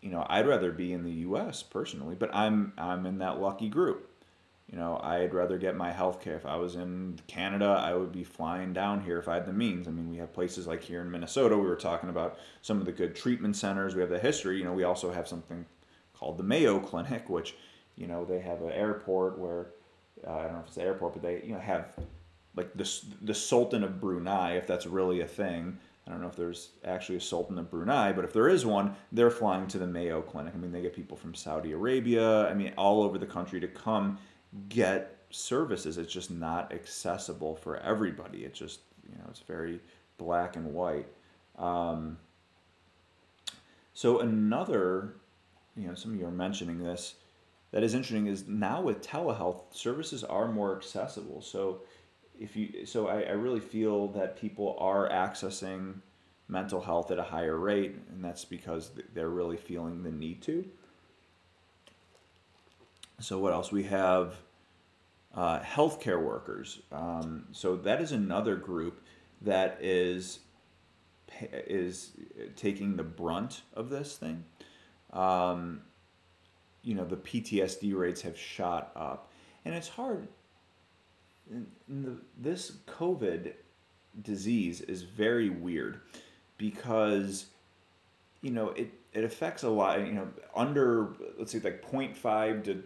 you 0.00 0.10
know 0.10 0.26
I'd 0.28 0.46
rather 0.46 0.70
be 0.70 0.92
in 0.92 1.04
the 1.04 1.12
U.S. 1.12 1.62
personally, 1.62 2.14
but 2.14 2.34
I'm 2.34 2.72
I'm 2.78 3.06
in 3.06 3.18
that 3.18 3.40
lucky 3.40 3.68
group. 3.68 4.10
You 4.70 4.76
know, 4.76 4.98
I'd 5.00 5.32
rather 5.32 5.58
get 5.58 5.76
my 5.76 5.92
health 5.92 6.20
care. 6.20 6.34
If 6.34 6.44
I 6.44 6.56
was 6.56 6.74
in 6.74 7.20
Canada, 7.28 7.66
I 7.66 7.94
would 7.94 8.10
be 8.10 8.24
flying 8.24 8.72
down 8.72 9.00
here 9.00 9.18
if 9.18 9.28
I 9.28 9.34
had 9.34 9.46
the 9.46 9.52
means. 9.52 9.86
I 9.86 9.92
mean, 9.92 10.10
we 10.10 10.16
have 10.16 10.32
places 10.32 10.66
like 10.66 10.82
here 10.82 11.00
in 11.00 11.10
Minnesota. 11.10 11.56
We 11.56 11.68
were 11.68 11.76
talking 11.76 12.10
about 12.10 12.38
some 12.62 12.80
of 12.80 12.86
the 12.86 12.92
good 12.92 13.14
treatment 13.14 13.56
centers. 13.56 13.94
We 13.94 14.00
have 14.00 14.10
the 14.10 14.18
history. 14.18 14.58
You 14.58 14.64
know, 14.64 14.72
we 14.72 14.82
also 14.82 15.12
have 15.12 15.28
something 15.28 15.66
called 16.14 16.36
the 16.36 16.42
Mayo 16.42 16.80
Clinic, 16.80 17.28
which, 17.28 17.54
you 17.94 18.08
know, 18.08 18.24
they 18.24 18.40
have 18.40 18.60
an 18.60 18.72
airport 18.72 19.38
where 19.38 19.68
uh, 20.26 20.32
I 20.32 20.42
don't 20.44 20.54
know 20.54 20.60
if 20.60 20.66
it's 20.66 20.76
the 20.76 20.82
airport, 20.82 21.12
but 21.14 21.22
they 21.22 21.42
you 21.44 21.52
know 21.52 21.60
have 21.60 21.94
like 22.54 22.74
the 22.74 22.90
the 23.22 23.34
Sultan 23.34 23.84
of 23.84 24.00
Brunei, 24.00 24.56
if 24.56 24.66
that's 24.66 24.86
really 24.86 25.20
a 25.20 25.26
thing. 25.26 25.78
I 26.06 26.12
don't 26.12 26.20
know 26.20 26.28
if 26.28 26.36
there's 26.36 26.70
actually 26.84 27.16
a 27.16 27.20
sultan 27.20 27.58
of 27.58 27.68
Brunei, 27.68 28.12
but 28.12 28.24
if 28.24 28.32
there 28.32 28.48
is 28.48 28.64
one, 28.64 28.94
they're 29.10 29.28
flying 29.28 29.66
to 29.66 29.78
the 29.78 29.88
Mayo 29.88 30.22
Clinic. 30.22 30.54
I 30.54 30.56
mean, 30.56 30.70
they 30.70 30.80
get 30.80 30.94
people 30.94 31.16
from 31.16 31.34
Saudi 31.34 31.72
Arabia, 31.72 32.48
I 32.48 32.54
mean, 32.54 32.72
all 32.78 33.02
over 33.02 33.18
the 33.18 33.26
country 33.26 33.58
to 33.58 33.66
come 33.66 34.16
get 34.68 35.16
services. 35.30 35.98
It's 35.98 36.12
just 36.12 36.30
not 36.30 36.72
accessible 36.72 37.56
for 37.56 37.76
everybody. 37.78 38.44
It's 38.44 38.58
just, 38.58 38.80
you 39.08 39.16
know, 39.18 39.24
it's 39.30 39.40
very 39.40 39.80
black 40.18 40.56
and 40.56 40.72
white. 40.72 41.08
Um, 41.58 42.18
so 43.94 44.20
another, 44.20 45.14
you 45.76 45.88
know, 45.88 45.94
some 45.94 46.12
of 46.12 46.20
you 46.20 46.26
are 46.26 46.30
mentioning 46.30 46.82
this, 46.82 47.14
that 47.72 47.82
is 47.82 47.94
interesting 47.94 48.26
is 48.26 48.46
now 48.46 48.80
with 48.80 49.02
telehealth, 49.02 49.74
services 49.74 50.24
are 50.24 50.48
more 50.48 50.76
accessible. 50.76 51.42
So 51.42 51.82
if 52.38 52.56
you 52.56 52.86
so 52.86 53.08
I, 53.08 53.22
I 53.22 53.32
really 53.32 53.60
feel 53.60 54.08
that 54.08 54.38
people 54.38 54.76
are 54.78 55.08
accessing 55.08 55.94
mental 56.48 56.80
health 56.80 57.10
at 57.10 57.18
a 57.18 57.22
higher 57.22 57.56
rate 57.56 57.96
and 58.10 58.24
that's 58.24 58.44
because 58.44 58.90
they're 59.14 59.30
really 59.30 59.56
feeling 59.56 60.02
the 60.02 60.10
need 60.10 60.42
to 60.42 60.64
so 63.20 63.38
what 63.38 63.52
else? 63.52 63.72
We 63.72 63.84
have 63.84 64.34
uh, 65.34 65.60
healthcare 65.60 66.22
workers. 66.22 66.80
Um, 66.92 67.46
so 67.52 67.76
that 67.76 68.00
is 68.00 68.12
another 68.12 68.56
group 68.56 69.02
that 69.42 69.78
is 69.80 70.40
is 71.42 72.12
taking 72.54 72.96
the 72.96 73.02
brunt 73.02 73.62
of 73.74 73.90
this 73.90 74.16
thing. 74.16 74.44
Um, 75.12 75.82
you 76.82 76.94
know 76.94 77.04
the 77.04 77.16
ptsd 77.16 77.94
rates 77.94 78.22
have 78.22 78.38
shot 78.38 78.92
up. 78.96 79.30
And 79.64 79.74
it's 79.74 79.88
hard. 79.88 80.28
The, 81.88 82.16
this 82.38 82.72
COVID 82.86 83.52
disease 84.22 84.80
is 84.82 85.02
very 85.02 85.50
weird 85.50 86.00
because 86.56 87.46
you 88.40 88.52
know 88.52 88.70
it, 88.70 88.92
it 89.16 89.24
affects 89.24 89.62
a 89.62 89.68
lot 89.68 90.00
you 90.00 90.12
know 90.12 90.28
under 90.54 91.14
let's 91.38 91.52
say 91.52 91.58
like 91.58 91.82
0.5 91.90 92.64
to 92.64 92.82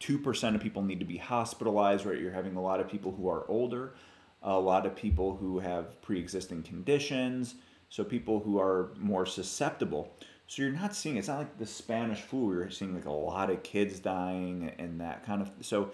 2% 0.00 0.54
of 0.54 0.60
people 0.60 0.82
need 0.82 0.98
to 0.98 1.04
be 1.04 1.16
hospitalized 1.16 2.06
right 2.06 2.20
you're 2.20 2.32
having 2.32 2.56
a 2.56 2.62
lot 2.62 2.80
of 2.80 2.88
people 2.88 3.12
who 3.12 3.28
are 3.28 3.44
older 3.48 3.94
a 4.42 4.58
lot 4.58 4.86
of 4.86 4.96
people 4.96 5.36
who 5.36 5.58
have 5.58 6.00
pre-existing 6.02 6.62
conditions 6.62 7.56
so 7.90 8.04
people 8.04 8.40
who 8.40 8.58
are 8.58 8.90
more 8.98 9.26
susceptible 9.26 10.14
so 10.46 10.62
you're 10.62 10.70
not 10.70 10.94
seeing 10.94 11.16
it's 11.16 11.28
not 11.28 11.38
like 11.38 11.58
the 11.58 11.66
spanish 11.66 12.20
flu 12.20 12.52
you're 12.54 12.70
seeing 12.70 12.94
like 12.94 13.06
a 13.06 13.10
lot 13.12 13.50
of 13.50 13.62
kids 13.62 13.98
dying 14.00 14.72
and 14.78 15.00
that 15.00 15.24
kind 15.24 15.42
of 15.42 15.50
so 15.60 15.90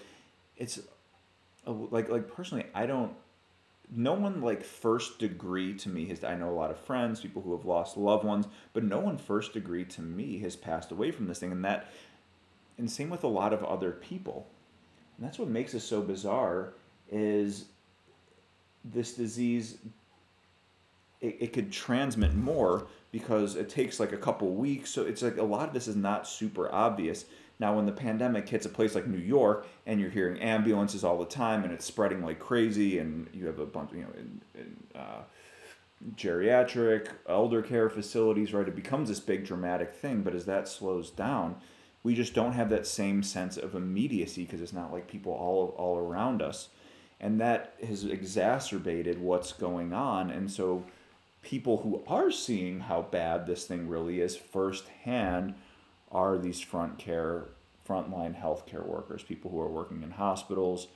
it's 0.56 0.80
like 1.66 2.08
like 2.08 2.28
personally, 2.28 2.66
I 2.74 2.86
don't. 2.86 3.12
No 3.90 4.14
one 4.14 4.40
like 4.40 4.64
first 4.64 5.18
degree 5.18 5.74
to 5.74 5.88
me 5.88 6.06
has. 6.06 6.24
I 6.24 6.34
know 6.34 6.50
a 6.50 6.52
lot 6.52 6.70
of 6.70 6.78
friends, 6.78 7.20
people 7.20 7.42
who 7.42 7.56
have 7.56 7.64
lost 7.64 7.96
loved 7.96 8.24
ones, 8.24 8.46
but 8.72 8.84
no 8.84 8.98
one 8.98 9.18
first 9.18 9.52
degree 9.52 9.84
to 9.86 10.02
me 10.02 10.38
has 10.40 10.56
passed 10.56 10.90
away 10.90 11.10
from 11.10 11.26
this 11.26 11.38
thing, 11.38 11.52
and 11.52 11.64
that, 11.64 11.92
and 12.78 12.90
same 12.90 13.10
with 13.10 13.24
a 13.24 13.28
lot 13.28 13.52
of 13.52 13.62
other 13.64 13.92
people, 13.92 14.46
and 15.16 15.26
that's 15.26 15.38
what 15.38 15.48
makes 15.48 15.72
this 15.72 15.84
so 15.84 16.00
bizarre. 16.00 16.72
Is 17.10 17.66
this 18.84 19.14
disease 19.14 19.78
it, 21.24 21.36
it 21.40 21.52
could 21.52 21.72
transmit 21.72 22.34
more 22.34 22.86
because 23.10 23.56
it 23.56 23.68
takes 23.68 23.98
like 23.98 24.12
a 24.12 24.16
couple 24.16 24.54
weeks 24.54 24.90
so 24.90 25.02
it's 25.02 25.22
like 25.22 25.38
a 25.38 25.42
lot 25.42 25.68
of 25.68 25.74
this 25.74 25.88
is 25.88 25.96
not 25.96 26.28
super 26.28 26.72
obvious 26.72 27.24
now, 27.60 27.76
when 27.76 27.86
the 27.86 27.92
pandemic 27.92 28.48
hits 28.48 28.66
a 28.66 28.68
place 28.68 28.94
like 28.94 29.06
New 29.06 29.18
York 29.18 29.66
and 29.86 30.00
you're 30.00 30.10
hearing 30.10 30.40
ambulances 30.40 31.04
all 31.04 31.18
the 31.18 31.24
time 31.24 31.62
and 31.62 31.72
it's 31.72 31.84
spreading 31.84 32.22
like 32.22 32.40
crazy, 32.40 32.98
and 32.98 33.28
you 33.32 33.46
have 33.46 33.60
a 33.60 33.66
bunch, 33.66 33.92
you 33.92 34.00
know, 34.00 34.12
in, 34.18 34.42
in 34.54 34.76
uh, 34.94 35.22
geriatric, 36.16 37.10
elder 37.28 37.62
care 37.62 37.88
facilities, 37.88 38.52
right? 38.52 38.66
It 38.66 38.74
becomes 38.74 39.08
this 39.08 39.20
big 39.20 39.46
dramatic 39.46 39.94
thing. 39.94 40.22
But 40.22 40.34
as 40.34 40.46
that 40.46 40.66
slows 40.66 41.10
down, 41.10 41.56
we 42.02 42.14
just 42.14 42.34
don't 42.34 42.52
have 42.52 42.70
that 42.70 42.88
same 42.88 43.22
sense 43.22 43.56
of 43.56 43.76
immediacy 43.76 44.44
because 44.44 44.60
it's 44.60 44.72
not 44.72 44.92
like 44.92 45.06
people 45.06 45.32
all 45.32 45.74
all 45.78 45.96
around 45.96 46.42
us, 46.42 46.68
and 47.20 47.40
that 47.40 47.74
has 47.86 48.04
exacerbated 48.04 49.20
what's 49.20 49.52
going 49.52 49.92
on. 49.92 50.28
And 50.28 50.50
so, 50.50 50.84
people 51.42 51.78
who 51.78 52.02
are 52.08 52.32
seeing 52.32 52.80
how 52.80 53.02
bad 53.02 53.46
this 53.46 53.64
thing 53.64 53.88
really 53.88 54.20
is 54.20 54.36
firsthand 54.36 55.54
are 56.10 56.38
these 56.38 56.60
front 56.60 56.98
care, 56.98 57.48
frontline 57.88 58.40
healthcare 58.40 58.86
workers, 58.86 59.22
people 59.22 59.50
who 59.50 59.60
are 59.60 59.68
working 59.68 60.02
in 60.02 60.10
hospitals, 60.12 60.88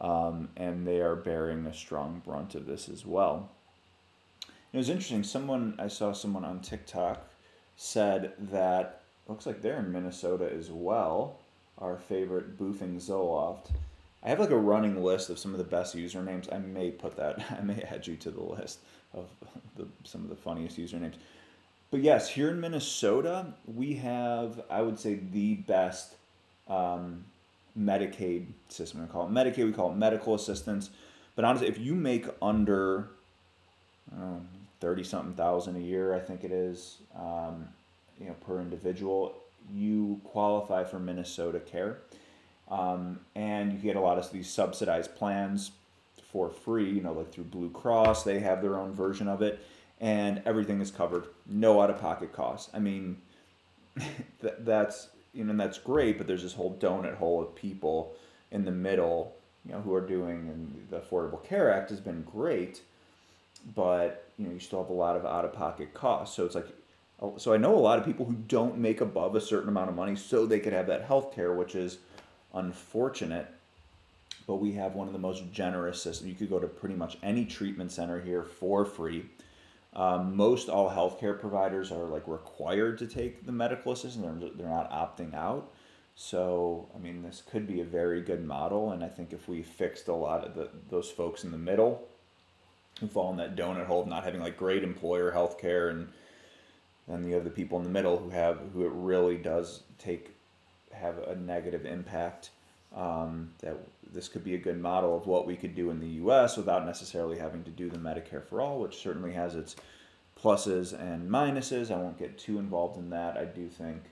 um, 0.00 0.48
and 0.56 0.86
they 0.86 1.00
are 1.00 1.16
bearing 1.16 1.66
a 1.66 1.74
strong 1.74 2.22
brunt 2.24 2.54
of 2.54 2.66
this 2.66 2.88
as 2.88 3.04
well. 3.04 3.50
It 4.72 4.76
was 4.76 4.90
interesting. 4.90 5.24
Someone 5.24 5.74
I 5.78 5.88
saw 5.88 6.12
someone 6.12 6.44
on 6.44 6.60
TikTok 6.60 7.26
said 7.76 8.32
that 8.38 9.02
looks 9.26 9.46
like 9.46 9.62
they're 9.62 9.78
in 9.78 9.92
Minnesota 9.92 10.50
as 10.52 10.70
well. 10.70 11.38
Our 11.78 11.96
favorite 11.96 12.58
Boofing 12.58 12.96
Zoloft. 12.96 13.70
I 14.22 14.28
have 14.28 14.40
like 14.40 14.50
a 14.50 14.56
running 14.56 15.02
list 15.02 15.30
of 15.30 15.38
some 15.38 15.52
of 15.52 15.58
the 15.58 15.64
best 15.64 15.96
usernames. 15.96 16.52
I 16.52 16.58
may 16.58 16.90
put 16.90 17.16
that. 17.16 17.44
I 17.58 17.62
may 17.62 17.82
add 17.82 18.06
you 18.06 18.16
to 18.16 18.30
the 18.30 18.42
list 18.42 18.80
of 19.14 19.28
the, 19.76 19.86
some 20.04 20.22
of 20.22 20.28
the 20.28 20.36
funniest 20.36 20.76
usernames. 20.76 21.14
But 21.90 22.00
yes, 22.00 22.28
here 22.28 22.50
in 22.50 22.60
Minnesota, 22.60 23.54
we 23.66 23.94
have, 23.94 24.60
I 24.68 24.82
would 24.82 24.98
say, 24.98 25.20
the 25.32 25.54
best 25.54 26.14
um, 26.68 27.24
Medicaid 27.78 28.46
system. 28.68 29.00
We 29.00 29.06
call 29.06 29.26
it 29.26 29.30
Medicaid, 29.30 29.64
we 29.64 29.72
call 29.72 29.92
it 29.92 29.96
medical 29.96 30.34
assistance. 30.34 30.90
But 31.34 31.44
honestly, 31.44 31.68
if 31.68 31.78
you 31.78 31.94
make 31.94 32.26
under 32.42 33.08
30 34.80 35.04
something 35.04 35.34
thousand 35.34 35.76
a 35.76 35.80
year, 35.80 36.14
I 36.14 36.20
think 36.20 36.44
it 36.44 36.52
is, 36.52 36.98
um, 37.16 37.68
you 38.20 38.26
know, 38.26 38.34
per 38.46 38.60
individual, 38.60 39.34
you 39.72 40.20
qualify 40.24 40.84
for 40.84 40.98
Minnesota 40.98 41.60
Care. 41.60 41.98
Um, 42.70 43.20
and 43.34 43.72
you 43.72 43.78
get 43.78 43.96
a 43.96 44.00
lot 44.00 44.18
of 44.18 44.30
these 44.30 44.50
subsidized 44.50 45.14
plans 45.14 45.70
for 46.30 46.50
free, 46.50 46.90
you 46.90 47.00
know, 47.00 47.12
like 47.12 47.32
through 47.32 47.44
Blue 47.44 47.70
Cross, 47.70 48.24
they 48.24 48.40
have 48.40 48.60
their 48.60 48.76
own 48.76 48.92
version 48.92 49.26
of 49.26 49.40
it 49.40 49.64
and 50.00 50.42
everything 50.46 50.80
is 50.80 50.90
covered, 50.90 51.24
no 51.46 51.80
out 51.80 51.90
of 51.90 52.00
pocket 52.00 52.32
costs. 52.32 52.70
I 52.72 52.78
mean, 52.78 53.18
that's 54.40 55.08
you 55.34 55.44
know 55.44 55.56
that's 55.56 55.78
great, 55.78 56.18
but 56.18 56.26
there's 56.26 56.42
this 56.42 56.54
whole 56.54 56.76
donut 56.80 57.16
hole 57.16 57.42
of 57.42 57.54
people 57.54 58.14
in 58.50 58.64
the 58.64 58.70
middle, 58.70 59.34
you 59.66 59.72
know, 59.72 59.80
who 59.80 59.94
are 59.94 60.00
doing 60.00 60.48
and 60.48 60.86
the 60.90 61.00
Affordable 61.00 61.42
Care 61.44 61.72
Act 61.72 61.90
has 61.90 62.00
been 62.00 62.22
great, 62.22 62.80
but 63.74 64.30
you 64.38 64.46
know 64.46 64.52
you 64.52 64.60
still 64.60 64.82
have 64.82 64.90
a 64.90 64.94
lot 64.94 65.16
of 65.16 65.26
out 65.26 65.44
of 65.44 65.52
pocket 65.52 65.94
costs. 65.94 66.36
So 66.36 66.44
it's 66.44 66.54
like, 66.54 66.68
so 67.36 67.52
I 67.52 67.56
know 67.56 67.74
a 67.74 67.80
lot 67.80 67.98
of 67.98 68.04
people 68.04 68.24
who 68.24 68.34
don't 68.34 68.78
make 68.78 69.00
above 69.00 69.34
a 69.34 69.40
certain 69.40 69.68
amount 69.68 69.90
of 69.90 69.96
money, 69.96 70.16
so 70.16 70.46
they 70.46 70.60
could 70.60 70.72
have 70.72 70.86
that 70.86 71.04
health 71.04 71.34
care, 71.34 71.52
which 71.52 71.74
is 71.74 71.98
unfortunate. 72.54 73.48
But 74.46 74.56
we 74.56 74.72
have 74.72 74.94
one 74.94 75.08
of 75.08 75.12
the 75.12 75.18
most 75.18 75.52
generous 75.52 76.02
systems. 76.02 76.30
You 76.30 76.34
could 76.34 76.48
go 76.48 76.58
to 76.58 76.66
pretty 76.66 76.94
much 76.94 77.18
any 77.22 77.44
treatment 77.44 77.92
center 77.92 78.18
here 78.18 78.44
for 78.44 78.86
free 78.86 79.26
um, 79.98 80.36
most 80.36 80.68
all 80.68 80.88
healthcare 80.88 81.38
providers 81.38 81.90
are 81.90 82.04
like 82.04 82.22
required 82.28 82.98
to 82.98 83.06
take 83.08 83.44
the 83.44 83.50
medical 83.50 83.90
assistance. 83.90 84.40
They're, 84.40 84.50
they're 84.50 84.68
not 84.68 84.90
opting 84.92 85.34
out. 85.34 85.72
So, 86.14 86.88
I 86.94 86.98
mean, 86.98 87.22
this 87.22 87.42
could 87.50 87.66
be 87.66 87.80
a 87.80 87.84
very 87.84 88.22
good 88.22 88.46
model. 88.46 88.92
And 88.92 89.02
I 89.02 89.08
think 89.08 89.32
if 89.32 89.48
we 89.48 89.60
fixed 89.60 90.06
a 90.06 90.14
lot 90.14 90.44
of 90.44 90.54
the, 90.54 90.68
those 90.88 91.10
folks 91.10 91.42
in 91.42 91.50
the 91.50 91.58
middle 91.58 92.06
who 93.00 93.08
fall 93.08 93.32
in 93.32 93.36
that 93.38 93.56
donut 93.56 93.86
hole 93.86 94.02
of 94.02 94.06
not 94.06 94.22
having 94.22 94.40
like 94.40 94.56
great 94.56 94.84
employer 94.84 95.32
health 95.32 95.58
care 95.58 95.88
and 95.88 96.08
then 97.08 97.26
you 97.26 97.34
have 97.34 97.44
the 97.44 97.50
people 97.50 97.78
in 97.78 97.84
the 97.84 97.90
middle 97.90 98.18
who 98.18 98.30
have 98.30 98.58
who 98.72 98.84
it 98.84 98.92
really 98.92 99.36
does 99.36 99.82
take 99.98 100.34
have 100.92 101.18
a 101.18 101.36
negative 101.36 101.86
impact 101.86 102.50
um, 102.94 103.50
that 103.60 103.76
this 104.12 104.28
could 104.28 104.44
be 104.44 104.54
a 104.54 104.58
good 104.58 104.80
model 104.80 105.16
of 105.16 105.26
what 105.26 105.46
we 105.46 105.56
could 105.56 105.74
do 105.74 105.90
in 105.90 106.00
the 106.00 106.08
US 106.24 106.56
without 106.56 106.86
necessarily 106.86 107.38
having 107.38 107.62
to 107.64 107.70
do 107.70 107.90
the 107.90 107.98
Medicare 107.98 108.44
for 108.44 108.60
All, 108.60 108.80
which 108.80 108.96
certainly 108.96 109.32
has 109.32 109.54
its 109.54 109.76
pluses 110.40 110.98
and 110.98 111.28
minuses. 111.28 111.90
I 111.90 111.96
won't 111.96 112.18
get 112.18 112.38
too 112.38 112.58
involved 112.58 112.98
in 112.98 113.10
that. 113.10 113.36
I 113.36 113.44
do 113.44 113.68
think 113.68 114.02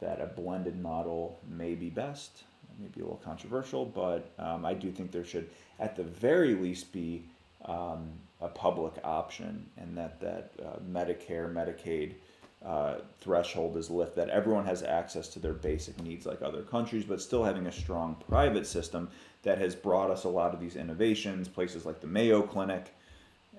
that 0.00 0.20
a 0.20 0.26
blended 0.26 0.80
model 0.80 1.38
may 1.48 1.74
be 1.74 1.90
best, 1.90 2.44
maybe 2.78 3.00
a 3.00 3.04
little 3.04 3.20
controversial, 3.24 3.84
but 3.84 4.30
um, 4.38 4.64
I 4.64 4.74
do 4.74 4.90
think 4.90 5.10
there 5.10 5.24
should, 5.24 5.48
at 5.78 5.96
the 5.96 6.04
very 6.04 6.54
least, 6.54 6.92
be 6.92 7.24
um, 7.64 8.10
a 8.40 8.48
public 8.48 8.94
option, 9.02 9.66
and 9.78 9.96
that 9.96 10.20
that 10.20 10.52
uh, 10.62 10.78
Medicare, 10.90 11.52
Medicaid 11.52 12.14
uh, 12.66 12.96
threshold 13.20 13.76
is 13.76 13.90
lift 13.90 14.16
that 14.16 14.28
everyone 14.28 14.66
has 14.66 14.82
access 14.82 15.28
to 15.28 15.38
their 15.38 15.52
basic 15.52 16.02
needs 16.02 16.26
like 16.26 16.42
other 16.42 16.62
countries, 16.62 17.04
but 17.04 17.20
still 17.20 17.44
having 17.44 17.66
a 17.68 17.72
strong 17.72 18.16
private 18.28 18.66
system 18.66 19.08
that 19.44 19.58
has 19.58 19.76
brought 19.76 20.10
us 20.10 20.24
a 20.24 20.28
lot 20.28 20.52
of 20.52 20.58
these 20.58 20.74
innovations, 20.74 21.46
places 21.46 21.86
like 21.86 22.00
the 22.00 22.08
Mayo 22.08 22.42
Clinic, 22.42 22.92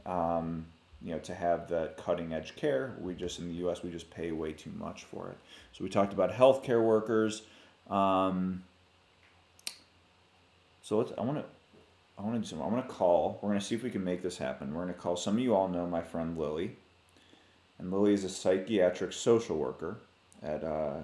um, 0.05 0.65
you 1.01 1.13
know, 1.13 1.19
to 1.19 1.33
have 1.33 1.69
that 1.69 1.95
cutting 1.95 2.33
edge 2.33 2.57
care. 2.57 2.97
We 2.99 3.13
just, 3.13 3.39
in 3.39 3.47
the 3.47 3.69
US, 3.69 3.81
we 3.81 3.91
just 3.91 4.09
pay 4.09 4.31
way 4.33 4.51
too 4.51 4.71
much 4.77 5.05
for 5.05 5.29
it. 5.29 5.37
So 5.71 5.85
we 5.85 5.89
talked 5.89 6.11
about 6.11 6.33
healthcare 6.33 6.83
workers. 6.83 7.43
Um, 7.89 8.63
so 10.81 10.97
let's, 10.97 11.13
I 11.17 11.21
want 11.21 11.37
to, 11.37 11.45
I 12.19 12.23
want 12.23 12.35
to 12.35 12.41
do 12.41 12.45
something. 12.45 12.67
I 12.67 12.69
want 12.69 12.85
to 12.85 12.93
call. 12.93 13.39
We're 13.41 13.49
going 13.49 13.59
to 13.59 13.65
see 13.65 13.75
if 13.75 13.83
we 13.83 13.89
can 13.89 14.03
make 14.03 14.21
this 14.21 14.37
happen. 14.37 14.73
We're 14.73 14.83
going 14.83 14.93
to 14.93 14.99
call. 14.99 15.15
Some 15.15 15.35
of 15.35 15.39
you 15.39 15.55
all 15.55 15.69
know 15.69 15.87
my 15.87 16.01
friend 16.01 16.37
Lily, 16.37 16.75
and 17.79 17.91
Lily 17.91 18.13
is 18.13 18.23
a 18.23 18.29
psychiatric 18.29 19.13
social 19.13 19.57
worker 19.57 19.99
at 20.41 20.63
uh, 20.63 20.97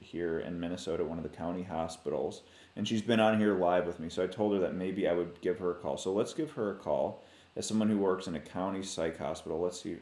here 0.00 0.40
in 0.40 0.58
Minnesota, 0.58 1.04
one 1.04 1.18
of 1.18 1.24
the 1.24 1.36
county 1.36 1.62
hospitals, 1.62 2.42
and 2.76 2.86
she's 2.86 3.02
been 3.02 3.20
on 3.20 3.38
here 3.38 3.58
live 3.58 3.86
with 3.86 4.00
me. 4.00 4.08
So 4.08 4.22
I 4.22 4.26
told 4.26 4.54
her 4.54 4.60
that 4.60 4.74
maybe 4.74 5.08
I 5.08 5.12
would 5.12 5.40
give 5.40 5.58
her 5.58 5.72
a 5.72 5.74
call. 5.74 5.96
So 5.96 6.12
let's 6.12 6.34
give 6.34 6.52
her 6.52 6.72
a 6.72 6.76
call. 6.76 7.22
As 7.56 7.66
someone 7.66 7.88
who 7.88 7.98
works 7.98 8.26
in 8.28 8.36
a 8.36 8.40
county 8.40 8.82
psych 8.82 9.18
hospital, 9.18 9.60
let's 9.60 9.80
see. 9.80 9.96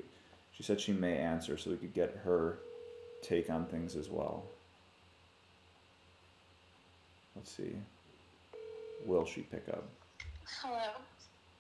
She 0.53 0.63
said 0.63 0.81
she 0.81 0.93
may 0.93 1.17
answer, 1.17 1.57
so 1.57 1.71
we 1.71 1.77
could 1.77 1.95
get 1.95 2.21
her 2.25 2.59
take 3.23 3.51
on 3.51 3.67
things 3.67 3.97
as 3.97 4.09
well. 4.09 4.45
Let's 7.35 7.51
see. 7.51 7.77
Will 9.05 9.25
she 9.25 9.43
pick 9.43 9.69
up? 9.69 9.85
Hello. 10.63 10.89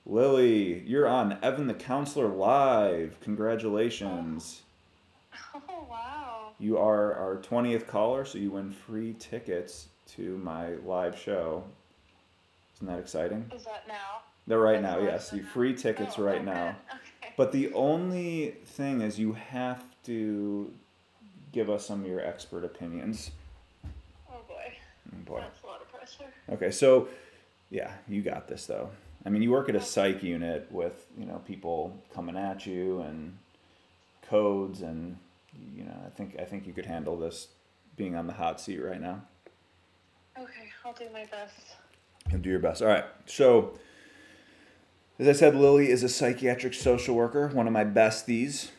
Lily, 0.08 0.84
you're 0.86 1.08
on 1.08 1.36
Evan 1.42 1.66
the 1.66 1.74
Counselor 1.74 2.28
Live. 2.28 3.18
Congratulations. 3.20 4.62
Oh 5.68 5.86
wow. 5.90 6.52
You 6.58 6.78
are 6.78 7.14
our 7.14 7.36
20th 7.38 7.86
caller, 7.86 8.24
so 8.24 8.38
you 8.38 8.50
win 8.52 8.70
free 8.70 9.14
tickets 9.18 9.88
to 10.14 10.36
my 10.38 10.74
live 10.86 11.18
show. 11.18 11.64
Isn't 12.76 12.86
that 12.86 12.98
exciting? 12.98 13.50
Is 13.54 13.64
that 13.64 13.88
now? 13.88 14.20
They're 14.46 14.60
right 14.60 14.80
That's 14.80 15.00
now, 15.00 15.06
yes. 15.06 15.32
You 15.32 15.42
free 15.42 15.74
tickets 15.74 16.14
Oh, 16.18 16.22
right 16.22 16.36
okay, 16.36 16.44
now. 16.44 16.76
Okay. 17.22 17.32
But 17.36 17.52
the 17.52 17.72
only 17.72 18.54
thing 18.64 19.00
is 19.00 19.18
you 19.18 19.32
have 19.32 19.82
to 20.04 20.72
give 21.52 21.68
us 21.68 21.86
some 21.86 22.02
of 22.02 22.06
your 22.06 22.20
expert 22.20 22.64
opinions. 22.64 23.30
Oh 24.30 24.38
boy. 24.48 24.72
Oh, 25.12 25.16
boy. 25.24 25.40
That's 25.40 25.62
a 25.62 25.66
lot 25.66 25.80
of 25.82 25.90
pressure. 25.92 26.32
Okay, 26.50 26.70
so 26.70 27.08
yeah, 27.70 27.92
you 28.08 28.22
got 28.22 28.46
this 28.48 28.66
though. 28.66 28.90
I 29.26 29.28
mean, 29.28 29.42
you 29.42 29.50
work 29.50 29.68
at 29.68 29.74
a 29.74 29.80
psych 29.80 30.22
unit 30.22 30.68
with 30.70 31.06
you 31.18 31.26
know 31.26 31.42
people 31.46 32.00
coming 32.14 32.36
at 32.36 32.64
you 32.64 33.00
and 33.00 33.36
codes, 34.30 34.82
and 34.82 35.18
you 35.74 35.82
know 35.84 35.96
I 36.06 36.10
think 36.10 36.36
I 36.40 36.44
think 36.44 36.64
you 36.66 36.72
could 36.72 36.86
handle 36.86 37.18
this 37.18 37.48
being 37.96 38.14
on 38.14 38.28
the 38.28 38.32
hot 38.34 38.60
seat 38.60 38.78
right 38.78 39.00
now. 39.00 39.22
Okay, 40.38 40.68
I'll 40.84 40.92
do 40.92 41.06
my 41.12 41.24
best. 41.24 41.54
You'll 42.30 42.40
do 42.40 42.50
your 42.50 42.60
best. 42.60 42.82
All 42.82 42.88
right. 42.88 43.04
So, 43.26 43.78
as 45.18 45.26
I 45.26 45.32
said, 45.32 45.56
Lily 45.56 45.90
is 45.90 46.02
a 46.04 46.08
psychiatric 46.08 46.74
social 46.74 47.14
worker, 47.16 47.48
one 47.48 47.66
of 47.66 47.72
my 47.72 47.84
besties, 47.84 48.70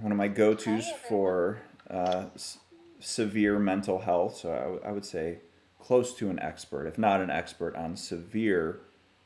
one 0.00 0.12
of 0.12 0.18
my 0.18 0.28
go 0.28 0.54
tos 0.54 0.88
for 1.08 1.58
uh, 1.88 2.26
s- 2.34 2.58
severe 3.00 3.58
mental 3.58 4.00
health. 4.00 4.36
So, 4.36 4.52
I, 4.52 4.58
w- 4.60 4.80
I 4.84 4.92
would 4.92 5.06
say 5.06 5.38
close 5.80 6.14
to 6.16 6.28
an 6.30 6.38
expert, 6.40 6.86
if 6.86 6.98
not 6.98 7.20
an 7.22 7.30
expert, 7.30 7.74
on 7.76 7.96
severe 7.96 8.80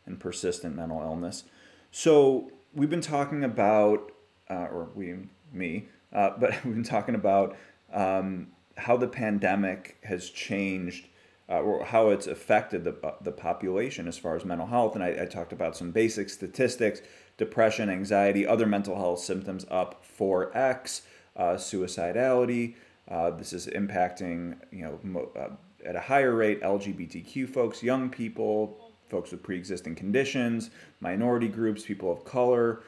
and 0.06 0.20
persistent 0.20 0.76
mental 0.76 1.00
illness. 1.00 1.44
So, 1.90 2.50
we've 2.74 2.90
been 2.90 3.00
talking 3.00 3.44
about, 3.44 4.12
uh, 4.50 4.66
or 4.70 4.88
we, 4.94 5.14
me, 5.52 5.86
uh, 6.12 6.30
but 6.38 6.64
we've 6.64 6.74
been 6.74 6.84
talking 6.84 7.14
about 7.14 7.56
um, 7.92 8.48
how 8.76 8.96
the 8.96 9.08
pandemic 9.08 9.98
has 10.02 10.30
changed 10.30 11.06
uh, 11.48 11.60
or 11.60 11.84
how 11.84 12.08
it's 12.08 12.26
affected 12.26 12.84
the, 12.84 13.14
the 13.20 13.32
population 13.32 14.08
as 14.08 14.16
far 14.16 14.34
as 14.34 14.44
mental 14.44 14.66
health. 14.66 14.94
And 14.94 15.04
I, 15.04 15.22
I 15.22 15.26
talked 15.26 15.52
about 15.52 15.76
some 15.76 15.90
basic 15.90 16.30
statistics 16.30 17.02
depression, 17.36 17.90
anxiety, 17.90 18.46
other 18.46 18.66
mental 18.66 18.96
health 18.96 19.18
symptoms 19.18 19.66
up 19.68 20.04
4x, 20.18 21.02
uh, 21.36 21.54
suicidality. 21.54 22.76
Uh, 23.08 23.30
this 23.30 23.52
is 23.52 23.66
impacting, 23.66 24.56
you 24.70 24.84
know, 24.84 24.98
mo- 25.02 25.30
uh, 25.36 25.50
at 25.84 25.96
a 25.96 26.00
higher 26.00 26.34
rate 26.34 26.62
LGBTQ 26.62 27.48
folks, 27.48 27.82
young 27.82 28.08
people, 28.08 28.83
folks 29.08 29.30
with 29.30 29.42
pre 29.42 29.56
existing 29.56 29.94
conditions, 29.94 30.70
minority 31.00 31.48
groups, 31.48 31.84
people 31.84 32.12
of 32.12 32.24
color. 32.24 32.80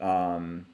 Um, 0.00 0.66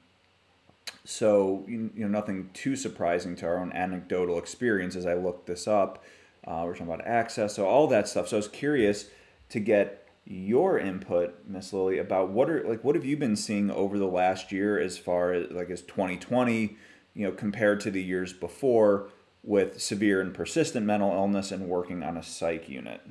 so 1.03 1.65
you 1.67 1.89
know 1.95 2.07
nothing 2.07 2.49
too 2.53 2.75
surprising 2.75 3.35
to 3.37 3.45
our 3.47 3.59
own 3.59 3.71
anecdotal 3.73 4.37
experience 4.37 4.95
as 4.95 5.05
I 5.05 5.15
looked 5.15 5.47
this 5.47 5.67
up. 5.67 6.03
Uh, 6.45 6.63
we're 6.65 6.73
talking 6.73 6.87
about 6.87 7.05
access, 7.05 7.55
so 7.55 7.67
all 7.67 7.87
that 7.87 8.07
stuff. 8.07 8.27
So 8.27 8.37
I 8.37 8.39
was 8.39 8.47
curious 8.47 9.09
to 9.49 9.59
get 9.59 10.07
your 10.25 10.77
input, 10.77 11.35
Miss 11.47 11.73
Lily, 11.73 11.97
about 11.97 12.29
what 12.29 12.49
are 12.49 12.67
like 12.67 12.83
what 12.83 12.95
have 12.95 13.05
you 13.05 13.17
been 13.17 13.35
seeing 13.35 13.71
over 13.71 13.97
the 13.97 14.05
last 14.05 14.51
year 14.51 14.79
as 14.79 14.97
far 14.97 15.33
as 15.33 15.51
like 15.51 15.69
as 15.69 15.81
2020, 15.81 16.77
you 17.15 17.25
know, 17.25 17.31
compared 17.31 17.79
to 17.81 17.91
the 17.91 18.01
years 18.01 18.33
before 18.33 19.09
with 19.43 19.81
severe 19.81 20.21
and 20.21 20.33
persistent 20.33 20.85
mental 20.85 21.11
illness 21.11 21.51
and 21.51 21.67
working 21.67 22.03
on 22.03 22.15
a 22.15 22.23
psych 22.23 22.69
unit. 22.69 23.01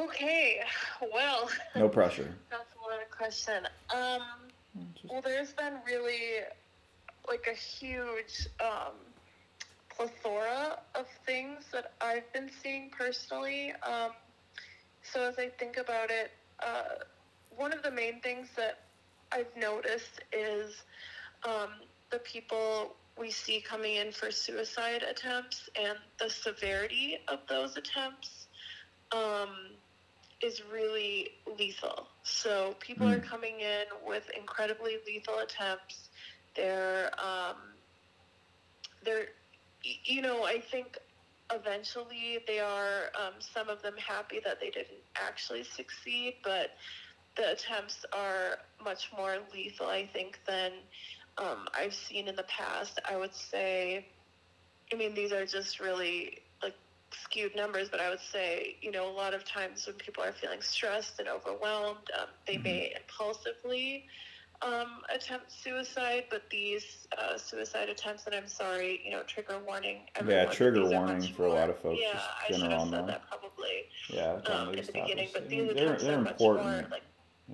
Okay. 0.00 0.60
Well, 1.12 1.50
No 1.76 1.88
pressure. 1.88 2.34
that's 2.50 2.72
a 2.74 2.90
lot 2.90 3.02
of 3.02 3.10
question. 3.10 3.66
Um, 3.94 4.22
well, 5.08 5.20
there's 5.22 5.52
been 5.52 5.74
really 5.86 6.40
like 7.28 7.46
a 7.50 7.54
huge 7.54 8.48
um, 8.60 8.94
plethora 9.94 10.78
of 10.94 11.06
things 11.26 11.64
that 11.72 11.92
I've 12.00 12.32
been 12.32 12.50
seeing 12.62 12.90
personally. 12.96 13.72
Um, 13.82 14.12
so 15.02 15.28
as 15.28 15.38
I 15.38 15.48
think 15.58 15.76
about 15.76 16.10
it, 16.10 16.30
uh, 16.60 17.04
one 17.56 17.72
of 17.72 17.82
the 17.82 17.90
main 17.90 18.20
things 18.20 18.48
that 18.56 18.80
I've 19.32 19.54
noticed 19.56 20.20
is 20.32 20.82
um, 21.44 21.70
the 22.10 22.18
people 22.20 22.94
we 23.18 23.30
see 23.30 23.60
coming 23.60 23.96
in 23.96 24.12
for 24.12 24.30
suicide 24.30 25.02
attempts 25.02 25.68
and 25.78 25.98
the 26.18 26.30
severity 26.30 27.18
of 27.28 27.40
those 27.48 27.76
attempts 27.76 28.46
um, 29.12 29.50
is 30.42 30.62
really 30.62 31.30
lethal. 31.58 32.08
So 32.22 32.74
people 32.80 33.06
are 33.08 33.18
Mm. 33.18 33.20
coming 33.20 33.60
in 33.60 33.84
with 34.06 34.28
incredibly 34.36 34.98
lethal 35.06 35.38
attempts. 35.38 36.08
They're 36.56 37.10
um, 37.20 37.56
they're 39.04 39.26
you 40.04 40.20
know 40.22 40.44
I 40.44 40.60
think 40.60 40.96
eventually 41.52 42.38
they 42.46 42.58
are 42.60 43.10
um, 43.18 43.34
some 43.40 43.68
of 43.68 43.82
them 43.82 43.94
happy 43.96 44.40
that 44.44 44.58
they 44.60 44.70
didn't 44.70 45.02
actually 45.16 45.64
succeed, 45.64 46.34
but 46.42 46.70
the 47.36 47.50
attempts 47.52 48.04
are 48.12 48.56
much 48.82 49.08
more 49.16 49.36
lethal 49.52 49.86
I 49.88 50.06
think 50.06 50.38
than 50.46 50.72
um, 51.38 51.66
I've 51.74 51.94
seen 51.94 52.28
in 52.28 52.36
the 52.36 52.44
past. 52.44 52.98
I 53.08 53.16
would 53.16 53.34
say, 53.34 54.06
I 54.92 54.96
mean 54.96 55.14
these 55.14 55.32
are 55.32 55.44
just 55.46 55.80
really 55.80 56.30
skewed 57.12 57.54
numbers, 57.54 57.88
but 57.88 58.00
I 58.00 58.08
would 58.10 58.20
say, 58.20 58.76
you 58.80 58.90
know, 58.90 59.08
a 59.08 59.12
lot 59.12 59.34
of 59.34 59.44
times 59.44 59.86
when 59.86 59.96
people 59.96 60.22
are 60.22 60.32
feeling 60.32 60.60
stressed 60.60 61.18
and 61.18 61.28
overwhelmed, 61.28 62.10
um, 62.18 62.28
they 62.46 62.58
may 62.58 62.94
impulsively 62.96 64.04
um, 64.62 65.02
attempt 65.14 65.50
suicide. 65.52 66.24
But 66.30 66.42
these 66.50 67.06
uh, 67.16 67.36
suicide 67.36 67.88
attempts, 67.88 68.26
and 68.26 68.34
I'm 68.34 68.46
sorry, 68.46 69.00
you 69.04 69.10
know, 69.10 69.22
trigger 69.26 69.58
warning. 69.66 69.98
everyone, 70.16 70.46
but 70.46 70.54
trigger 70.54 70.84
warning 70.86 71.18
much 71.20 71.32
for 71.32 71.46
a 71.46 71.52
lot 71.52 71.70
of 71.70 71.78
folks, 71.78 72.00
Yeah, 72.00 72.12
just 72.12 72.28
I 72.48 72.52
should 72.52 72.70
have 72.72 72.88
said 72.88 73.06
that 73.08 73.22
probably 73.28 73.86
Yeah, 74.12 74.32
um, 74.46 74.74
in 74.74 74.84
the 74.84 74.92
beginning. 74.92 75.28
But 75.32 75.48
these 75.48 75.74
they're, 75.74 75.84
attempts 75.84 76.04
they're 76.04 76.18
are 76.18 76.22
much 76.22 76.32
important. 76.32 76.64
more 76.66 76.88
like 76.90 77.02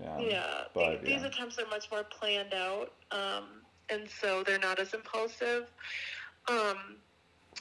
yeah. 0.01 0.21
yeah, 0.21 0.65
but, 0.75 1.01
the- 1.01 1.07
these 1.07 1.23
attempts 1.23 1.59
are 1.59 1.67
much 1.67 1.91
more 1.91 2.05
planned 2.05 2.53
out, 2.53 2.93
um, 3.11 3.63
and 3.89 4.09
so 4.09 4.43
they're 4.43 4.59
not 4.59 4.79
as 4.79 4.93
impulsive. 4.93 5.73
Um, 6.49 6.97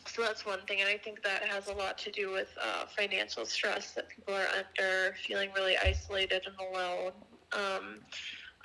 so 0.08 0.22
that's 0.22 0.46
one 0.46 0.60
thing, 0.68 0.82
and 0.82 0.90
I 0.90 0.98
think 0.98 1.24
that 1.24 1.44
has 1.44 1.68
a 1.68 1.74
lot 1.74 1.98
to 2.00 2.12
do 2.12 2.32
with 2.32 2.50
uh, 2.62 2.86
financial 2.86 3.46
stress 3.46 3.92
that 3.94 4.10
people 4.10 4.34
are 4.34 4.48
under, 4.56 5.16
feeling 5.16 5.50
really 5.56 5.78
isolated 5.78 6.42
and 6.46 6.56
alone. 6.70 7.12
Um, 7.54 8.00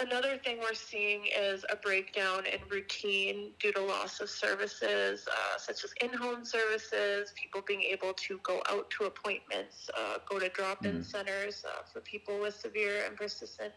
another 0.01 0.37
thing 0.39 0.59
we're 0.61 0.75
seeing 0.75 1.27
is 1.39 1.65
a 1.71 1.77
breakdown 1.77 2.45
in 2.47 2.59
routine 2.71 3.53
due 3.59 3.73
to 3.73 3.81
loss 3.81 4.21
of 4.21 4.29
services, 4.29 5.27
uh, 5.31 5.59
such 5.59 5.85
as 5.85 5.93
in-home 6.03 6.45
services, 6.45 7.33
people 7.41 7.63
being 7.67 7.83
able 7.83 8.13
to 8.15 8.39
go 8.43 8.63
out 8.71 8.91
to 8.91 9.05
appointments, 9.05 9.89
uh, 9.99 10.19
go 10.29 10.39
to 10.39 10.49
drop-in 10.51 10.97
Mhm. 10.97 11.05
centers 11.05 11.65
uh, 11.65 11.83
for 11.93 12.01
people 12.01 12.39
with 12.41 12.55
severe 12.55 13.05
and 13.07 13.17
persistent 13.17 13.73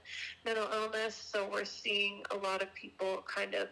mental 0.46 0.68
illness. 0.74 1.16
So 1.16 1.50
we're 1.50 1.66
seeing 1.66 2.24
a 2.32 2.36
lot 2.38 2.62
of 2.62 2.74
people 2.74 3.24
kind 3.28 3.54
of 3.56 3.70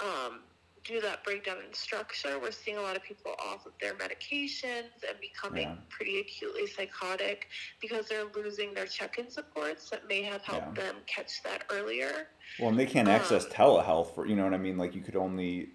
um, 0.00 0.40
do 0.84 1.00
that 1.00 1.22
breakdown 1.24 1.58
in 1.66 1.72
structure. 1.74 2.38
We're 2.40 2.50
seeing 2.52 2.78
a 2.78 2.82
lot 2.82 2.96
of 2.96 3.02
people 3.02 3.32
off 3.38 3.66
of 3.66 3.72
their 3.80 3.94
medications 3.94 5.04
and 5.08 5.18
becoming 5.20 5.62
Yeah. 5.68 5.76
pretty 5.90 6.20
acutely 6.20 6.66
psychotic 6.66 7.48
because 7.80 8.08
they're 8.08 8.24
losing 8.34 8.72
their 8.74 8.86
check-in 8.86 9.30
supports 9.30 9.90
that 9.90 10.08
may 10.08 10.22
have 10.22 10.42
helped 10.42 10.78
Yeah. 10.78 10.84
them 10.84 10.96
catch 11.06 11.42
that 11.42 11.64
earlier. 11.70 12.28
Well, 12.58 12.70
and 12.70 12.78
they 12.78 12.86
can't 12.86 13.08
access 13.08 13.44
Um, 13.44 13.50
telehealth 13.50 14.14
for 14.14 14.26
you 14.26 14.34
know 14.36 14.44
what 14.44 14.54
I 14.54 14.58
mean. 14.58 14.78
Like 14.78 14.94
you 14.94 15.02
could 15.02 15.16
only, 15.16 15.70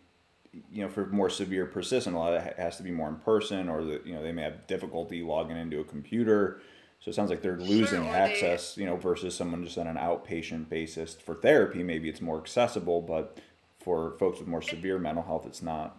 you 0.71 0.81
know, 0.83 0.89
for 0.89 1.05
more 1.07 1.29
severe 1.29 1.65
persistent, 1.65 2.15
a 2.15 2.19
lot 2.19 2.33
of 2.33 2.45
it 2.45 2.57
has 2.57 2.77
to 2.77 2.83
be 2.83 2.91
more 2.91 3.09
in 3.09 3.17
person, 3.17 3.69
or 3.69 3.83
that 3.83 4.05
you 4.05 4.13
know 4.15 4.23
they 4.23 4.31
may 4.31 4.41
have 4.43 4.65
difficulty 4.67 5.21
logging 5.21 5.57
into 5.57 5.79
a 5.79 5.83
computer. 5.83 6.61
So 6.99 7.09
it 7.09 7.13
sounds 7.13 7.29
like 7.29 7.41
they're 7.43 7.57
losing 7.57 8.03
they- 8.03 8.09
access, 8.09 8.75
you 8.77 8.85
know, 8.85 8.95
versus 8.95 9.35
someone 9.35 9.63
just 9.63 9.77
on 9.77 9.85
an 9.85 9.97
outpatient 9.97 10.69
basis 10.69 11.13
for 11.13 11.35
therapy. 11.35 11.83
Maybe 11.83 12.09
it's 12.09 12.21
more 12.21 12.39
accessible, 12.39 13.01
but 13.01 13.37
for 13.85 14.15
folks 14.19 14.39
with 14.39 14.49
more 14.49 14.61
severe 14.63 14.99
mental 14.99 15.23
health, 15.23 15.45
it's 15.45 15.61
not. 15.61 15.95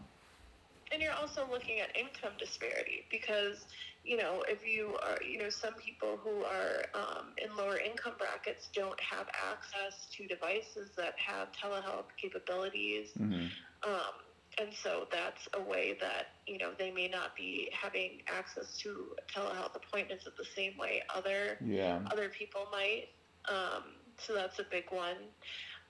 and 0.92 1.02
you're 1.02 1.18
also 1.20 1.42
looking 1.50 1.80
at 1.80 1.88
income 1.96 2.34
disparity 2.38 3.04
because 3.10 3.66
you 4.04 4.16
know 4.16 4.44
if 4.48 4.60
you 4.66 4.94
are 5.06 5.18
you 5.22 5.38
know 5.38 5.50
some 5.50 5.74
people 5.74 6.18
who 6.22 6.44
are 6.44 6.84
um, 6.94 7.26
in 7.42 7.48
lower 7.56 7.78
income 7.78 8.14
brackets 8.18 8.68
don't 8.74 9.00
have 9.00 9.26
access 9.52 10.06
to 10.14 10.26
devices 10.26 10.90
that 10.96 11.14
have 11.18 11.48
telehealth 11.52 12.10
capabilities 12.22 13.08
hmm 13.18 13.46
um, 13.86 14.14
and 14.60 14.70
so 14.72 15.06
that's 15.12 15.48
a 15.54 15.62
way 15.70 15.96
that 16.00 16.28
you 16.46 16.58
know 16.58 16.70
they 16.78 16.90
may 16.90 17.08
not 17.08 17.36
be 17.36 17.68
having 17.72 18.22
access 18.38 18.76
to 18.78 18.88
telehealth 19.34 19.74
appointments 19.76 20.26
in 20.26 20.32
the 20.38 20.48
same 20.56 20.76
way 20.78 21.02
other 21.14 21.58
Yeah. 21.64 21.98
other 22.12 22.28
people 22.30 22.62
might. 22.72 23.08
Um, 23.48 23.84
so 24.18 24.32
that's 24.34 24.58
a 24.58 24.64
big 24.70 24.84
one. 24.90 25.18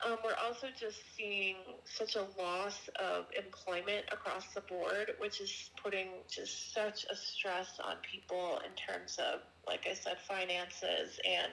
Um, 0.04 0.18
we're 0.22 0.36
also 0.44 0.66
just 0.78 1.00
seeing 1.16 1.56
such 1.84 2.16
a 2.16 2.26
loss 2.40 2.90
of 3.00 3.24
employment 3.36 4.04
across 4.12 4.44
the 4.54 4.60
board, 4.62 5.12
which 5.18 5.40
is 5.40 5.70
putting 5.82 6.08
just 6.28 6.74
such 6.74 7.06
a 7.10 7.16
stress 7.16 7.80
on 7.82 7.96
people 8.04 8.60
in 8.66 8.72
terms 8.76 9.16
of, 9.18 9.40
like 9.66 9.86
I 9.90 9.94
said, 9.94 10.18
finances 10.28 11.18
and 11.24 11.50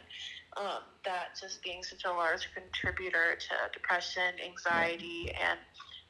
um, 0.58 0.84
that 1.06 1.40
just 1.40 1.64
being 1.64 1.84
such 1.84 2.04
a 2.06 2.12
large 2.12 2.50
contributor 2.54 3.38
to 3.40 3.56
depression, 3.72 4.36
anxiety, 4.46 5.32
and 5.42 5.60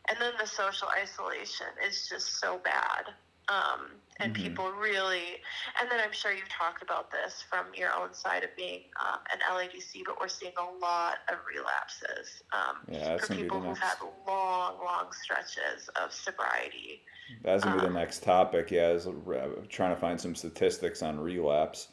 and 0.10 0.18
then 0.20 0.34
the 0.38 0.48
social 0.48 0.90
isolation 1.02 1.68
is 1.88 2.10
just 2.10 2.42
so 2.42 2.60
bad. 2.64 3.06
Um, 3.50 4.00
and 4.20 4.32
Mhm. 4.32 4.44
people 4.44 4.72
really, 4.72 5.42
and 5.80 5.90
then 5.92 6.00
I'm 6.00 6.12
sure 6.14 6.32
you've 6.32 6.50
talked 6.50 6.82
about 6.82 7.12
this 7.12 7.44
from 7.50 7.74
your 7.76 7.92
own 7.94 8.14
side 8.14 8.44
of 8.44 8.56
being 8.56 8.84
um, 9.04 9.20
an 9.34 9.40
LADC, 9.52 10.04
but 10.06 10.20
we're 10.20 10.28
seeing 10.28 10.54
a 10.58 10.78
lot 10.80 11.18
of 11.30 11.40
relapses 11.54 12.44
um, 12.54 12.88
Yeah, 12.88 13.10
that's 13.10 13.22
for 13.24 13.28
gonna 13.28 13.40
be 13.42 13.50
the 13.50 13.56
people 13.56 13.70
who've 13.70 13.78
had 13.78 13.98
long, 14.28 14.78
long 14.84 15.12
stretches 15.12 15.90
of 16.02 16.14
sobriety. 16.14 17.02
That's 17.42 17.64
gonna 17.64 17.76
be 17.76 17.82
the 17.82 17.88
um, 17.88 17.94
next 17.94 18.24
topic. 18.24 18.72
Yeah, 18.72 18.90
is 18.92 19.08
trying 19.70 19.94
to 19.96 20.00
find 20.00 20.20
some 20.20 20.36
statistics 20.36 21.02
on 21.02 21.20
relapse 21.20 21.90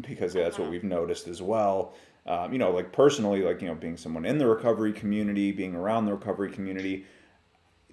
because 0.00 0.34
yeah, 0.34 0.44
that's 0.44 0.58
what 0.58 0.68
Mhm. 0.68 0.70
we've 0.70 0.84
noticed 0.84 1.28
as 1.28 1.42
well. 1.42 1.94
Um, 2.26 2.52
you 2.52 2.58
know, 2.58 2.70
like 2.70 2.92
personally, 2.92 3.42
like 3.42 3.62
you 3.62 3.68
know, 3.68 3.74
being 3.74 3.96
someone 3.96 4.24
in 4.24 4.38
the 4.38 4.46
recovery 4.46 4.92
community, 4.92 5.52
being 5.52 5.74
around 5.74 6.06
the 6.06 6.12
recovery 6.14 6.50
community, 6.50 7.06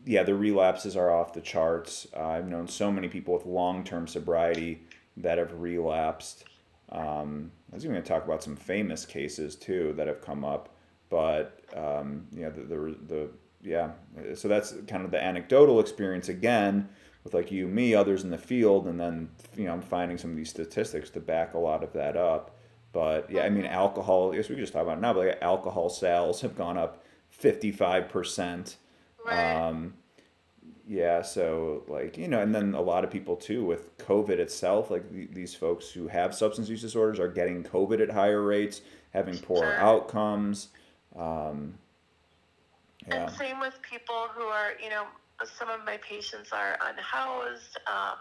yeah, 0.05 0.23
the 0.23 0.35
relapses 0.35 0.95
are 0.95 1.11
off 1.11 1.33
the 1.33 1.41
charts. 1.41 2.07
Uh, 2.15 2.27
I've 2.27 2.47
known 2.47 2.67
so 2.67 2.91
many 2.91 3.07
people 3.07 3.33
with 3.33 3.45
long-term 3.45 4.07
sobriety 4.07 4.83
that 5.17 5.37
have 5.37 5.59
relapsed. 5.59 6.45
Um, 6.89 7.51
I 7.71 7.75
was 7.75 7.83
even 7.83 7.95
going 7.95 8.03
to 8.03 8.07
talk 8.07 8.23
about 8.23 8.43
some 8.43 8.55
famous 8.55 9.05
cases 9.05 9.55
too 9.55 9.93
that 9.97 10.07
have 10.07 10.21
come 10.21 10.45
up, 10.45 10.69
but 11.09 11.59
um, 11.75 12.27
know, 12.43 12.51
the, 12.51 12.61
the 12.61 12.97
the 13.07 13.29
yeah. 13.61 13.91
So 14.35 14.47
that's 14.47 14.75
kind 14.87 15.03
of 15.03 15.11
the 15.11 15.21
anecdotal 15.21 15.79
experience 15.79 16.29
again 16.29 16.87
with 17.23 17.33
like 17.33 17.51
you, 17.51 17.67
me, 17.67 17.95
others 17.95 18.23
in 18.23 18.29
the 18.29 18.37
field, 18.37 18.87
and 18.87 18.99
then 18.99 19.29
you 19.57 19.65
know 19.65 19.73
I'm 19.73 19.81
finding 19.81 20.17
some 20.17 20.31
of 20.31 20.37
these 20.37 20.49
statistics 20.49 21.09
to 21.11 21.19
back 21.19 21.55
a 21.55 21.57
lot 21.57 21.83
of 21.83 21.91
that 21.93 22.15
up. 22.15 22.55
But 22.93 23.29
yeah, 23.29 23.41
I 23.41 23.49
mean, 23.49 23.65
alcohol. 23.65 24.31
I 24.31 24.37
guess 24.37 24.47
we 24.47 24.55
could 24.55 24.61
just 24.61 24.73
talk 24.73 24.83
about 24.83 24.99
it 24.99 25.01
now, 25.01 25.13
but 25.13 25.25
like, 25.25 25.41
alcohol 25.41 25.89
sales 25.89 26.41
have 26.41 26.55
gone 26.55 26.77
up 26.77 27.03
fifty 27.29 27.71
five 27.71 28.07
percent. 28.09 28.77
Right. 29.25 29.67
Um, 29.67 29.93
yeah, 30.87 31.21
so 31.23 31.83
like 31.87 32.17
you 32.17 32.27
know, 32.27 32.39
and 32.41 32.53
then 32.53 32.75
a 32.75 32.81
lot 32.81 33.03
of 33.03 33.09
people 33.09 33.35
too 33.35 33.65
with 33.65 33.97
COVID 33.97 34.37
itself, 34.37 34.91
like 34.91 35.11
th- 35.11 35.31
these 35.31 35.55
folks 35.55 35.89
who 35.89 36.07
have 36.07 36.35
substance 36.35 36.69
use 36.69 36.81
disorders 36.81 37.19
are 37.19 37.27
getting 37.27 37.63
COVID 37.63 38.01
at 38.01 38.11
higher 38.11 38.41
rates, 38.41 38.81
having 39.11 39.37
poor 39.39 39.63
Sure. 39.63 39.79
outcomes. 39.79 40.69
Um, 41.15 41.79
yeah, 43.07 43.27
And 43.27 43.31
same 43.31 43.59
with 43.59 43.79
people 43.81 44.27
who 44.33 44.43
are, 44.43 44.73
you 44.81 44.89
know, 44.89 45.05
some 45.43 45.69
of 45.69 45.83
my 45.85 45.97
patients 45.97 46.51
are 46.51 46.77
unhoused, 46.81 47.77
um, 47.87 48.17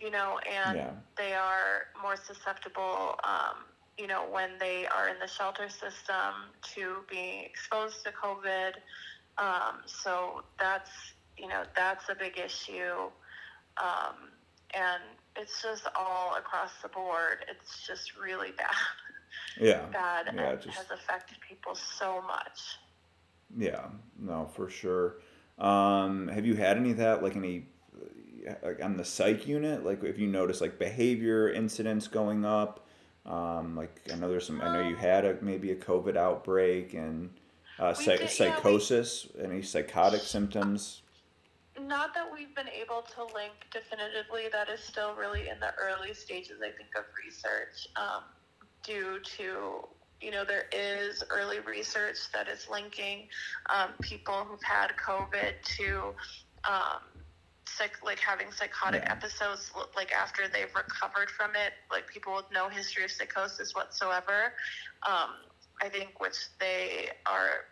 you 0.00 0.10
know, 0.10 0.38
and 0.46 0.76
yeah, 0.76 0.90
they 1.16 1.34
are 1.34 1.86
more 2.00 2.16
susceptible, 2.16 3.18
um, 3.24 3.64
you 3.98 4.06
know, 4.06 4.26
when 4.30 4.58
they 4.58 4.86
are 4.86 5.08
in 5.08 5.18
the 5.20 5.26
shelter 5.28 5.68
system 5.68 6.50
to 6.74 6.96
being 7.08 7.44
exposed 7.44 8.04
to 8.04 8.10
COVID. 8.12 8.72
Um, 9.38 9.80
so 9.86 10.42
that's, 10.58 10.90
you 11.36 11.48
know, 11.48 11.62
that's 11.76 12.08
a 12.08 12.14
big 12.14 12.38
issue. 12.38 13.10
Um, 13.76 14.30
and 14.72 15.02
it's 15.36 15.62
just 15.62 15.86
all 15.96 16.36
across 16.36 16.70
the 16.82 16.88
board. 16.88 17.44
It's 17.50 17.86
just 17.86 18.16
really 18.16 18.50
bad, 18.56 18.70
yeah, 19.60 19.86
bad, 19.92 20.26
Yeah, 20.34 20.42
and 20.52 20.62
just- 20.62 20.76
has 20.76 20.90
affected 20.90 21.38
people 21.48 21.74
so 21.74 22.22
much. 22.22 22.60
yeah. 23.56 23.86
No, 24.18 24.46
for 24.54 24.68
sure. 24.70 25.16
Um, 25.58 26.28
have 26.28 26.44
you 26.46 26.54
had 26.54 26.76
any 26.76 26.90
of 26.92 26.96
that, 26.98 27.22
like 27.22 27.36
any, 27.36 27.66
like 28.62 28.82
on 28.82 28.96
the 28.96 29.04
psych 29.04 29.46
unit? 29.46 29.84
Like, 29.84 30.02
if 30.04 30.18
you 30.18 30.26
notice 30.26 30.60
like 30.60 30.78
behavior 30.78 31.48
incidents 31.52 32.08
going 32.08 32.44
up, 32.44 32.86
um, 33.26 33.74
like 33.76 34.00
I 34.12 34.16
know 34.16 34.28
there's 34.28 34.46
some. 34.46 34.60
I 34.60 34.72
know 34.72 34.88
you 34.88 34.96
had 34.96 35.24
a 35.24 35.38
maybe 35.40 35.70
a 35.70 35.76
COVID 35.76 36.16
outbreak 36.16 36.92
and 36.94 37.30
uh, 37.78 37.92
psych- 37.94 38.04
did- 38.04 38.20
yeah, 38.20 38.26
we- 38.26 38.28
psychosis. 38.54 39.26
Any 39.42 39.62
psychotic 39.62 40.22
symptoms? 40.22 41.02
Not 41.80 42.14
that 42.14 42.32
we've 42.32 42.54
been 42.54 42.68
able 42.68 43.02
to 43.02 43.24
link 43.34 43.52
definitively. 43.72 44.48
That 44.52 44.68
is 44.68 44.80
still 44.80 45.14
really 45.14 45.48
in 45.48 45.58
the 45.58 45.74
early 45.74 46.14
stages, 46.14 46.60
I 46.62 46.70
think, 46.70 46.90
of 46.96 47.04
research. 47.24 47.88
Um, 47.96 48.22
due 48.84 49.18
to, 49.38 49.88
you 50.20 50.30
know, 50.30 50.44
there 50.44 50.66
is 50.72 51.24
early 51.30 51.58
research 51.60 52.18
that 52.32 52.46
is 52.48 52.68
linking 52.70 53.28
um, 53.70 53.90
people 54.02 54.44
who've 54.44 54.62
had 54.62 54.92
COVID 54.96 55.54
to, 55.78 56.14
um, 56.70 57.02
psych, 57.66 57.98
like 58.04 58.20
having 58.20 58.52
psychotic 58.52 59.02
Yeah. 59.04 59.12
episodes, 59.12 59.72
like 59.96 60.12
after 60.12 60.46
they've 60.46 60.72
recovered 60.76 61.28
from 61.30 61.56
it, 61.56 61.72
like 61.90 62.06
people 62.06 62.34
with 62.36 62.48
no 62.52 62.68
history 62.68 63.02
of 63.04 63.10
psychosis 63.10 63.74
whatsoever. 63.74 64.54
Um, 65.08 65.30
I 65.82 65.88
think 65.88 66.20
which 66.20 66.36
they 66.60 67.08
are 67.26 67.66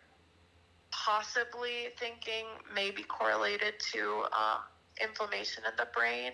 possibly 0.91 1.89
thinking 1.99 2.45
may 2.73 2.91
be 2.91 3.03
correlated 3.03 3.73
to 3.93 4.23
um, 4.31 4.61
inflammation 5.01 5.63
in 5.65 5.75
the 5.77 5.87
brain, 5.95 6.31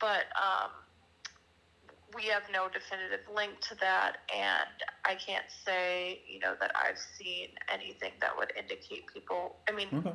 but 0.00 0.24
um, 0.36 0.70
we 2.14 2.24
have 2.24 2.42
no 2.52 2.68
definitive 2.68 3.26
link 3.34 3.60
to 3.68 3.74
that, 3.80 4.18
and 4.34 4.70
I 5.04 5.14
can't 5.14 5.46
say, 5.64 6.22
you 6.28 6.38
know, 6.38 6.54
that 6.60 6.70
I've 6.74 6.98
seen 7.18 7.48
anything 7.72 8.12
that 8.20 8.30
would 8.36 8.52
indicate 8.56 9.04
people. 9.12 9.56
I 9.68 9.72
mean, 9.72 9.88
Okay. 9.92 10.14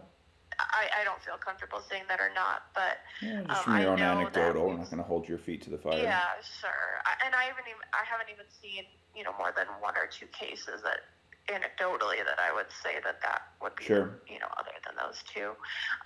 I, 0.60 1.02
I 1.02 1.04
don't 1.04 1.22
feel 1.24 1.38
comfortable 1.38 1.80
saying 1.90 2.04
that 2.10 2.20
or 2.20 2.32
not, 2.36 2.68
but 2.76 3.00
Yeah, 3.22 3.44
just 3.48 3.60
Um, 3.60 3.64
from 3.64 3.80
your 3.80 3.90
I 3.90 3.94
own 3.94 4.00
anecdotal. 4.02 4.68
We're 4.68 4.78
not 4.78 4.90
going 4.92 5.02
to 5.02 5.08
hold 5.08 5.28
your 5.28 5.40
feet 5.40 5.62
to 5.64 5.70
the 5.70 5.78
fire. 5.78 6.00
yeah, 6.04 6.36
sure. 6.44 7.00
I, 7.06 7.26
and 7.26 7.36
I 7.36 7.44
haven't 7.48 7.68
even 7.68 7.82
I 7.94 8.04
haven't 8.06 8.30
even 8.34 8.46
seen 8.62 8.84
you 9.16 9.24
know 9.24 9.34
more 9.38 9.52
than 9.56 9.68
one 9.80 9.96
or 9.98 10.08
two 10.08 10.28
cases 10.28 10.82
that 10.84 11.02
anecdotally 11.48 12.22
that 12.26 12.38
I 12.40 12.54
would 12.54 12.70
say 12.84 13.00
that 13.04 13.22
that 13.22 13.42
would 13.62 13.76
be 13.76 13.86
Sure. 13.86 14.20
you 14.28 14.40
know 14.40 14.52
other 14.58 14.76
than 14.86 14.96
those 14.96 15.24
two. 15.24 15.56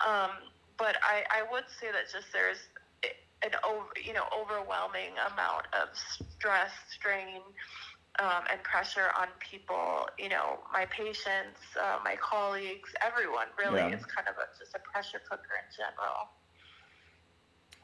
Um, 0.06 0.30
but 0.78 0.96
I, 1.02 1.24
I 1.30 1.42
would 1.52 1.64
say 1.80 1.92
that 1.92 2.10
just 2.10 2.32
there's 2.32 2.58
an 3.44 3.52
over 3.66 3.86
you 4.02 4.12
know 4.14 4.24
overwhelming 4.32 5.12
amount 5.32 5.66
of 5.76 5.88
stress, 6.38 6.72
strain, 6.90 7.42
um, 8.18 8.44
and 8.50 8.62
pressure 8.62 9.10
on 9.18 9.28
people. 9.40 10.08
You 10.18 10.28
know, 10.28 10.58
my 10.72 10.86
patients, 10.86 11.60
uh, 11.80 11.98
my 12.04 12.16
colleagues, 12.16 12.90
everyone. 13.04 13.46
Really, 13.58 13.80
Yeah. 13.80 13.88
it's 13.88 14.04
kind 14.04 14.28
of 14.28 14.34
a, 14.36 14.46
just 14.58 14.74
a 14.74 14.78
pressure 14.80 15.20
cooker 15.28 15.42
in 15.58 15.74
general. 15.76 16.28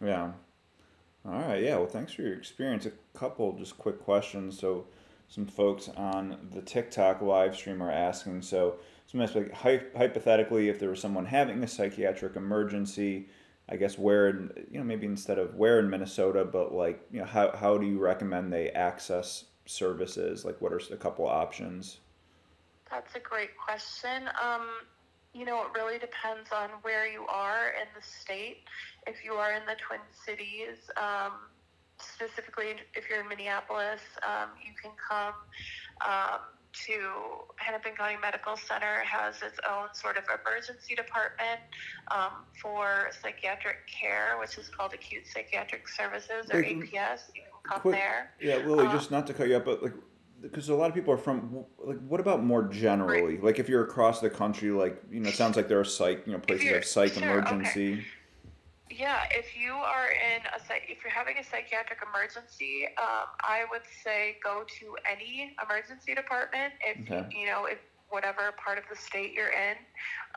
Yeah. 0.01 0.33
All 1.27 1.49
right. 1.49 1.63
Yeah. 1.63 1.77
Well, 1.77 1.87
thanks 1.87 2.13
for 2.13 2.23
your 2.23 2.35
experience. 2.35 2.87
A 2.87 2.93
couple 3.19 3.53
just 3.59 3.77
quick 3.77 4.01
questions. 4.01 4.59
So, 4.59 4.87
some 5.29 5.47
folks 5.47 5.89
on 5.97 6.49
the 6.51 6.61
TikTok 6.63 7.21
live 7.21 7.55
stream 7.55 7.83
are 7.83 7.91
asking. 7.91 8.43
So, 8.43 8.77
some 9.07 9.21
like 9.21 9.53
hy- 9.53 9.83
hypothetically, 9.97 10.69
if 10.69 10.79
there 10.79 10.91
was 10.91 11.01
someone 11.01 11.27
having 11.27 11.63
a 11.63 11.69
psychiatric 11.69 12.37
emergency, 12.37 13.29
I 13.69 13.77
guess 13.77 13.99
where 13.99 14.29
in, 14.29 14.51
you 14.71 14.79
know 14.79 14.85
maybe 14.85 15.07
instead 15.07 15.39
of 15.39 15.55
where 15.57 15.79
in 15.79 15.91
Minnesota, 15.91 16.45
but 16.45 16.73
like 16.73 17.01
you 17.11 17.21
know 17.21 17.27
how 17.27 17.55
how 17.57 17.77
do 17.77 17.87
you 17.87 17.99
recommend 17.99 18.53
they 18.53 18.71
access 18.71 19.45
services? 19.67 20.45
Like 20.45 20.61
what 20.61 20.73
are 20.73 20.81
a 20.93 20.97
couple 20.97 21.27
options? 21.27 21.99
That's 22.91 23.15
a 23.15 23.21
great 23.21 23.51
question. 23.57 24.29
Um, 24.43 24.67
you 25.33 25.45
know, 25.45 25.63
it 25.63 25.69
really 25.77 25.99
depends 25.99 26.51
on 26.53 26.71
where 26.83 27.07
you 27.07 27.25
are 27.27 27.69
in 27.81 27.87
the 27.95 28.03
state. 28.03 28.65
If 29.07 29.25
you 29.25 29.35
are 29.35 29.53
in 29.53 29.63
the 29.67 29.77
Twin 29.87 30.01
Cities, 30.27 30.91
um, 30.97 31.33
specifically 31.99 32.75
if 32.95 33.09
you're 33.09 33.21
in 33.21 33.29
Minneapolis, 33.29 34.01
um, 34.27 34.51
you 34.65 34.73
can 34.81 34.91
come 34.99 35.35
um, 36.05 36.41
to 36.73 36.93
Hennepin 37.57 37.95
County 37.95 38.17
Medical 38.21 38.57
Center 38.57 39.03
has 39.05 39.43
its 39.43 39.59
own 39.69 39.89
sort 39.93 40.17
of 40.17 40.25
emergency 40.25 40.95
department 40.95 41.61
um, 42.11 42.47
for 42.61 43.11
psychiatric 43.23 43.87
care, 43.87 44.37
which 44.41 44.57
is 44.59 44.69
called 44.69 44.95
Acute 44.95 45.27
Psychiatric 45.27 45.89
Services 45.89 46.47
or 46.53 46.61
Wait, 46.61 46.79
APS. 46.79 47.31
You 47.35 47.43
quick- 47.65 47.97
there. 47.97 48.33
Yeah, 48.41 48.57
Lily, 48.57 48.87
Uh, 48.87 48.93
just 48.93 49.11
not 49.11 49.27
to 49.29 49.35
cut 49.35 49.49
you 49.49 49.57
up, 49.57 49.65
but 49.65 49.83
like, 49.83 49.93
because 50.41 50.69
a 50.69 50.75
lot 50.75 50.89
of 50.89 50.95
people 50.95 51.13
are 51.13 51.19
from, 51.19 51.67
like, 51.79 51.99
what 51.99 52.19
about 52.19 52.43
more 52.43 52.63
generally? 52.63 53.37
Like, 53.37 53.59
if 53.59 53.69
you're 53.69 53.85
across 53.85 54.21
the 54.21 54.31
country, 54.31 54.71
like, 54.71 55.01
you 55.11 55.21
know, 55.21 55.29
it 55.29 55.35
sounds 55.35 55.55
like 55.57 55.69
there 55.69 55.79
are 55.79 55.85
psych, 55.85 56.27
you 56.27 56.33
know, 56.33 56.39
places 56.39 56.67
that 56.67 56.75
have 56.77 56.85
psych 56.87 57.13
sure, 57.13 57.23
okay. 57.23 57.51
emergency. 57.51 58.07
Yeah, 58.91 59.23
if 59.31 59.57
you 59.57 59.73
are 59.73 60.09
in 60.11 60.43
a 60.43 60.91
if 60.91 61.05
you're 61.05 61.13
having 61.13 61.39
a 61.39 61.45
psychiatric 61.45 62.01
emergency, 62.03 62.87
um, 62.99 63.29
I 63.41 63.65
would 63.71 63.83
say 64.03 64.39
go 64.43 64.65
to 64.81 64.97
any 65.09 65.57
emergency 65.63 66.15
department. 66.15 66.75
If 66.85 67.09
okay. 67.09 67.29
you 67.35 67.47
know 67.47 67.67
if 67.67 67.79
whatever 68.09 68.51
part 68.63 68.79
of 68.79 68.85
the 68.91 68.97
state 68.97 69.33
you're 69.33 69.53
in, 69.53 69.77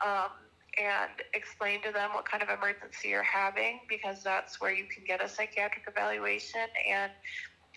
um, 0.06 0.30
and 0.78 1.10
explain 1.34 1.82
to 1.82 1.92
them 1.92 2.10
what 2.14 2.28
kind 2.28 2.42
of 2.42 2.48
emergency 2.48 3.08
you're 3.08 3.22
having 3.22 3.80
because 3.88 4.22
that's 4.22 4.60
where 4.60 4.72
you 4.72 4.84
can 4.84 5.04
get 5.04 5.22
a 5.22 5.28
psychiatric 5.28 5.84
evaluation. 5.86 6.66
And 6.88 7.12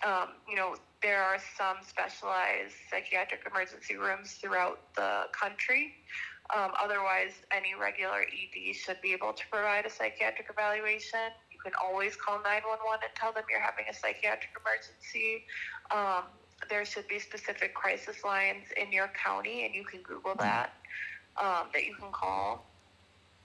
um, 0.04 0.28
you 0.48 0.56
know 0.56 0.76
there 1.02 1.22
are 1.22 1.38
some 1.56 1.76
specialized 1.86 2.74
psychiatric 2.90 3.40
emergency 3.48 3.96
rooms 3.96 4.32
throughout 4.32 4.80
the 4.94 5.24
country. 5.32 5.94
Um, 6.56 6.72
otherwise 6.82 7.32
any 7.52 7.74
regular 7.78 8.22
ed 8.22 8.74
should 8.74 9.00
be 9.02 9.12
able 9.12 9.32
to 9.32 9.42
provide 9.50 9.86
a 9.86 9.90
psychiatric 9.90 10.48
evaluation. 10.50 11.30
You 11.52 11.58
can 11.62 11.72
always 11.82 12.16
call 12.16 12.38
911 12.38 13.00
and 13.02 13.14
tell 13.14 13.32
them 13.32 13.44
you're 13.50 13.60
having 13.60 13.84
a 13.90 13.94
psychiatric 13.94 14.50
emergency. 14.58 15.44
Um, 15.90 16.24
there 16.68 16.84
should 16.84 17.06
be 17.06 17.18
specific 17.18 17.74
crisis 17.74 18.24
lines 18.24 18.64
in 18.76 18.92
your 18.92 19.08
county 19.08 19.64
and 19.64 19.74
you 19.74 19.84
can 19.84 20.00
google 20.02 20.34
that 20.38 20.72
um, 21.40 21.68
that 21.72 21.84
you 21.86 21.94
can 21.94 22.10
call 22.10 22.67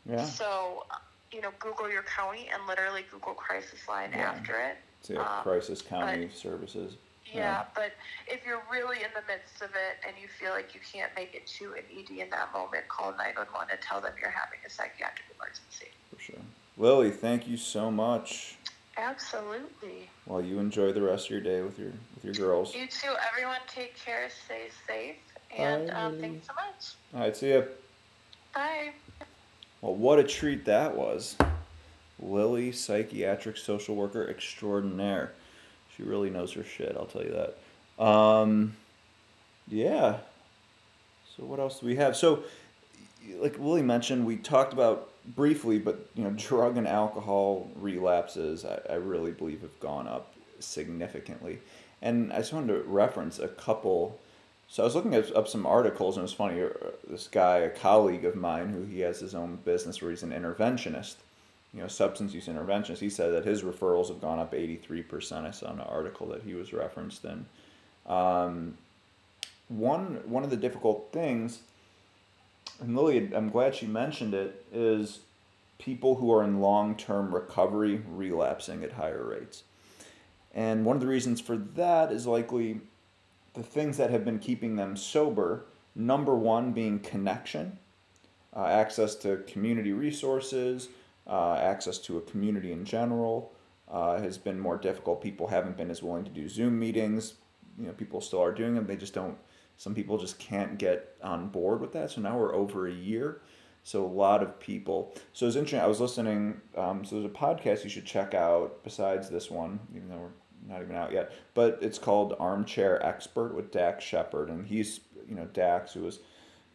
yeah. 0.09 0.25
So, 0.25 0.85
you 1.31 1.41
know, 1.41 1.51
Google 1.59 1.89
your 1.89 2.03
county 2.03 2.49
and 2.53 2.65
literally 2.67 3.05
Google 3.11 3.33
crisis 3.33 3.87
line 3.87 4.11
yeah. 4.11 4.31
after 4.31 4.59
it. 4.59 4.77
So 5.01 5.17
um, 5.17 5.43
crisis 5.43 5.81
county 5.81 6.25
but, 6.25 6.35
services. 6.35 6.95
Yeah, 7.25 7.39
yeah, 7.39 7.63
but 7.73 7.93
if 8.27 8.45
you're 8.45 8.61
really 8.71 8.97
in 8.97 9.09
the 9.15 9.23
midst 9.31 9.61
of 9.61 9.69
it 9.69 10.05
and 10.05 10.15
you 10.21 10.27
feel 10.27 10.51
like 10.51 10.75
you 10.75 10.81
can't 10.91 11.11
make 11.15 11.33
it 11.33 11.47
to 11.57 11.73
an 11.73 11.83
ED 11.91 12.19
in 12.19 12.29
that 12.29 12.53
moment, 12.53 12.87
call 12.89 13.11
911 13.11 13.69
and 13.71 13.81
tell 13.81 14.01
them 14.01 14.11
you're 14.21 14.29
having 14.29 14.59
a 14.65 14.69
psychiatric 14.69 15.25
emergency. 15.39 15.87
For 16.13 16.21
sure. 16.21 16.41
Lily, 16.77 17.11
thank 17.11 17.47
you 17.47 17.57
so 17.57 17.89
much. 17.89 18.57
Absolutely. 18.97 20.09
Well, 20.25 20.41
you 20.41 20.59
enjoy 20.59 20.91
the 20.91 21.01
rest 21.01 21.25
of 21.25 21.31
your 21.31 21.41
day 21.41 21.61
with 21.61 21.79
your 21.79 21.91
with 22.15 22.25
your 22.25 22.33
girls. 22.33 22.75
You 22.75 22.87
too. 22.87 23.13
Everyone, 23.31 23.57
take 23.67 23.97
care. 23.97 24.29
Stay 24.45 24.67
safe. 24.87 25.15
And 25.57 25.89
um, 25.91 26.19
thanks 26.19 26.47
so 26.47 26.53
much. 26.53 26.93
All 27.13 27.21
right. 27.21 27.35
See 27.35 27.53
ya. 27.53 27.61
Bye. 28.53 28.93
Well, 29.83 29.95
what 29.95 30.17
a 30.17 30.23
treat 30.23 30.63
that 30.63 30.95
was. 30.95 31.35
Lily, 32.17 32.71
psychiatric 32.71 33.57
social 33.57 33.97
worker 33.97 34.25
extraordinaire. 34.29 35.33
She 35.97 36.03
really 36.03 36.29
knows 36.29 36.53
her 36.53 36.63
shit, 36.63 36.95
I'll 36.97 37.05
tell 37.05 37.21
you 37.21 37.35
that. 37.97 38.01
Um, 38.01 38.77
yeah. 39.67 40.19
So, 41.35 41.43
what 41.43 41.59
else 41.59 41.81
do 41.81 41.85
we 41.85 41.97
have? 41.97 42.15
So, 42.15 42.45
like 43.35 43.59
Lily 43.59 43.81
mentioned, 43.81 44.25
we 44.25 44.37
talked 44.37 44.71
about 44.71 45.09
briefly, 45.35 45.79
but 45.79 46.07
you 46.15 46.23
know, 46.23 46.29
drug 46.29 46.77
and 46.77 46.87
alcohol 46.87 47.69
relapses, 47.75 48.63
I, 48.63 48.79
I 48.89 48.95
really 48.95 49.31
believe, 49.31 49.63
have 49.63 49.77
gone 49.81 50.07
up 50.07 50.33
significantly. 50.61 51.59
And 52.01 52.31
I 52.31 52.37
just 52.37 52.53
wanted 52.53 52.67
to 52.67 52.83
reference 52.83 53.37
a 53.37 53.49
couple 53.49 54.17
so 54.73 54.81
I 54.81 54.85
was 54.87 54.95
looking 54.95 55.13
up 55.13 55.47
some 55.47 55.67
articles, 55.67 56.17
and 56.17 56.21
it 56.21 56.23
was 56.23 56.33
funny. 56.33 56.59
Uh, 56.63 56.69
this 57.07 57.27
guy, 57.27 57.57
a 57.57 57.69
colleague 57.69 58.25
of 58.25 58.35
mine, 58.35 58.69
who 58.69 58.81
he 58.85 59.01
has 59.01 59.19
his 59.19 59.35
own 59.35 59.57
business 59.57 60.01
where 60.01 60.09
he's 60.09 60.23
an 60.23 60.31
interventionist, 60.31 61.17
you 61.75 61.81
know, 61.81 61.87
substance 61.87 62.33
use 62.33 62.47
interventionist. 62.47 62.97
He 62.97 63.11
said 63.11 63.33
that 63.33 63.45
his 63.45 63.61
referrals 63.61 64.07
have 64.07 64.19
gone 64.19 64.39
up 64.39 64.51
eighty 64.51 64.77
three 64.77 65.03
percent. 65.03 65.45
I 65.45 65.51
saw 65.51 65.71
an 65.71 65.79
article 65.79 66.25
that 66.29 66.41
he 66.41 66.55
was 66.55 66.73
referenced 66.73 67.23
in. 67.23 67.45
Um, 68.07 68.79
one 69.67 70.23
one 70.25 70.43
of 70.43 70.49
the 70.49 70.57
difficult 70.57 71.09
things, 71.11 71.59
and 72.81 72.95
Lily, 72.95 73.29
I'm 73.31 73.51
glad 73.51 73.75
she 73.75 73.85
mentioned 73.85 74.33
it, 74.33 74.65
is 74.73 75.19
people 75.77 76.15
who 76.15 76.33
are 76.33 76.43
in 76.43 76.61
long 76.61 76.95
term 76.95 77.35
recovery 77.35 78.01
relapsing 78.09 78.83
at 78.83 78.93
higher 78.93 79.23
rates. 79.23 79.61
And 80.51 80.83
one 80.83 80.95
of 80.95 81.01
the 81.01 81.07
reasons 81.07 81.41
for 81.41 81.57
that 81.57 82.11
is 82.11 82.25
likely 82.25 82.81
the 83.53 83.63
things 83.63 83.97
that 83.97 84.09
have 84.09 84.25
been 84.25 84.39
keeping 84.39 84.75
them 84.75 84.95
sober 84.95 85.65
number 85.95 86.35
one 86.35 86.71
being 86.71 86.99
connection, 86.99 87.77
uh, 88.55 88.65
access 88.65 89.15
to 89.15 89.37
community 89.47 89.91
resources, 89.91 90.89
uh, 91.27 91.53
access 91.55 91.97
to 91.99 92.17
a 92.17 92.21
community 92.21 92.71
in 92.71 92.83
general 92.83 93.53
uh, 93.89 94.19
has 94.19 94.37
been 94.37 94.59
more 94.59 94.77
difficult. 94.77 95.21
People 95.21 95.47
haven't 95.47 95.77
been 95.77 95.91
as 95.91 96.01
willing 96.01 96.23
to 96.25 96.31
do 96.31 96.49
Zoom 96.49 96.79
meetings. 96.79 97.35
You 97.79 97.87
know, 97.87 97.93
people 97.93 98.21
still 98.21 98.41
are 98.41 98.51
doing 98.51 98.75
them. 98.75 98.87
They 98.87 98.97
just 98.97 99.13
don't. 99.13 99.37
Some 99.77 99.95
people 99.95 100.17
just 100.17 100.37
can't 100.39 100.77
get 100.77 101.15
on 101.23 101.49
board 101.49 101.81
with 101.81 101.93
that. 101.93 102.11
So 102.11 102.21
now 102.21 102.37
we're 102.37 102.53
over 102.53 102.87
a 102.87 102.93
year. 102.93 103.41
So 103.83 104.05
a 104.05 104.07
lot 104.07 104.41
of 104.41 104.59
people. 104.59 105.13
So 105.33 105.47
it's 105.47 105.55
interesting. 105.55 105.79
I 105.79 105.87
was 105.87 105.99
listening. 105.99 106.61
Um, 106.77 107.03
so 107.03 107.15
there's 107.15 107.25
a 107.25 107.29
podcast 107.29 107.83
you 107.83 107.89
should 107.89 108.05
check 108.05 108.33
out 108.33 108.83
besides 108.83 109.29
this 109.29 109.49
one, 109.49 109.79
even 109.95 110.09
though 110.09 110.17
we're 110.17 110.29
not 110.67 110.81
even 110.81 110.95
out 110.95 111.11
yet. 111.11 111.31
But 111.53 111.79
it's 111.81 111.99
called 111.99 112.35
Armchair 112.39 113.03
Expert 113.05 113.53
with 113.53 113.71
Dax 113.71 114.03
Shepard, 114.03 114.49
and 114.49 114.65
he's 114.67 115.01
you 115.27 115.35
know 115.35 115.45
Dax, 115.45 115.93
who 115.93 116.01
was 116.01 116.19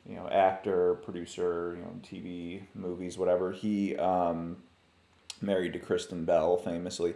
you 0.06 0.16
know 0.16 0.28
actor, 0.28 0.94
producer, 0.94 1.76
you 1.76 1.82
know 1.82 2.00
TV, 2.02 2.62
movies, 2.74 3.18
whatever. 3.18 3.52
He 3.52 3.96
um, 3.96 4.56
married 5.40 5.72
to 5.74 5.78
Kristen 5.78 6.24
Bell, 6.24 6.56
famously. 6.56 7.14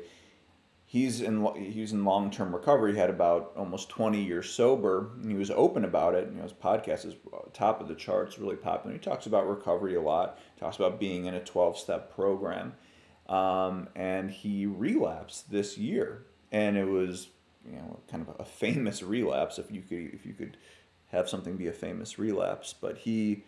He's 0.84 1.22
in 1.22 1.46
he's 1.56 1.92
in 1.92 2.04
long 2.04 2.30
term 2.30 2.54
recovery. 2.54 2.92
He 2.92 2.98
had 2.98 3.10
about 3.10 3.52
almost 3.56 3.88
twenty 3.88 4.22
years 4.22 4.50
sober. 4.50 5.10
And 5.22 5.30
he 5.30 5.36
was 5.36 5.50
open 5.50 5.84
about 5.84 6.14
it. 6.14 6.28
You 6.28 6.36
know, 6.36 6.42
his 6.42 6.52
podcast 6.52 7.06
is 7.06 7.14
top 7.54 7.80
of 7.80 7.88
the 7.88 7.94
charts, 7.94 8.38
really 8.38 8.56
popular. 8.56 8.94
He 8.94 9.00
talks 9.00 9.26
about 9.26 9.48
recovery 9.48 9.94
a 9.94 10.02
lot. 10.02 10.38
He 10.54 10.60
talks 10.60 10.76
about 10.76 11.00
being 11.00 11.24
in 11.24 11.34
a 11.34 11.42
twelve 11.42 11.78
step 11.78 12.14
program. 12.14 12.74
Um, 13.26 13.88
and 13.94 14.30
he 14.30 14.66
relapsed 14.66 15.50
this 15.50 15.78
year 15.78 16.26
and 16.52 16.76
it 16.76 16.86
was 16.86 17.28
you 17.66 17.76
know 17.76 17.98
kind 18.08 18.26
of 18.28 18.36
a 18.38 18.44
famous 18.44 19.02
relapse 19.02 19.58
if 19.58 19.70
you 19.70 19.82
could 19.82 20.14
if 20.14 20.24
you 20.24 20.34
could 20.34 20.56
have 21.10 21.28
something 21.28 21.56
be 21.56 21.68
a 21.68 21.72
famous 21.72 22.18
relapse. 22.18 22.74
But 22.78 22.98
he 22.98 23.44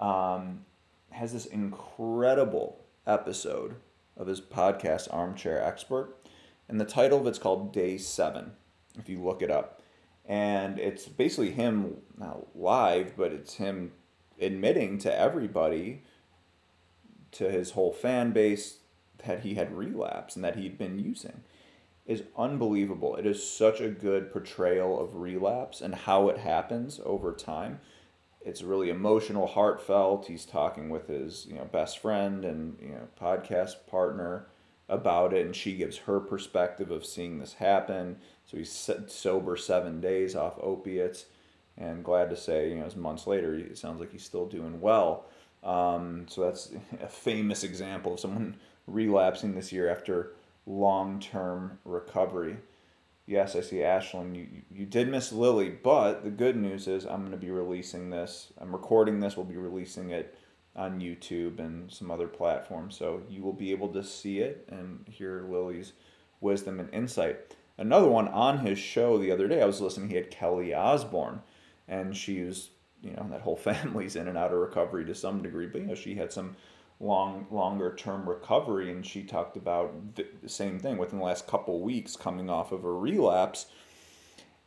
um, 0.00 0.64
has 1.10 1.32
this 1.32 1.46
incredible 1.46 2.84
episode 3.06 3.76
of 4.16 4.26
his 4.26 4.40
podcast 4.40 5.12
armchair 5.12 5.62
expert. 5.62 6.16
And 6.68 6.80
the 6.80 6.86
title 6.86 7.20
of 7.20 7.26
it's 7.26 7.38
called 7.38 7.72
day 7.72 7.98
seven 7.98 8.52
if 8.98 9.08
you 9.08 9.22
look 9.22 9.42
it 9.42 9.50
up. 9.50 9.82
And 10.24 10.78
it's 10.78 11.06
basically 11.06 11.52
him 11.52 11.98
not 12.18 12.56
live 12.56 13.16
but 13.16 13.32
it's 13.32 13.54
him 13.54 13.92
admitting 14.40 14.98
to 14.98 15.18
everybody 15.18 16.02
to 17.32 17.50
his 17.50 17.72
whole 17.72 17.92
fan 17.92 18.32
base 18.32 18.78
that 19.24 19.40
he 19.40 19.54
had 19.54 19.76
relapsed 19.76 20.36
and 20.36 20.44
that 20.44 20.56
he'd 20.56 20.78
been 20.78 20.98
using 20.98 21.42
is 22.06 22.22
unbelievable. 22.36 23.16
It 23.16 23.26
is 23.26 23.48
such 23.48 23.80
a 23.80 23.88
good 23.88 24.32
portrayal 24.32 25.00
of 25.00 25.16
relapse 25.16 25.80
and 25.80 25.94
how 25.94 26.28
it 26.28 26.38
happens 26.38 27.00
over 27.04 27.32
time. 27.32 27.80
It's 28.40 28.62
really 28.62 28.90
emotional, 28.90 29.48
heartfelt. 29.48 30.26
He's 30.26 30.44
talking 30.44 30.88
with 30.88 31.08
his, 31.08 31.46
you 31.46 31.56
know, 31.56 31.64
best 31.64 31.98
friend 31.98 32.44
and, 32.44 32.78
you 32.80 32.90
know, 32.90 33.08
podcast 33.20 33.86
partner 33.88 34.46
about 34.88 35.34
it 35.34 35.44
and 35.44 35.56
she 35.56 35.76
gives 35.76 35.98
her 35.98 36.20
perspective 36.20 36.92
of 36.92 37.04
seeing 37.04 37.40
this 37.40 37.54
happen. 37.54 38.18
So 38.44 38.56
he's 38.56 38.90
sober 39.08 39.56
7 39.56 40.00
days 40.00 40.36
off 40.36 40.54
opiates 40.60 41.26
and 41.76 42.04
glad 42.04 42.30
to 42.30 42.36
say, 42.36 42.70
you 42.70 42.76
know, 42.76 42.86
as 42.86 42.94
months 42.94 43.26
later, 43.26 43.54
it 43.54 43.76
sounds 43.76 43.98
like 43.98 44.12
he's 44.12 44.24
still 44.24 44.46
doing 44.46 44.80
well. 44.80 45.26
Um, 45.64 46.26
so 46.28 46.42
that's 46.42 46.70
a 47.02 47.08
famous 47.08 47.64
example 47.64 48.14
of 48.14 48.20
someone 48.20 48.56
relapsing 48.86 49.56
this 49.56 49.72
year 49.72 49.90
after 49.90 50.32
long 50.66 51.20
term 51.20 51.78
recovery. 51.84 52.58
Yes, 53.26 53.56
I 53.56 53.60
see 53.60 53.76
Ashlyn. 53.76 54.36
You, 54.36 54.46
you 54.70 54.86
did 54.86 55.08
miss 55.08 55.32
Lily, 55.32 55.70
but 55.70 56.22
the 56.22 56.30
good 56.30 56.56
news 56.56 56.86
is 56.86 57.04
I'm 57.04 57.20
going 57.20 57.32
to 57.32 57.36
be 57.36 57.50
releasing 57.50 58.10
this. 58.10 58.52
I'm 58.58 58.72
recording 58.72 59.18
this. 59.18 59.36
We'll 59.36 59.46
be 59.46 59.56
releasing 59.56 60.10
it 60.10 60.36
on 60.76 61.00
YouTube 61.00 61.58
and 61.58 61.90
some 61.90 62.10
other 62.10 62.28
platforms. 62.28 62.96
So 62.96 63.22
you 63.28 63.42
will 63.42 63.52
be 63.52 63.72
able 63.72 63.88
to 63.88 64.04
see 64.04 64.40
it 64.40 64.68
and 64.70 65.04
hear 65.08 65.44
Lily's 65.48 65.92
wisdom 66.40 66.78
and 66.78 66.92
insight. 66.92 67.56
Another 67.78 68.08
one 68.08 68.28
on 68.28 68.58
his 68.58 68.78
show 68.78 69.18
the 69.18 69.32
other 69.32 69.48
day, 69.48 69.62
I 69.62 69.66
was 69.66 69.80
listening, 69.80 70.10
he 70.10 70.16
had 70.16 70.30
Kelly 70.30 70.72
Osbourne, 70.72 71.42
and 71.88 72.16
she 72.16 72.42
was, 72.42 72.70
you 73.02 73.12
know, 73.12 73.26
that 73.30 73.42
whole 73.42 73.56
family's 73.56 74.16
in 74.16 74.28
and 74.28 74.38
out 74.38 74.52
of 74.52 74.58
recovery 74.58 75.04
to 75.06 75.14
some 75.14 75.42
degree, 75.42 75.66
but, 75.66 75.80
you 75.80 75.86
know, 75.86 75.94
she 75.94 76.14
had 76.14 76.32
some 76.32 76.56
long 76.98 77.46
longer 77.50 77.94
term 77.94 78.28
recovery 78.28 78.90
and 78.90 79.04
she 79.04 79.22
talked 79.22 79.56
about 79.56 80.14
the, 80.14 80.26
same 80.46 80.78
thing 80.78 80.96
within 80.96 81.18
the 81.18 81.24
last 81.24 81.46
couple 81.46 81.80
weeks 81.80 82.16
coming 82.16 82.48
off 82.48 82.72
of 82.72 82.84
a 82.84 82.92
relapse. 82.92 83.66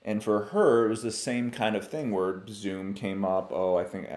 And 0.03 0.23
for 0.23 0.45
her 0.45 0.85
it 0.85 0.89
was 0.89 1.01
the 1.01 1.11
same 1.11 1.49
kind 1.49 1.75
of 1.75 1.87
thing 1.87 2.11
where 2.11 2.43
zoom 2.47 2.93
came 2.93 3.25
up 3.25 3.51
oh 3.51 3.77
i 3.77 3.83
think 3.83 4.07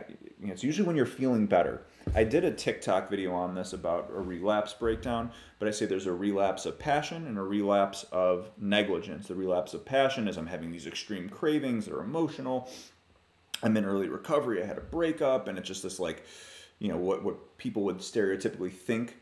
you 0.41 0.47
know, 0.47 0.53
it's 0.53 0.63
usually 0.63 0.87
when 0.87 0.97
you're 0.97 1.07
feeling 1.07 1.47
better. 1.47 1.83
I 2.15 2.25
did 2.25 2.45
a 2.45 2.51
tiktok 2.51 3.09
video 3.09 3.33
on 3.33 3.55
this 3.55 3.73
about 3.73 4.11
a 4.15 4.21
relapse 4.21 4.75
breakdown 4.75 5.31
but 5.59 5.67
i 5.67 5.71
say 5.71 5.87
there's 5.87 6.07
a 6.07 6.13
relapse 6.13 6.67
of 6.67 6.79
passion 6.79 7.27
and 7.27 7.39
a 7.39 7.43
relapse 7.43 8.05
of 8.13 8.51
negligence. 8.59 9.27
The 9.27 9.35
relapse 9.35 9.73
of 9.73 9.87
passion 9.87 10.29
is 10.29 10.37
i'm 10.37 10.47
having 10.47 10.71
these 10.71 10.87
extreme 10.87 11.31
cravings 11.31 11.87
that 11.87 11.95
are 11.95 12.03
emotional. 12.03 12.69
I'm 13.63 13.77
in 13.77 13.87
early 13.87 14.09
recovery 14.09 14.63
i 14.63 14.67
had 14.67 14.79
a 14.79 14.83
breakup 14.83 15.49
and 15.49 15.57
it's 15.57 15.69
just 15.69 15.83
this 15.83 15.99
like 15.99 16.25
you 16.83 16.89
know 16.89 16.97
what 16.97 17.22
what 17.22 17.57
people 17.59 17.85
would 17.85 17.99
stereotypically 17.99 18.72
think 18.72 19.16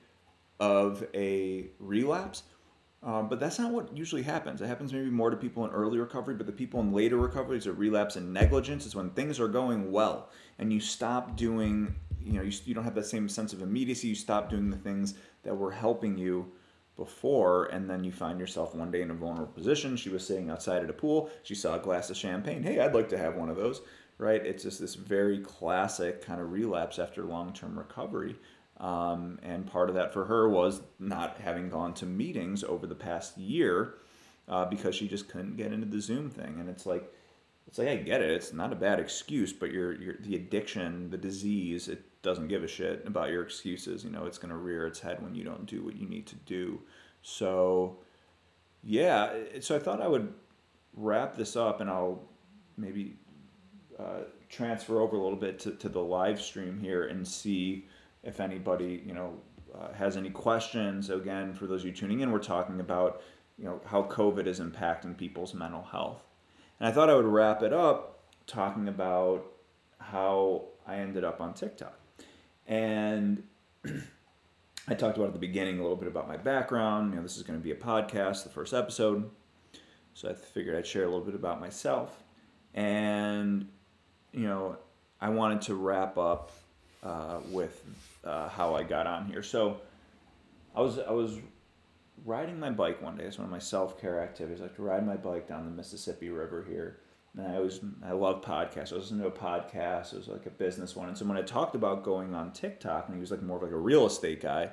of 0.59 1.07
a 1.15 1.67
relapse. 1.79 2.45
Um, 3.03 3.29
but 3.29 3.39
that's 3.39 3.59
not 3.59 3.71
what 3.71 3.95
usually 3.95 4.23
happens. 4.23 4.61
It 4.63 4.67
happens 4.67 4.93
maybe 4.93 5.11
more 5.11 5.31
to 5.31 5.37
people 5.37 5.65
in 5.67 5.71
early 5.71 5.99
recovery, 5.99 6.35
but 6.35 6.47
the 6.47 6.53
people 6.53 6.81
in 6.81 6.93
later 6.93 7.17
recovery, 7.17 7.59
it's 7.59 7.67
a 7.67 7.73
relapse 7.73 8.17
and 8.17 8.33
negligence. 8.33 8.87
Is 8.87 8.97
when 8.97 9.11
things 9.11 9.39
are 9.39 9.49
going 9.49 9.93
well 9.93 10.31
and 10.59 10.73
you 10.73 10.81
stop 10.81 11.37
doing, 11.37 11.95
you 12.19 12.33
know, 12.33 12.43
you, 12.43 12.53
you 12.65 12.75
don't 12.75 12.85
have 12.85 12.95
that 12.95 13.07
same 13.07 13.29
sense 13.29 13.53
of 13.53 13.61
immediacy. 13.61 14.09
You 14.09 14.15
stop 14.15 14.49
doing 14.49 14.71
the 14.71 14.79
things 14.79 15.15
that 15.43 15.55
were 15.55 15.71
helping 15.71 16.17
you 16.17 16.51
before, 16.97 17.67
and 17.67 17.89
then 17.89 18.05
you 18.05 18.13
find 18.13 18.41
yourself 18.41 18.75
one 18.75 18.91
day 18.91 19.03
in 19.03 19.11
a 19.11 19.15
vulnerable 19.15 19.53
position. 19.53 19.97
She 19.97 20.09
was 20.09 20.27
sitting 20.27 20.49
outside 20.49 20.83
at 20.83 20.91
a 20.91 20.95
pool. 20.95 21.31
She 21.43 21.55
saw 21.55 21.75
a 21.75 21.79
glass 21.79 22.09
of 22.09 22.17
champagne. 22.17 22.63
Hey, 22.63 22.81
I'd 22.81 22.95
like 22.95 23.11
to 23.11 23.19
have 23.19 23.37
one 23.37 23.51
of 23.51 23.57
those, 23.57 23.83
right? 24.21 24.45
It's 24.45 24.63
just 24.63 24.81
this 24.81 24.95
very 24.95 25.39
classic 25.39 26.25
kind 26.25 26.41
of 26.41 26.53
relapse 26.53 26.99
after 26.99 27.25
long 27.25 27.53
term 27.53 27.79
recovery. 27.79 28.37
Um, 28.77 29.39
and 29.43 29.67
part 29.67 29.89
of 29.89 29.95
that 29.97 30.13
for 30.13 30.25
her 30.25 30.49
was 30.49 30.81
not 30.99 31.39
having 31.43 31.69
gone 31.69 31.93
to 31.95 32.07
meetings 32.07 32.65
over 32.65 32.87
the 32.87 32.95
past 32.95 33.37
year 33.37 33.95
uh, 34.49 34.65
because 34.65 34.95
she 34.95 35.09
just 35.09 35.29
couldn't 35.29 35.57
get 35.57 35.73
into 35.73 35.87
the 35.87 36.01
Zoom 36.01 36.31
thing. 36.31 36.57
And 36.59 36.69
it's 36.69 36.87
like, 36.87 37.13
it's 37.67 37.79
like 37.79 37.89
I 37.89 37.97
get 37.97 38.23
it. 38.23 38.31
It's 38.31 38.53
not 38.53 38.73
a 38.73 38.77
bad 38.77 38.99
excuse, 38.99 39.53
but 39.53 39.71
you're, 39.71 39.93
you're 40.01 40.17
the 40.21 40.37
addiction, 40.37 41.11
the 41.11 41.19
disease, 41.19 41.89
it 41.89 42.03
doesn't 42.23 42.49
give 42.49 42.65
a 42.65 42.69
shit 42.69 43.03
about 43.07 43.31
your 43.31 43.43
excuses. 43.43 44.05
You 44.05 44.11
know, 44.11 44.27
it's 44.27 44.39
going 44.39 44.51
to 44.51 44.57
rear 44.57 44.87
its 44.87 45.01
head 45.01 45.23
when 45.23 45.35
you 45.35 45.45
don't 45.45 45.67
do 45.67 45.83
what 45.85 45.97
you 45.97 46.07
need 46.07 46.27
to 46.29 46.37
do. 46.37 46.81
So, 47.23 47.99
yeah. 48.83 49.33
So 49.61 49.77
I 49.77 49.79
thought 49.79 50.01
I 50.01 50.09
would 50.09 50.33
wrap 50.95 51.37
this 51.37 51.55
up, 51.57 51.81
and 51.81 51.89
I'll 51.89 52.23
maybe 52.77 53.17
uh, 54.01 54.25
transfer 54.49 55.01
over 55.01 55.17
a 55.17 55.23
little 55.23 55.39
bit 55.39 55.59
to, 55.61 55.73
to 55.73 55.89
the 55.89 56.01
live 56.01 56.41
stream 56.41 56.79
here 56.81 57.09
and 57.09 57.27
see 57.27 57.87
if 58.23 58.41
anybody, 58.41 59.03
you 59.07 59.15
know, 59.15 59.35
uh, 59.79 59.93
has 59.93 60.17
any 60.17 60.31
questions. 60.31 61.11
Again, 61.11 61.53
for 61.53 61.67
those 61.67 61.83
of 61.83 61.87
you 61.87 61.93
tuning 61.93 62.21
in, 62.21 62.33
we're 62.33 62.39
talking 62.39 62.81
about, 62.81 63.23
you 63.59 63.65
know, 63.65 63.81
how 63.85 64.03
COVID 64.05 64.47
is 64.47 64.61
impacting 64.61 65.17
people's 65.17 65.55
mental 65.55 65.83
health. 65.83 66.25
And 66.79 66.89
I 66.89 66.93
thought 66.93 67.11
I 67.11 67.15
would 67.15 67.27
wrap 67.27 67.63
it 67.63 67.73
up 67.73 68.25
talking 68.47 68.89
about 68.89 69.47
how 69.99 70.65
I 70.87 70.97
ended 70.97 71.25
up 71.25 71.41
on 71.41 71.55
TikTok. 71.55 71.99
And 72.67 73.43
I 74.89 74.95
talked 74.95 75.17
about 75.17 75.29
at 75.29 75.33
the 75.35 75.39
beginning 75.39 75.79
a 75.79 75.83
little 75.83 75.97
bit 75.97 76.09
about 76.09 76.27
my 76.27 76.37
background. 76.37 77.11
You 77.11 77.17
know, 77.17 77.23
this 77.23 77.37
is 77.37 77.43
going 77.43 77.59
to 77.59 77.63
be 77.63 77.73
a 77.73 77.77
podcast, 77.77 78.45
the 78.45 78.51
first 78.51 78.73
episode. 78.73 79.31
So 80.15 80.29
I 80.29 80.35
figured 80.35 80.77
I'd 80.77 80.87
share 80.87 81.05
a 81.05 81.07
little 81.07 81.25
bit 81.25 81.35
about 81.35 81.61
myself. 81.61 82.23
And, 82.75 83.69
you 84.33 84.47
know, 84.47 84.77
I 85.21 85.29
wanted 85.29 85.63
to 85.63 85.75
wrap 85.75 86.19
up 86.19 86.53
uh, 87.03 87.41
with 87.51 87.83
uh, 88.25 88.49
how 88.49 88.75
I 88.75 88.83
got 88.83 89.07
on 89.07 89.27
here. 89.27 89.43
So 89.43 89.81
I 90.75 90.81
was 90.81 90.99
I 90.99 91.13
was 91.13 91.39
riding 92.25 92.59
my 92.59 92.71
bike 92.71 93.03
one 93.03 93.17
day. 93.17 93.25
It's 93.25 93.39
one 93.39 93.47
of 93.47 93.51
my 93.51 93.59
self 93.59 94.01
care 94.01 94.21
activities. 94.21 94.61
I 94.61 94.65
like 94.65 94.77
to 94.77 94.83
ride 94.83 95.07
my 95.07 95.17
bike 95.17 95.49
down 95.49 95.65
the 95.65 95.71
Mississippi 95.71 96.31
River 96.31 96.65
here 96.69 96.99
and 97.37 97.47
I 97.47 97.57
always 97.57 97.81
I 98.05 98.13
love 98.13 98.43
podcasts. 98.43 98.93
I 98.93 98.97
was 98.97 99.11
listening 99.11 99.21
to 99.21 99.29
a 99.29 99.31
podcast. 99.31 100.13
It 100.13 100.19
was 100.19 100.29
like 100.29 100.47
a 100.47 100.51
business 100.51 100.97
one, 100.97 101.09
and 101.09 101.17
so 101.17 101.25
when 101.25 101.37
I 101.37 101.43
talked 101.43 101.75
about 101.75 102.03
going 102.03 102.35
on 102.35 102.53
TikTok, 102.53 103.07
and 103.07 103.15
he 103.15 103.21
was 103.21 103.31
like 103.31 103.43
more 103.43 103.57
of 103.57 103.63
like 103.63 103.73
a 103.73 103.77
real 103.77 104.07
estate 104.07 104.41
guy, 104.41 104.71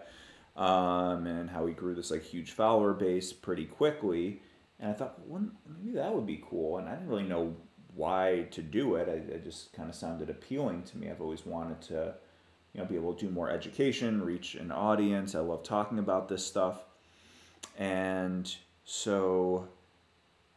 um, 0.55 1.28
and 1.28 1.49
how 1.49 1.66
he 1.66 1.74
grew 1.74 1.93
this 1.93 2.12
like 2.12 2.24
huge 2.24 2.51
follower 2.51 2.93
base 2.93 3.32
pretty 3.32 3.66
quickly, 3.66 4.41
and 4.80 4.91
I 4.91 4.93
thought, 4.93 5.20
well, 5.28 5.43
maybe 5.78 5.95
that 5.95 6.14
would 6.14 6.26
be 6.26 6.43
cool. 6.49 6.78
And 6.78 6.89
I 6.89 6.93
didn't 6.93 7.10
really 7.10 7.24
know 7.24 7.55
why 7.97 8.45
to 8.51 8.61
do 8.61 8.95
it. 8.95 9.09
I, 9.09 9.33
it 9.33 9.43
just 9.43 9.73
kind 9.73 9.89
of 9.89 9.95
sounded 9.95 10.29
appealing 10.29 10.83
to 10.83 10.97
me. 10.97 11.09
I've 11.09 11.19
always 11.19 11.45
wanted 11.45 11.81
to, 11.83 12.13
you 12.73 12.79
know, 12.79 12.85
be 12.85 12.95
able 12.95 13.13
to 13.13 13.25
do 13.25 13.31
more 13.31 13.49
education, 13.49 14.23
reach 14.23 14.55
an 14.55 14.71
audience. 14.71 15.33
I 15.35 15.39
love 15.39 15.63
talking 15.63 15.97
about 15.99 16.29
this 16.29 16.45
stuff, 16.45 16.83
and 17.77 18.53
so 18.85 19.67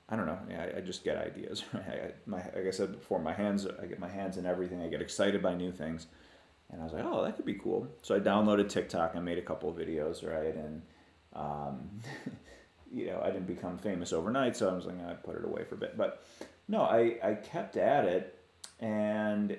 I 0.09 0.17
don't 0.17 0.27
know. 0.27 0.39
I, 0.51 0.79
I 0.79 0.81
just 0.83 1.03
get 1.03 1.17
ideas. 1.17 1.65
I, 1.75 2.13
my, 2.27 2.39
like 2.39 2.67
I 2.69 2.71
said 2.71 2.93
before, 2.93 3.19
my 3.19 3.33
hands. 3.33 3.67
I 3.67 3.87
get 3.87 3.99
my 3.99 4.09
hands 4.09 4.37
in 4.37 4.45
everything. 4.45 4.83
I 4.83 4.89
get 4.89 5.01
excited 5.01 5.43
by 5.43 5.55
new 5.55 5.73
things, 5.73 6.09
and 6.71 6.83
I 6.83 6.85
was 6.85 6.93
like, 6.93 7.05
oh, 7.07 7.25
that 7.25 7.37
could 7.37 7.47
be 7.47 7.55
cool. 7.55 7.89
So 8.03 8.15
I 8.15 8.21
downloaded 8.21 8.69
TikTok 8.69 9.15
and 9.15 9.25
made 9.25 9.39
a 9.39 9.43
couple 9.43 9.71
of 9.71 9.77
videos, 9.77 10.23
right? 10.23 10.55
And 10.55 10.83
um, 11.33 11.89
you 12.93 13.07
know, 13.07 13.23
I 13.25 13.31
didn't 13.31 13.47
become 13.47 13.79
famous 13.79 14.13
overnight, 14.13 14.57
so 14.57 14.69
I 14.69 14.75
was 14.75 14.85
like, 14.85 15.03
I 15.07 15.15
put 15.15 15.37
it 15.37 15.45
away 15.45 15.65
for 15.65 15.77
a 15.77 15.79
bit. 15.79 15.97
But 15.97 16.23
no, 16.71 16.83
I 16.83 17.17
I 17.23 17.35
kept 17.35 17.77
at 17.77 18.05
it, 18.05 18.39
and 18.79 19.57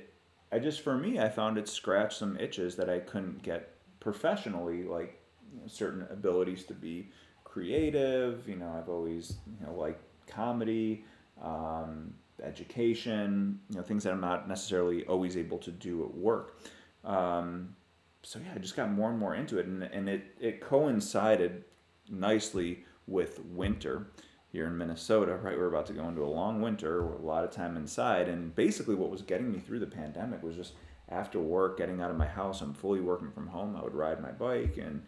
I 0.52 0.60
just 0.60 0.80
for 0.82 0.98
me, 0.98 1.20
I 1.20 1.28
found 1.28 1.58
it 1.58 1.68
scratched 1.68 2.18
some 2.18 2.38
itches 2.40 2.78
that 2.78 2.90
I 2.90 3.00
couldn't 3.00 3.44
get 3.44 3.74
professionally, 4.00 4.84
like 4.84 5.20
you 5.54 5.60
know, 5.60 5.68
certain 5.68 6.08
abilities 6.10 6.64
to 6.66 6.74
be 6.74 7.10
creative. 7.44 8.48
You 8.48 8.56
know, 8.56 8.74
I've 8.78 8.88
always 8.88 9.36
you 9.60 9.68
know 9.68 9.74
like 9.74 10.00
comedy, 10.26 11.04
um, 11.44 12.14
education, 12.42 13.60
you 13.70 13.76
know, 13.76 13.84
things 13.84 14.06
that 14.06 14.14
I'm 14.14 14.22
not 14.22 14.48
necessarily 14.48 15.06
always 15.06 15.36
able 15.36 15.58
to 15.60 15.72
do 15.72 16.06
at 16.06 16.16
work. 16.16 16.62
Um, 17.04 17.76
so 18.24 18.40
yeah, 18.40 18.54
I 18.56 18.60
just 18.60 18.78
got 18.78 18.90
more 18.90 19.10
and 19.10 19.20
more 19.20 19.36
into 19.36 19.58
it, 19.58 19.66
and, 19.66 19.84
and 19.84 20.08
it, 20.08 20.24
it 20.40 20.62
coincided 20.62 21.66
nicely 22.10 22.86
with 23.06 23.40
winter 23.46 24.08
here 24.52 24.68
in 24.68 24.78
Minnesota, 24.78 25.36
right? 25.38 25.56
We 25.56 25.64
are 25.64 25.68
about 25.68 25.86
to 25.88 25.94
go 25.94 26.08
into 26.08 26.24
a 26.24 26.26
long 26.26 26.62
winter, 26.62 27.02
a 27.02 27.22
lot 27.22 27.44
of 27.44 27.52
time 27.52 27.78
inside, 27.78 28.28
and 28.28 28.54
basically 28.54 28.96
what 28.96 29.10
was 29.10 29.22
getting 29.22 29.52
me 29.52 29.60
through 29.60 29.80
the 29.80 29.88
pandemic 29.88 30.44
was 30.44 30.56
just 30.56 30.74
after 31.10 31.40
work, 31.40 31.78
getting 31.78 32.02
out 32.02 32.12
of 32.12 32.18
my 32.18 32.28
house. 32.28 32.62
I'm 32.62 32.74
fully 32.74 33.02
working 33.02 33.32
from 33.32 33.48
home. 33.48 33.76
I 33.76 33.82
would 33.82 33.96
ride 33.96 34.22
my 34.22 34.32
bike 34.32 34.78
and 34.78 35.04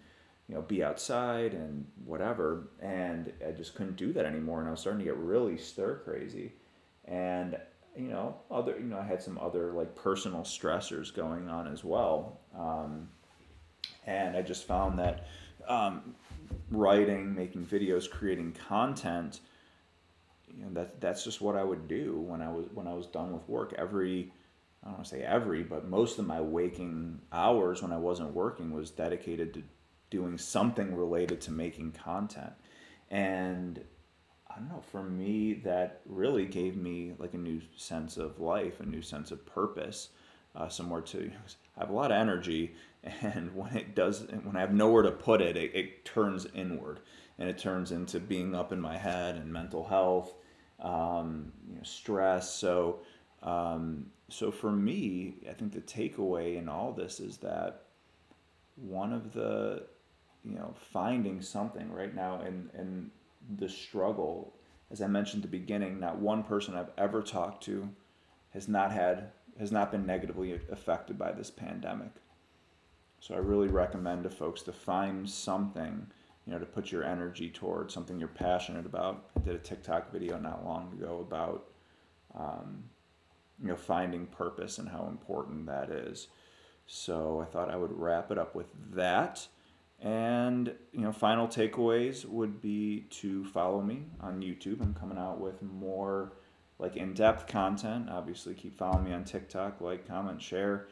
you 0.48 0.56
know, 0.56 0.62
be 0.62 0.84
outside 0.84 1.54
and 1.54 1.86
whatever. 2.06 2.68
And 2.82 3.32
I 3.46 3.52
just 3.52 3.76
couldn't 3.76 3.96
do 3.96 4.12
that 4.14 4.26
anymore. 4.26 4.60
And 4.60 4.68
I 4.68 4.72
was 4.72 4.82
starting 4.82 5.00
to 5.00 5.06
get 5.06 5.18
really 5.18 5.58
stir 5.58 6.02
crazy. 6.04 6.54
And, 7.06 7.58
you 7.96 8.10
know, 8.10 8.36
other, 8.52 8.78
you 8.78 8.86
know, 8.86 9.00
I 9.00 9.04
had 9.04 9.22
some 9.22 9.38
other 9.38 9.72
like 9.72 9.96
personal 9.96 10.42
stressors 10.42 11.14
going 11.14 11.48
on 11.50 11.68
as 11.68 11.84
well. 11.84 12.42
Um, 12.58 13.10
and 14.06 14.36
I 14.36 14.42
just 14.42 14.68
found 14.68 15.00
that 15.00 15.28
um, 15.68 16.16
writing, 16.70 17.34
making 17.36 17.66
videos, 17.66 18.10
creating 18.10 18.54
content, 18.54 19.40
you 20.48 20.64
know, 20.64 20.72
that 20.74 21.02
that's 21.02 21.24
just 21.24 21.42
what 21.42 21.56
I 21.56 21.64
would 21.64 21.88
do 21.88 22.20
when 22.20 22.42
I 22.42 22.50
was 22.50 22.68
when 22.74 22.88
I 22.88 22.94
was 22.94 23.08
done 23.08 23.34
with 23.34 23.48
work. 23.48 23.74
Every 23.78 24.32
I 24.84 24.88
don't 24.88 24.96
want 24.96 25.06
to 25.06 25.10
say 25.10 25.24
every, 25.24 25.64
but 25.64 25.88
most 25.88 26.20
of 26.20 26.28
my 26.28 26.42
waking 26.42 27.22
hours 27.32 27.82
when 27.82 27.92
I 27.92 27.98
wasn't 27.98 28.34
working 28.34 28.72
was 28.72 28.92
dedicated 28.92 29.54
to 29.54 29.64
doing 30.10 30.38
something 30.38 30.96
related 30.96 31.42
to 31.42 31.52
making 31.52 31.94
content. 31.94 32.54
And 33.10 33.84
I 34.50 34.60
don't 34.60 34.70
know, 34.70 34.84
for 34.92 35.02
me, 35.02 35.54
that 35.66 36.02
really 36.06 36.46
gave 36.46 36.76
me 36.76 37.14
like 37.18 37.34
a 37.34 37.38
new 37.38 37.62
sense 37.76 38.18
of 38.18 38.40
life, 38.40 38.80
a 38.80 38.86
new 38.86 39.02
sense 39.02 39.32
of 39.32 39.46
purpose, 39.46 40.10
uh, 40.56 40.68
somewhere 40.68 41.02
to. 41.02 41.32
I 41.78 41.80
have 41.80 41.90
a 41.90 41.94
lot 41.94 42.12
of 42.12 42.18
energy, 42.18 42.76
and 43.22 43.56
when 43.56 43.76
it 43.76 43.96
does, 43.96 44.28
when 44.44 44.56
I 44.56 44.62
have 44.62 44.74
nowhere 44.74 45.04
to 45.04 45.12
put 45.12 45.42
it, 45.42 45.58
it, 45.58 45.76
it 45.76 46.06
turns 46.06 46.48
inward, 46.54 47.00
and 47.38 47.50
it 47.50 47.58
turns 47.58 47.92
into 47.92 48.20
being 48.20 48.56
up 48.56 48.72
in 48.72 48.80
my 48.80 48.98
head 48.98 49.36
and 49.36 49.52
mental 49.52 49.84
health, 49.84 50.34
um, 50.80 51.52
you 51.70 51.76
know, 51.76 51.84
stress. 51.84 52.54
So, 52.54 53.00
um, 53.42 54.08
so 54.30 54.52
for 54.52 54.72
me, 54.72 55.36
I 55.50 55.54
think 55.54 55.74
the 55.74 55.82
takeaway 55.82 56.58
in 56.58 56.70
all 56.70 56.94
this 56.94 57.20
is 57.20 57.38
that 57.38 57.84
one 58.76 59.14
of 59.14 59.34
the 59.34 59.84
you 60.44 60.56
know 60.56 60.74
finding 60.92 61.42
something 61.42 61.92
right 61.92 62.16
now 62.16 62.42
in 62.42 62.70
in 62.78 63.12
the 63.58 63.70
struggle 63.70 64.54
as 64.92 65.02
i 65.02 65.08
mentioned 65.08 65.44
at 65.44 65.52
the 65.52 65.58
beginning 65.58 66.00
not 66.00 66.18
one 66.18 66.44
person 66.44 66.76
i've 66.76 66.92
ever 66.98 67.22
talked 67.22 67.64
to 67.64 67.88
has 68.50 68.68
not 68.68 68.92
had 68.92 69.30
has 69.60 69.72
not 69.72 69.92
been 69.92 70.06
negatively 70.06 70.60
affected 70.72 71.18
by 71.18 71.32
this 71.32 71.52
pandemic 71.52 72.12
so 73.24 73.34
i 73.34 73.38
really 73.38 73.68
recommend 73.68 74.24
to 74.24 74.30
folks 74.30 74.62
to 74.62 74.74
find 74.74 75.30
something 75.30 76.06
you 76.46 76.52
know 76.52 76.60
to 76.60 76.66
put 76.66 76.92
your 76.92 77.04
energy 77.04 77.50
towards 77.50 77.94
something 77.94 78.20
you're 78.20 78.28
passionate 78.28 78.86
about 78.86 79.30
i 79.38 79.40
did 79.40 79.56
a 79.56 79.60
tiktok 79.60 80.12
video 80.12 80.38
not 80.38 80.66
long 80.66 80.92
ago 80.94 81.26
about 81.26 81.70
um, 82.36 82.84
you 83.62 83.68
know 83.68 83.76
finding 83.76 84.26
purpose 84.26 84.78
and 84.78 84.90
how 84.90 85.08
important 85.08 85.66
that 85.66 85.90
is 85.90 86.28
so 86.86 87.40
i 87.40 87.46
thought 87.46 87.72
i 87.72 87.78
would 87.78 87.98
wrap 87.98 88.30
it 88.32 88.38
up 88.38 88.56
with 88.56 88.68
that 88.94 89.48
and 90.04 90.74
you 90.92 91.02
know, 91.02 91.14
final 91.14 91.48
takeaways 91.48 92.26
would 92.26 92.62
be 92.62 93.06
to 93.10 93.46
follow 93.46 93.82
me 93.82 94.04
on 94.20 94.42
YouTube. 94.42 94.82
I'm 94.82 94.94
coming 94.94 95.18
out 95.18 95.40
with 95.40 95.62
more 95.62 96.34
like 96.78 96.98
in-depth 96.98 97.48
content. 97.48 98.10
Obviously, 98.10 98.54
keep 98.54 98.78
following 98.78 99.06
me 99.06 99.14
on 99.14 99.24
TikTok, 99.24 99.80
like, 99.80 100.06
comment, 100.06 100.42
share. 100.42 100.88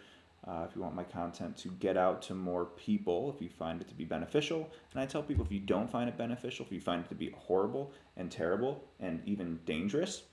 Uh, 0.47 0.65
if 0.67 0.75
you 0.75 0.81
want 0.81 0.95
my 0.95 1.03
content 1.03 1.55
to 1.55 1.69
get 1.79 1.97
out 1.97 2.21
to 2.23 2.33
more 2.33 2.65
people, 2.65 3.31
if 3.35 3.41
you 3.41 3.49
find 3.49 3.79
it 3.79 3.87
to 3.87 3.93
be 3.93 4.05
beneficial. 4.05 4.67
And 4.91 4.99
I 5.01 5.05
tell 5.05 5.21
people 5.21 5.45
if 5.45 5.51
you 5.51 5.59
don't 5.59 5.89
find 5.89 6.09
it 6.09 6.17
beneficial, 6.17 6.65
if 6.65 6.71
you 6.71 6.81
find 6.81 7.05
it 7.05 7.09
to 7.09 7.15
be 7.15 7.31
horrible 7.37 7.93
and 8.17 8.31
terrible 8.31 8.83
and 8.99 9.21
even 9.25 9.59
dangerous, 9.65 10.23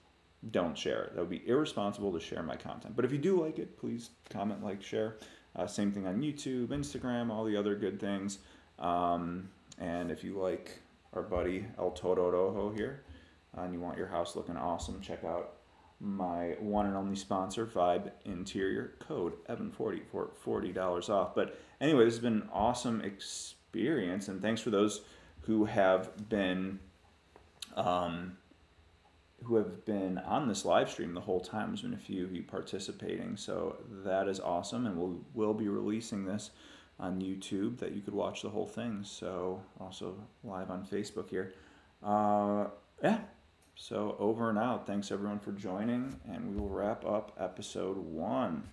don't 0.51 0.79
share 0.79 1.05
it. 1.05 1.15
That 1.15 1.21
would 1.21 1.31
be 1.31 1.47
irresponsible 1.47 2.13
to 2.13 2.21
share 2.21 2.43
my 2.43 2.57
content. 2.57 2.97
But 2.97 3.05
if 3.05 3.13
you 3.13 3.19
do 3.19 3.43
like 3.43 3.59
it, 3.59 3.79
please 3.79 4.11
comment, 4.31 4.65
like, 4.65 4.83
share. 4.83 5.17
Uh, 5.57 5.67
same 5.67 5.93
thing 5.93 6.07
on 6.07 6.23
YouTube, 6.23 6.69
Instagram, 6.69 7.31
all 7.31 7.45
the 7.45 7.57
other 7.57 7.75
good 7.75 8.01
things. 8.01 8.39
Um, 8.79 9.49
and 9.79 10.11
if 10.11 10.23
you 10.23 10.39
like 10.39 10.79
our 11.13 11.23
buddy 11.23 11.67
El 11.79 11.91
Toro 11.91 12.31
Rojo 12.31 12.73
here, 12.73 13.03
and 13.57 13.75
you 13.75 13.81
want 13.81 13.99
your 13.99 14.07
house 14.07 14.37
looking 14.37 14.57
awesome, 14.57 15.01
check 15.01 15.25
out 15.25 15.58
my 16.01 16.57
one 16.61 16.87
and 16.87 16.97
only 16.97 17.17
sponsor, 17.17 17.67
Vybe 17.67 18.13
Interior. 18.25 18.95
Code 19.01 19.35
Evan40 19.47 20.07
for 20.11 20.31
$40 20.45 21.09
off. 21.09 21.35
But 21.35 21.59
anyway, 21.81 22.05
this 22.05 22.15
has 22.15 22.23
been 22.23 22.43
an 22.43 22.49
awesome 22.53 23.01
experience, 23.01 24.29
and 24.29 24.41
thanks 24.41 24.61
for 24.61 24.71
those 24.71 25.03
who 25.43 25.65
have 25.65 26.29
been. 26.29 26.81
Um, 27.75 28.37
who 29.45 29.55
have 29.55 29.85
been 29.85 30.19
on 30.19 30.49
this 30.49 30.65
live 30.65 30.91
stream 30.91 31.15
the 31.15 31.21
whole 31.21 31.41
time. 31.41 31.69
There's 31.69 31.83
been 31.83 31.95
a 31.95 31.97
few 31.97 32.25
of 32.25 32.35
you 32.35 32.43
participating, 32.43 33.37
so 33.37 33.77
that 34.05 34.27
is 34.27 34.41
awesome, 34.41 34.87
and 34.87 34.97
we'll 34.97 35.21
we'll 35.33 35.55
be 35.55 35.69
releasing 35.69 36.25
this 36.25 36.51
on 36.99 37.21
YouTube 37.21 37.79
that 37.79 37.93
you 37.93 38.03
could 38.03 38.15
watch 38.15 38.43
the 38.43 38.51
whole 38.51 38.67
thing. 38.67 39.01
So 39.05 39.63
also 39.81 40.17
live 40.43 40.71
on 40.71 40.85
Facebook 40.85 41.31
here. 41.31 41.55
Uh, 42.03 42.67
yeah. 43.03 43.21
So 43.81 44.17
over 44.19 44.51
and 44.51 44.59
out. 44.59 44.89
Thanks 44.89 45.13
everyone 45.13 45.39
for 45.39 45.53
joining, 45.53 46.19
and 46.29 46.51
we 46.51 46.61
will 46.61 46.69
wrap 46.69 47.05
up 47.05 47.37
episode 47.39 47.97
one. 47.97 48.65